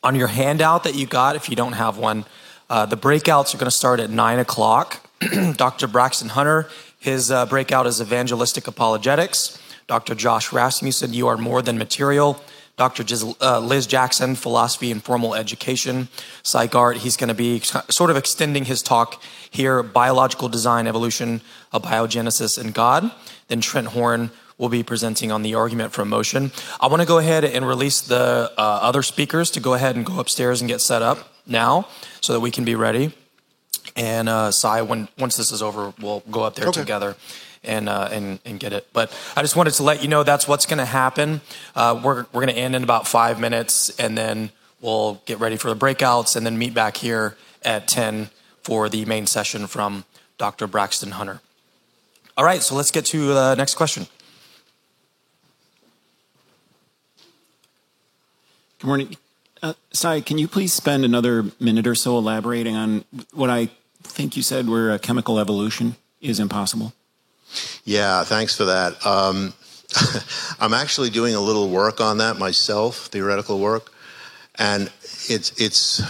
On 0.01 0.16
your 0.16 0.30
handout 0.30 0.84
that 0.86 0.95
you 0.95 1.05
got, 1.05 1.36
if 1.36 1.47
you 1.47 1.55
don't 1.55 1.74
have 1.74 1.99
one, 1.99 2.26
uh, 2.72 2.88
the 2.88 2.97
breakouts 2.97 3.53
are 3.53 3.59
going 3.59 3.70
to 3.70 3.78
start 3.78 3.99
at 3.99 4.09
9 4.09 4.39
o'clock. 4.39 5.07
Dr. 5.57 5.88
Braxton 5.88 6.30
Hunter, 6.30 6.68
his 6.99 7.30
uh, 7.30 7.45
breakout 7.45 7.86
is 7.86 8.01
evangelistic 8.01 8.66
apologetics. 8.66 9.61
Dr. 9.86 10.16
Josh 10.16 10.51
Rasmussen, 10.51 11.14
you 11.14 11.28
are 11.28 11.38
more 11.38 11.61
than 11.61 11.78
material. 11.78 12.41
Dr. 12.76 13.05
Uh, 13.39 13.59
Liz 13.59 13.86
Jackson, 13.86 14.36
philosophy 14.36 14.91
and 14.91 15.03
formal 15.03 15.36
education. 15.36 16.07
Sy 16.41 16.67
Garte, 16.67 16.97
he's 16.97 17.17
going 17.17 17.28
to 17.28 17.36
be 17.36 17.59
sort 17.59 18.09
of 18.09 18.17
extending 18.17 18.65
his 18.65 18.82
talk 18.82 19.21
here 19.49 19.84
biological 19.84 20.49
design, 20.49 20.88
evolution, 20.88 21.41
abiogenesis, 21.71 22.57
and 22.57 22.74
God. 22.74 23.11
Then 23.47 23.61
Trent 23.61 23.88
Horn 23.88 24.32
will 24.57 24.69
be 24.69 24.82
presenting 24.82 25.32
on 25.32 25.43
the 25.43 25.53
argument 25.53 25.93
for 25.93 26.03
motion. 26.03 26.51
I 26.80 26.88
want 26.88 27.01
to 27.01 27.07
go 27.07 27.19
ahead 27.19 27.43
and 27.43 27.67
release 27.67 28.01
the 28.01 28.51
uh, 28.57 28.61
other 28.61 29.03
speakers 29.03 29.51
to 29.51 29.59
go 29.59 29.76
ahead 29.76 29.95
and 29.95 30.05
go 30.05 30.19
upstairs 30.19 30.61
and 30.61 30.67
get 30.67 30.82
set 30.82 31.01
up 31.01 31.32
now 31.45 31.88
so 32.21 32.34
that 32.34 32.39
we 32.39 32.49
can 32.49 32.63
be 32.63 32.74
ready. 32.74 33.13
And 33.95 34.28
uh, 34.28 34.49
Sy, 34.51 34.82
when 34.82 35.09
once 35.19 35.38
this 35.38 35.51
is 35.51 35.61
over, 35.61 35.93
we'll 36.01 36.24
go 36.32 36.41
up 36.41 36.55
there 36.55 36.69
okay. 36.69 36.82
together 36.82 37.15
and, 37.64 37.89
uh, 37.89 38.09
and, 38.11 38.39
and 38.45 38.59
get 38.59 38.74
it. 38.74 38.88
But 38.93 39.16
I 39.36 39.41
just 39.41 39.55
wanted 39.55 39.72
to 39.76 39.84
let 39.84 40.01
you 40.01 40.07
know 40.07 40.24
that's 40.24 40.47
what's 40.47 40.66
going 40.66 40.80
to 40.80 40.86
happen. 40.86 41.41
Uh, 41.76 41.99
we're 42.03 42.26
we're 42.34 42.41
going 42.41 42.53
to 42.53 42.59
end 42.59 42.76
in 42.76 42.84
about 42.84 43.07
five 43.07 43.39
minutes, 43.39 43.97
and 43.99 44.18
then 44.18 44.51
we'll 44.82 45.22
get 45.26 45.39
ready 45.39 45.57
for 45.57 45.74
the 45.74 45.76
breakouts, 45.76 46.36
and 46.36 46.45
then 46.45 46.57
meet 46.57 46.74
back 46.74 46.97
here 46.97 47.36
at 47.64 47.88
10 47.88 48.30
for 48.61 48.89
the 48.89 49.05
main 49.05 49.28
session 49.28 49.68
from 49.68 50.05
Dr. 50.38 50.68
Braxton 50.68 51.11
Hunter. 51.11 51.41
All 52.36 52.45
right, 52.45 52.61
so 52.61 52.76
let's 52.76 52.91
get 52.91 53.05
to 53.07 53.34
the 53.34 53.55
next 53.55 53.76
question. 53.76 54.07
Good 58.80 58.88
morning. 58.88 59.18
Uh, 59.61 59.74
can 60.26 60.38
you 60.38 60.47
please 60.47 60.74
spend 60.74 61.05
another 61.05 61.45
minute 61.57 61.88
or 61.88 61.95
so 61.95 62.18
elaborating 62.18 62.76
on 62.76 63.05
what 63.32 63.49
I 63.49 63.70
think 64.01 64.36
you 64.36 64.43
said 64.43 64.68
where 64.68 64.97
chemical 64.99 65.39
evolution 65.39 65.95
is 66.20 66.39
impossible? 66.39 66.91
Yeah, 67.83 68.23
thanks 68.23 68.55
for 68.55 68.65
that. 68.65 69.05
Um, 69.05 69.53
I'm 70.59 70.73
actually 70.73 71.09
doing 71.09 71.35
a 71.35 71.41
little 71.41 71.69
work 71.69 72.01
on 72.01 72.17
that 72.17 72.37
myself, 72.37 73.07
theoretical 73.07 73.59
work, 73.59 73.91
and 74.55 74.91
it's 75.29 75.59
it's 75.61 76.01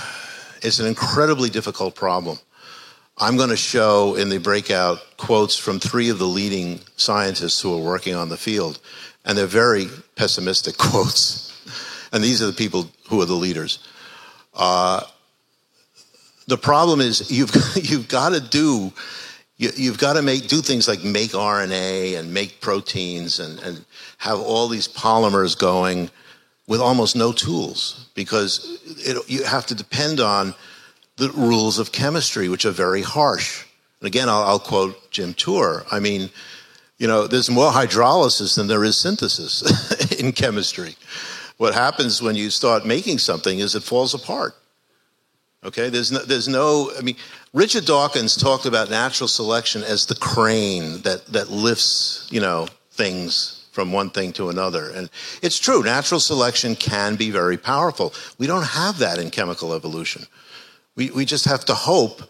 it's 0.62 0.80
an 0.80 0.86
incredibly 0.86 1.50
difficult 1.50 1.96
problem. 1.96 2.40
I'm 3.18 3.38
going 3.38 3.50
to 3.50 3.58
show 3.58 4.16
in 4.16 4.30
the 4.30 4.40
breakout 4.40 5.00
quotes 5.18 5.56
from 5.56 5.80
three 5.80 6.10
of 6.10 6.18
the 6.18 6.26
leading 6.26 6.80
scientists 6.96 7.62
who 7.62 7.78
are 7.78 7.84
working 7.84 8.16
on 8.16 8.30
the 8.30 8.38
field, 8.38 8.80
and 9.24 9.38
they're 9.38 9.46
very 9.46 9.88
pessimistic 10.16 10.78
quotes. 10.78 11.52
And 12.12 12.24
these 12.24 12.42
are 12.42 12.48
the 12.48 12.54
people 12.54 12.90
who 13.10 13.22
are 13.22 13.26
the 13.26 13.34
leaders. 13.34 13.80
Uh, 14.54 15.02
the 16.48 16.58
problem 16.58 17.02
is 17.02 17.32
you've 17.32 17.52
you've 17.76 18.08
got 18.08 18.30
to 18.30 18.40
do 18.40 18.92
you, 19.72 19.90
have 19.90 20.00
got 20.00 20.14
to 20.14 20.22
make 20.22 20.48
do 20.48 20.62
things 20.62 20.88
like 20.88 21.04
make 21.04 21.32
RNA 21.32 22.20
and 22.20 22.34
make 22.34 22.62
proteins 22.62 23.40
and, 23.40 23.60
and 23.60 23.86
have 24.18 24.40
all 24.40 24.68
these 24.68 24.88
polymers 24.88 25.58
going 25.58 26.10
with 26.68 26.80
almost 26.80 27.16
no 27.16 27.32
tools 27.32 28.10
because 28.16 28.80
it, 29.00 29.18
you 29.30 29.44
have 29.44 29.66
to 29.68 29.76
depend 29.76 30.20
on 30.20 30.54
the 31.18 31.30
rules 31.30 31.80
of 31.80 31.92
chemistry, 31.92 32.50
which 32.50 32.66
are 32.66 32.72
very 32.72 33.02
harsh. 33.02 33.66
And 34.00 34.08
again, 34.08 34.30
I'll, 34.30 34.44
I'll 34.44 34.60
quote 34.60 35.12
Jim 35.12 35.34
Tour. 35.34 35.86
I 35.92 36.00
mean, 36.00 36.30
you 36.98 37.08
know, 37.08 37.28
there's 37.28 37.50
more 37.50 37.72
hydrolysis 37.72 38.56
than 38.56 38.68
there 38.68 38.84
is 38.84 38.98
synthesis 38.98 40.12
in 40.20 40.32
chemistry. 40.32 40.96
What 41.58 41.74
happens 41.74 42.22
when 42.22 42.36
you 42.36 42.50
start 42.50 42.86
making 42.86 43.20
something 43.20 43.60
is 43.60 43.76
it 43.76 43.84
falls 43.84 44.14
apart. 44.14 44.56
Okay, 45.64 45.90
there's 45.90 46.12
no, 46.12 46.20
there's 46.20 46.48
no, 46.48 46.92
I 46.98 47.02
mean, 47.02 47.16
Richard 47.54 47.86
Dawkins 47.86 48.36
talked 48.36 48.66
about 48.66 48.90
natural 48.90 49.28
selection 49.28 49.84
as 49.84 50.08
the 50.08 50.16
crane 50.16 51.04
that, 51.04 51.26
that 51.28 51.52
lifts, 51.52 52.28
you 52.32 52.42
know, 52.42 52.68
things 52.92 53.68
from 53.72 53.92
one 53.92 54.10
thing 54.10 54.34
to 54.34 54.50
another. 54.50 54.90
And 54.90 55.10
it's 55.44 55.60
true, 55.60 55.84
natural 55.84 56.20
selection 56.20 56.76
can 56.76 57.16
be 57.16 57.30
very 57.30 57.58
powerful. 57.58 58.14
We 58.40 58.48
don't 58.48 58.66
have 58.66 58.98
that 59.00 59.20
in 59.20 59.30
chemical 59.30 59.74
evolution. 59.74 60.24
We, 60.96 61.12
we 61.12 61.26
just 61.26 61.46
have 61.46 61.64
to 61.66 61.76
hope 61.76 62.24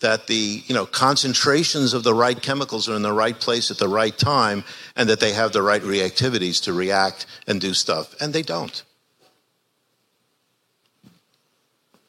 that 0.00 0.28
the 0.28 0.62
you 0.66 0.74
know 0.74 0.86
concentrations 0.86 1.92
of 1.92 2.04
the 2.04 2.14
right 2.14 2.40
chemicals 2.40 2.88
are 2.88 2.94
in 2.94 3.02
the 3.02 3.12
right 3.12 3.38
place 3.38 3.70
at 3.70 3.78
the 3.78 3.88
right 3.88 4.16
time 4.16 4.62
and 4.94 5.08
that 5.08 5.18
they 5.18 5.32
have 5.32 5.52
the 5.52 5.62
right 5.62 5.82
reactivities 5.82 6.62
to 6.62 6.72
react 6.72 7.26
and 7.46 7.60
do 7.60 7.74
stuff 7.74 8.14
and 8.20 8.32
they 8.32 8.42
don't 8.42 8.84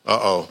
uh-oh 0.05 0.49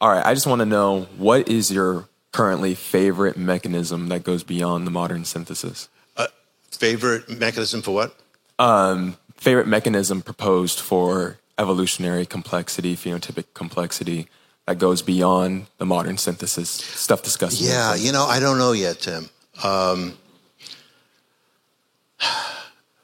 All 0.00 0.10
right, 0.10 0.24
I 0.26 0.34
just 0.34 0.46
want 0.46 0.60
to 0.60 0.66
know 0.66 1.02
what 1.16 1.48
is 1.48 1.70
your 1.70 2.08
currently 2.32 2.74
favorite 2.74 3.36
mechanism 3.36 4.08
that 4.08 4.24
goes 4.24 4.42
beyond 4.42 4.86
the 4.86 4.90
modern 4.90 5.24
synthesis? 5.24 5.88
Uh, 6.16 6.26
favorite 6.70 7.28
mechanism 7.30 7.80
for 7.82 7.94
what? 7.94 8.14
Um, 8.58 9.16
favorite 9.36 9.66
mechanism 9.66 10.20
proposed 10.22 10.80
for 10.80 11.38
evolutionary 11.58 12.26
complexity, 12.26 12.94
phenotypic 12.94 13.44
complexity 13.54 14.28
that 14.66 14.78
goes 14.78 15.00
beyond 15.00 15.66
the 15.78 15.86
modern 15.86 16.18
synthesis 16.18 16.68
stuff 16.68 17.22
discussed. 17.22 17.60
Yeah, 17.60 17.94
you 17.94 18.12
know, 18.12 18.24
I 18.24 18.40
don't 18.40 18.58
know 18.58 18.72
yet, 18.72 18.98
Tim. 19.00 19.30
Um, 19.62 20.18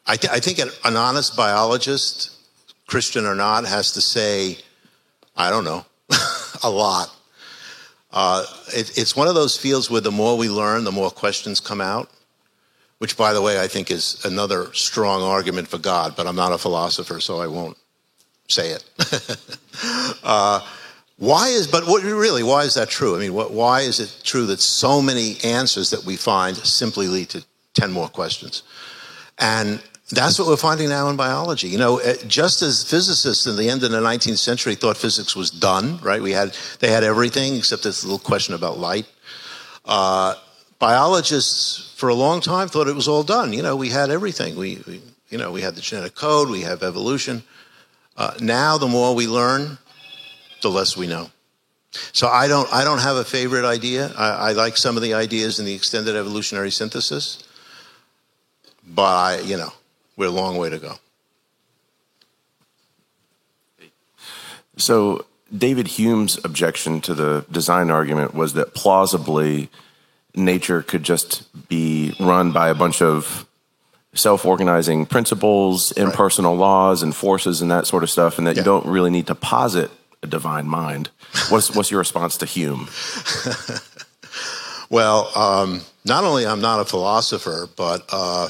I, 0.07 0.17
th- 0.17 0.33
I 0.33 0.41
think 0.41 0.59
an, 0.59 0.97
honest 0.97 1.37
biologist, 1.37 2.31
Christian 2.87 3.25
or 3.25 3.35
not, 3.35 3.67
has 3.67 3.93
to 3.93 4.01
say, 4.01 4.59
I 5.37 5.51
don't 5.51 5.65
know, 5.65 5.87
a 6.63 6.71
lot. 6.71 7.15
Uh, 8.13 8.45
it, 8.69 8.99
it's 8.99 9.17
one 9.17 9.29
of 9.29 9.35
those 9.35 9.57
fields 9.57 9.91
where 9.91 10.01
the 10.01 10.11
more 10.11 10.37
we 10.37 10.49
learn, 10.49 10.85
the 10.85 10.93
more 10.93 11.11
questions 11.11 11.61
come 11.61 11.81
out, 11.81 12.11
which, 12.99 13.17
by 13.17 13.33
the 13.33 13.41
way, 13.41 13.61
I 13.61 13.69
think 13.69 13.91
is 13.91 14.23
another 14.25 14.73
strong 14.75 15.23
argument 15.23 15.69
for 15.69 15.79
God, 15.79 16.15
but 16.17 16.27
I'm 16.27 16.37
not 16.37 16.53
a 16.53 16.59
philosopher, 16.59 17.21
so 17.21 17.41
I 17.41 17.47
won't 17.47 17.77
say 18.49 18.71
it. 18.71 18.85
uh, 20.25 20.61
why 21.17 21.49
is, 21.49 21.67
but 21.67 21.87
what, 21.87 22.03
really, 22.03 22.43
why 22.43 22.65
is 22.65 22.75
that 22.75 22.91
true? 22.91 23.17
I 23.17 23.19
mean, 23.21 23.33
what, 23.33 23.53
why 23.53 23.83
is 23.83 24.01
it 24.01 24.21
true 24.25 24.47
that 24.47 24.61
so 24.61 25.01
many 25.01 25.37
answers 25.45 25.91
that 25.91 26.05
we 26.05 26.17
find 26.17 26.57
simply 26.57 27.07
lead 27.07 27.31
to 27.31 27.45
10 27.75 27.93
more 27.93 28.09
questions? 28.09 28.65
And 29.39 29.83
that's 30.11 30.39
what 30.39 30.49
we're 30.49 30.57
finding 30.57 30.89
now 30.89 31.09
in 31.09 31.17
biology. 31.17 31.69
You 31.69 31.79
know, 31.79 31.99
eh, 31.99 32.17
just 32.27 32.61
as 32.63 32.85
physicists 32.85 33.47
in 33.47 33.57
the 33.57 33.69
end 33.69 33.83
of 33.83 33.91
the 33.91 34.01
19th 34.01 34.39
century 34.39 34.75
thought 34.75 34.97
physics 34.97 35.35
was 35.35 35.51
done, 35.51 35.99
right? 36.03 36.21
We 36.21 36.33
had 36.33 36.57
they 36.81 36.91
had 36.91 37.05
everything 37.05 37.57
except 37.57 37.83
this 37.83 38.05
little 38.05 38.19
question 38.19 38.55
about 38.55 38.79
light. 38.79 39.07
Uh, 39.85 40.35
biologists 40.79 41.95
for 41.97 42.09
a 42.09 42.15
long 42.15 42.41
time 42.41 42.69
thought 42.69 42.89
it 42.89 42.95
was 42.95 43.09
all 43.09 43.23
done. 43.23 43.53
You 43.53 43.63
know, 43.63 43.77
we 43.77 43.89
had 43.89 44.11
everything. 44.11 44.57
We, 44.57 44.83
we 44.87 45.01
you 45.31 45.39
know, 45.39 45.51
we 45.51 45.63
had 45.63 45.77
the 45.77 45.81
genetic 45.81 46.15
code. 46.15 46.51
We 46.51 46.63
have 46.63 46.83
evolution. 46.83 47.43
Uh, 48.17 48.35
now, 48.41 48.77
the 48.77 48.89
more 48.89 49.15
we 49.15 49.27
learn, 49.27 49.79
the 50.61 50.69
less 50.69 50.97
we 50.97 51.07
know. 51.07 51.31
So 52.13 52.27
I 52.29 52.49
don't 52.49 52.71
I 52.73 52.85
don't 52.85 53.01
have 53.01 53.17
a 53.17 53.25
favorite 53.25 53.65
idea. 53.65 54.13
I, 54.17 54.51
I 54.51 54.53
like 54.53 54.77
some 54.77 54.97
of 54.97 55.03
the 55.03 55.15
ideas 55.15 55.59
in 55.59 55.65
the 55.65 55.75
extended 55.75 56.17
evolutionary 56.17 56.71
synthesis, 56.71 57.45
but 58.87 59.03
I, 59.03 59.41
you 59.41 59.57
know 59.57 59.73
we're 60.17 60.27
a 60.27 60.31
long 60.31 60.57
way 60.57 60.71
to 60.71 60.79
go. 60.79 60.95
So, 64.77 65.27
David 65.57 65.87
Hume's 65.87 66.43
objection 66.45 67.01
to 67.03 67.15
the 67.15 67.45
design 67.51 67.91
argument 67.91 68.35
was 68.35 68.55
that 68.55 68.75
plausibly 68.75 69.69
nature 70.35 70.83
could 70.83 71.03
just 71.03 71.69
be 71.69 72.15
run 72.19 72.53
by 72.53 72.69
a 72.69 72.75
bunch 72.75 73.03
of 73.03 73.47
self 74.15 74.45
organizing 74.47 75.07
principles, 75.07 75.93
impersonal 75.93 76.53
right. 76.53 76.61
laws, 76.61 77.03
and 77.03 77.15
forces, 77.15 77.61
and 77.61 77.71
that 77.71 77.87
sort 77.87 78.03
of 78.03 78.11
stuff, 78.11 78.39
and 78.39 78.47
that 78.47 78.57
yeah. 78.57 78.63
you 78.63 78.65
don't 78.65 78.87
really 78.87 79.11
need 79.11 79.27
to 79.27 79.35
posit 79.35 79.91
a 80.23 80.27
divine 80.27 80.67
mind. 80.67 81.11
What's, 81.49 81.75
what's 81.75 81.91
your 81.91 81.99
response 81.99 82.37
to 82.39 82.47
Hume? 82.47 82.89
well, 84.91 85.31
um, 85.37 85.83
not 86.05 86.25
only 86.25 86.47
I'm 86.47 86.61
not 86.61 86.81
a 86.81 86.85
philosopher, 86.85 87.69
but 87.77 88.05
uh, 88.13 88.49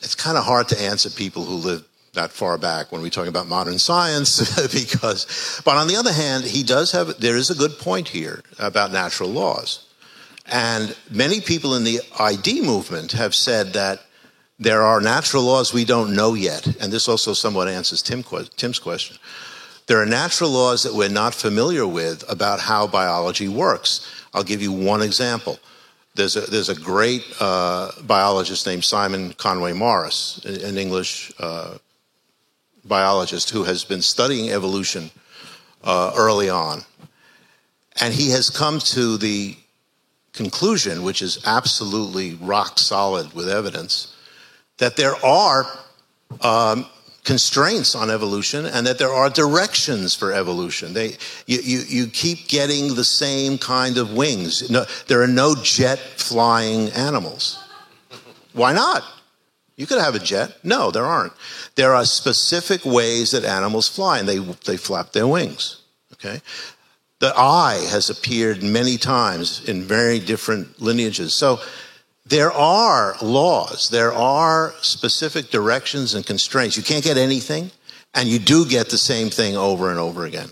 it's 0.00 0.14
kind 0.14 0.36
of 0.36 0.44
hard 0.44 0.68
to 0.68 0.80
answer 0.80 1.10
people 1.10 1.44
who 1.44 1.54
live 1.54 1.84
that 2.14 2.30
far 2.30 2.58
back 2.58 2.90
when 2.90 3.02
we're 3.02 3.10
talking 3.10 3.28
about 3.28 3.46
modern 3.46 3.78
science 3.78 4.38
because 4.72 5.60
but 5.64 5.76
on 5.76 5.86
the 5.88 5.96
other 5.96 6.12
hand 6.12 6.44
he 6.44 6.62
does 6.62 6.92
have 6.92 7.18
there 7.20 7.36
is 7.36 7.50
a 7.50 7.54
good 7.54 7.78
point 7.78 8.08
here 8.08 8.42
about 8.58 8.90
natural 8.90 9.28
laws 9.28 9.86
and 10.46 10.96
many 11.10 11.40
people 11.40 11.74
in 11.74 11.84
the 11.84 12.00
id 12.18 12.62
movement 12.62 13.12
have 13.12 13.34
said 13.34 13.74
that 13.74 14.00
there 14.60 14.82
are 14.82 15.00
natural 15.00 15.44
laws 15.44 15.72
we 15.72 15.84
don't 15.84 16.16
know 16.16 16.34
yet, 16.34 16.66
and 16.82 16.92
this 16.92 17.08
also 17.08 17.32
somewhat 17.32 17.68
answers 17.68 18.02
Tim, 18.02 18.24
Tim's 18.56 18.80
question. 18.80 19.16
There 19.86 20.02
are 20.02 20.06
natural 20.06 20.50
laws 20.50 20.82
that 20.82 20.94
we're 20.94 21.08
not 21.08 21.32
familiar 21.32 21.86
with 21.86 22.28
about 22.28 22.58
how 22.58 22.88
biology 22.88 23.46
works. 23.46 24.04
I'll 24.34 24.42
give 24.42 24.60
you 24.60 24.72
one 24.72 25.00
example. 25.00 25.60
There's 26.18 26.34
a, 26.34 26.40
there's 26.40 26.68
a 26.68 26.74
great 26.74 27.24
uh, 27.38 27.92
biologist 28.02 28.66
named 28.66 28.82
Simon 28.82 29.34
Conway 29.34 29.72
Morris, 29.72 30.44
an 30.44 30.76
English 30.76 31.30
uh, 31.38 31.78
biologist 32.84 33.50
who 33.50 33.62
has 33.62 33.84
been 33.84 34.02
studying 34.02 34.50
evolution 34.50 35.12
uh, 35.84 36.12
early 36.16 36.50
on. 36.50 36.82
And 38.00 38.12
he 38.12 38.30
has 38.30 38.50
come 38.50 38.80
to 38.80 39.16
the 39.16 39.56
conclusion, 40.32 41.04
which 41.04 41.22
is 41.22 41.38
absolutely 41.46 42.34
rock 42.34 42.80
solid 42.80 43.32
with 43.32 43.48
evidence, 43.48 44.12
that 44.78 44.96
there 44.96 45.14
are 45.24 45.66
um, 46.40 46.84
constraints 47.28 47.94
on 47.94 48.10
evolution 48.10 48.64
and 48.64 48.86
that 48.86 48.96
there 48.96 49.12
are 49.12 49.28
directions 49.28 50.14
for 50.14 50.32
evolution. 50.32 50.94
They, 50.94 51.08
you, 51.46 51.58
you, 51.62 51.78
you 51.86 52.06
keep 52.06 52.48
getting 52.48 52.94
the 52.94 53.04
same 53.04 53.58
kind 53.58 53.98
of 53.98 54.14
wings. 54.14 54.70
No, 54.70 54.86
there 55.08 55.20
are 55.20 55.28
no 55.28 55.54
jet 55.62 55.98
flying 55.98 56.88
animals. 56.92 57.62
Why 58.54 58.72
not? 58.72 59.04
You 59.76 59.86
could 59.86 60.00
have 60.00 60.14
a 60.14 60.18
jet. 60.18 60.56
No, 60.64 60.90
there 60.90 61.04
aren't. 61.04 61.34
There 61.74 61.94
are 61.94 62.06
specific 62.06 62.86
ways 62.86 63.32
that 63.32 63.44
animals 63.44 63.88
fly, 63.88 64.20
and 64.20 64.26
they, 64.26 64.38
they 64.38 64.78
flap 64.78 65.12
their 65.12 65.26
wings. 65.26 65.82
Okay? 66.14 66.40
The 67.18 67.34
eye 67.36 67.86
has 67.90 68.08
appeared 68.08 68.62
many 68.62 68.96
times 68.96 69.68
in 69.68 69.82
very 69.82 70.18
different 70.18 70.80
lineages. 70.80 71.34
So 71.34 71.60
there 72.28 72.52
are 72.52 73.16
laws, 73.22 73.88
there 73.88 74.12
are 74.12 74.74
specific 74.82 75.50
directions 75.50 76.14
and 76.14 76.26
constraints. 76.26 76.76
You 76.76 76.82
can't 76.82 77.04
get 77.04 77.16
anything, 77.16 77.70
and 78.14 78.28
you 78.28 78.38
do 78.38 78.66
get 78.66 78.90
the 78.90 78.98
same 78.98 79.30
thing 79.30 79.56
over 79.56 79.90
and 79.90 79.98
over 79.98 80.26
again. 80.26 80.48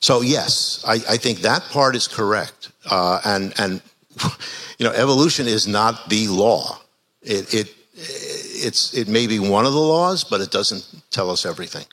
So 0.00 0.22
yes, 0.22 0.82
I, 0.86 0.94
I 0.94 1.16
think 1.18 1.40
that 1.40 1.62
part 1.70 1.96
is 1.96 2.08
correct, 2.08 2.70
uh, 2.90 3.20
and 3.24 3.52
and 3.58 3.82
you 4.78 4.86
know, 4.86 4.92
evolution 4.92 5.46
is 5.46 5.68
not 5.68 6.08
the 6.08 6.28
law. 6.28 6.80
It 7.22 7.52
it 7.52 7.74
it's 7.94 8.94
it 8.94 9.06
may 9.06 9.26
be 9.26 9.38
one 9.38 9.66
of 9.66 9.72
the 9.72 9.80
laws, 9.80 10.24
but 10.24 10.40
it 10.40 10.50
doesn't 10.50 10.86
tell 11.10 11.30
us 11.30 11.44
everything. 11.44 11.84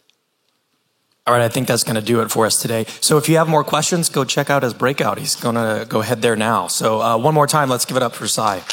All 1.28 1.34
right, 1.36 1.44
I 1.44 1.50
think 1.50 1.68
that's 1.68 1.84
going 1.84 1.96
to 1.96 2.02
do 2.02 2.22
it 2.22 2.32
for 2.32 2.48
us 2.48 2.60
today. 2.60 2.86
So 3.02 3.18
if 3.18 3.30
you 3.30 3.38
have 3.38 3.48
more 3.48 3.64
questions, 3.64 4.10
go 4.10 4.24
check 4.24 4.50
out 4.50 4.64
his 4.64 4.74
breakout. 4.74 5.20
He's 5.20 5.36
going 5.36 5.56
to 5.56 5.86
go 5.88 6.00
ahead 6.00 6.24
there 6.24 6.36
now. 6.36 6.66
So 6.68 7.02
uh, 7.02 7.18
one 7.18 7.36
more 7.36 7.46
time, 7.46 7.70
let's 7.70 7.86
give 7.86 7.98
it 7.98 8.02
up 8.02 8.16
for 8.16 8.28
Sy. 8.28 8.64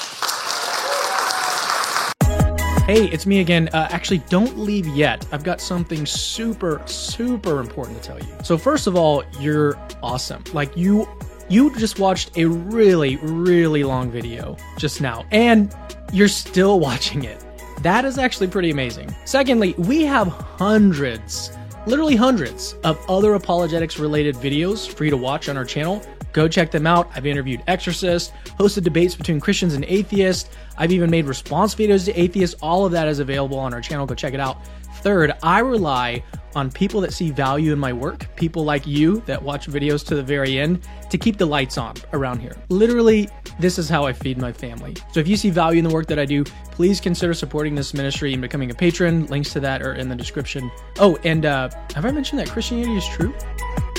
Hey, 2.87 3.09
it's 3.09 3.27
me 3.27 3.41
again. 3.41 3.69
Uh, 3.73 3.89
actually, 3.91 4.19
don't 4.29 4.57
leave 4.57 4.87
yet. 4.87 5.27
I've 5.33 5.43
got 5.43 5.61
something 5.61 6.07
super, 6.07 6.81
super 6.87 7.59
important 7.59 8.01
to 8.01 8.09
tell 8.09 8.21
you. 8.21 8.29
So, 8.45 8.57
first 8.57 8.87
of 8.87 8.95
all, 8.95 9.25
you're 9.41 9.77
awesome. 10.05 10.45
Like, 10.53 10.77
you. 10.77 11.09
You 11.49 11.75
just 11.77 11.99
watched 11.99 12.37
a 12.37 12.45
really, 12.45 13.17
really 13.17 13.83
long 13.83 14.11
video 14.11 14.57
just 14.79 15.01
now, 15.01 15.25
and 15.33 15.75
you're 16.13 16.29
still 16.29 16.79
watching 16.89 17.25
it. 17.25 17.45
That 17.83 18.05
is 18.05 18.19
actually 18.19 18.47
pretty 18.47 18.71
amazing. 18.71 19.13
Secondly, 19.25 19.75
we 19.79 20.03
have 20.03 20.29
hundreds, 20.29 21.51
literally 21.87 22.15
hundreds, 22.15 22.75
of 22.85 23.05
other 23.09 23.35
apologetics 23.35 23.99
related 23.99 24.37
videos 24.37 24.89
for 24.89 25.05
you 25.05 25.11
to 25.11 25.17
watch 25.17 25.49
on 25.49 25.57
our 25.57 25.65
channel. 25.65 26.03
Go 26.33 26.47
check 26.49 26.71
them 26.71 26.87
out. 26.87 27.11
I've 27.17 27.27
interviewed 27.27 27.63
exorcists, 27.67 28.31
hosted 28.59 28.83
debates 28.83 29.15
between 29.15 29.41
Christians 29.41 29.75
and 29.75 29.85
atheists. 29.87 30.51
I've 30.79 30.93
even 30.93 31.11
made 31.11 31.27
response 31.27 31.75
videos 31.75 32.05
to 32.07 32.21
atheists. 32.21 32.57
All 32.63 32.85
of 32.85 32.93
that 32.93 33.09
is 33.09 33.19
available 33.19 33.59
on 33.59 33.75
our 33.75 33.81
channel. 33.81 34.07
Go 34.07 34.15
check 34.15 34.35
it 34.35 34.41
out. 34.41 34.59
Third, 35.01 35.33
I 35.43 35.61
rely 35.61 36.25
on 36.57 36.71
people 36.71 37.01
that 37.03 37.13
see 37.13 37.31
value 37.31 37.73
in 37.73 37.79
my 37.79 37.93
work, 37.93 38.35
people 38.35 38.65
like 38.65 38.87
you 38.87 39.21
that 39.27 39.41
watch 39.41 39.69
videos 39.69 40.05
to 40.07 40.15
the 40.15 40.23
very 40.23 40.59
end, 40.59 40.81
to 41.11 41.19
keep 41.19 41.37
the 41.37 41.47
lights 41.47 41.77
on 41.79 41.95
around 42.13 42.41
here. 42.41 42.57
Literally, 42.71 43.29
this 43.61 43.79
is 43.79 43.89
how 43.89 44.05
I 44.05 44.13
feed 44.13 44.39
my 44.39 44.53
family. 44.53 44.97
So 45.13 45.21
if 45.21 45.29
you 45.29 45.37
see 45.37 45.51
value 45.51 45.79
in 45.79 45.85
the 45.85 45.95
work 45.95 46.07
that 46.07 46.19
I 46.19 46.25
do, 46.25 46.45
please 46.71 47.01
consider 47.01 47.35
supporting 47.35 47.75
this 47.75 47.95
ministry 47.95 48.33
and 48.33 48.43
becoming 48.43 48.71
a 48.71 48.75
patron. 48.75 49.27
Links 49.27 49.53
to 49.53 49.61
that 49.61 49.83
are 49.83 49.95
in 49.95 50.09
the 50.09 50.17
description. 50.17 50.71
Oh, 50.99 51.17
and 51.25 51.45
uh, 51.45 51.69
have 51.95 52.05
I 52.05 52.11
mentioned 52.11 52.41
that 52.41 52.49
Christianity 52.49 52.97
is 52.97 53.07
true? 53.09 53.35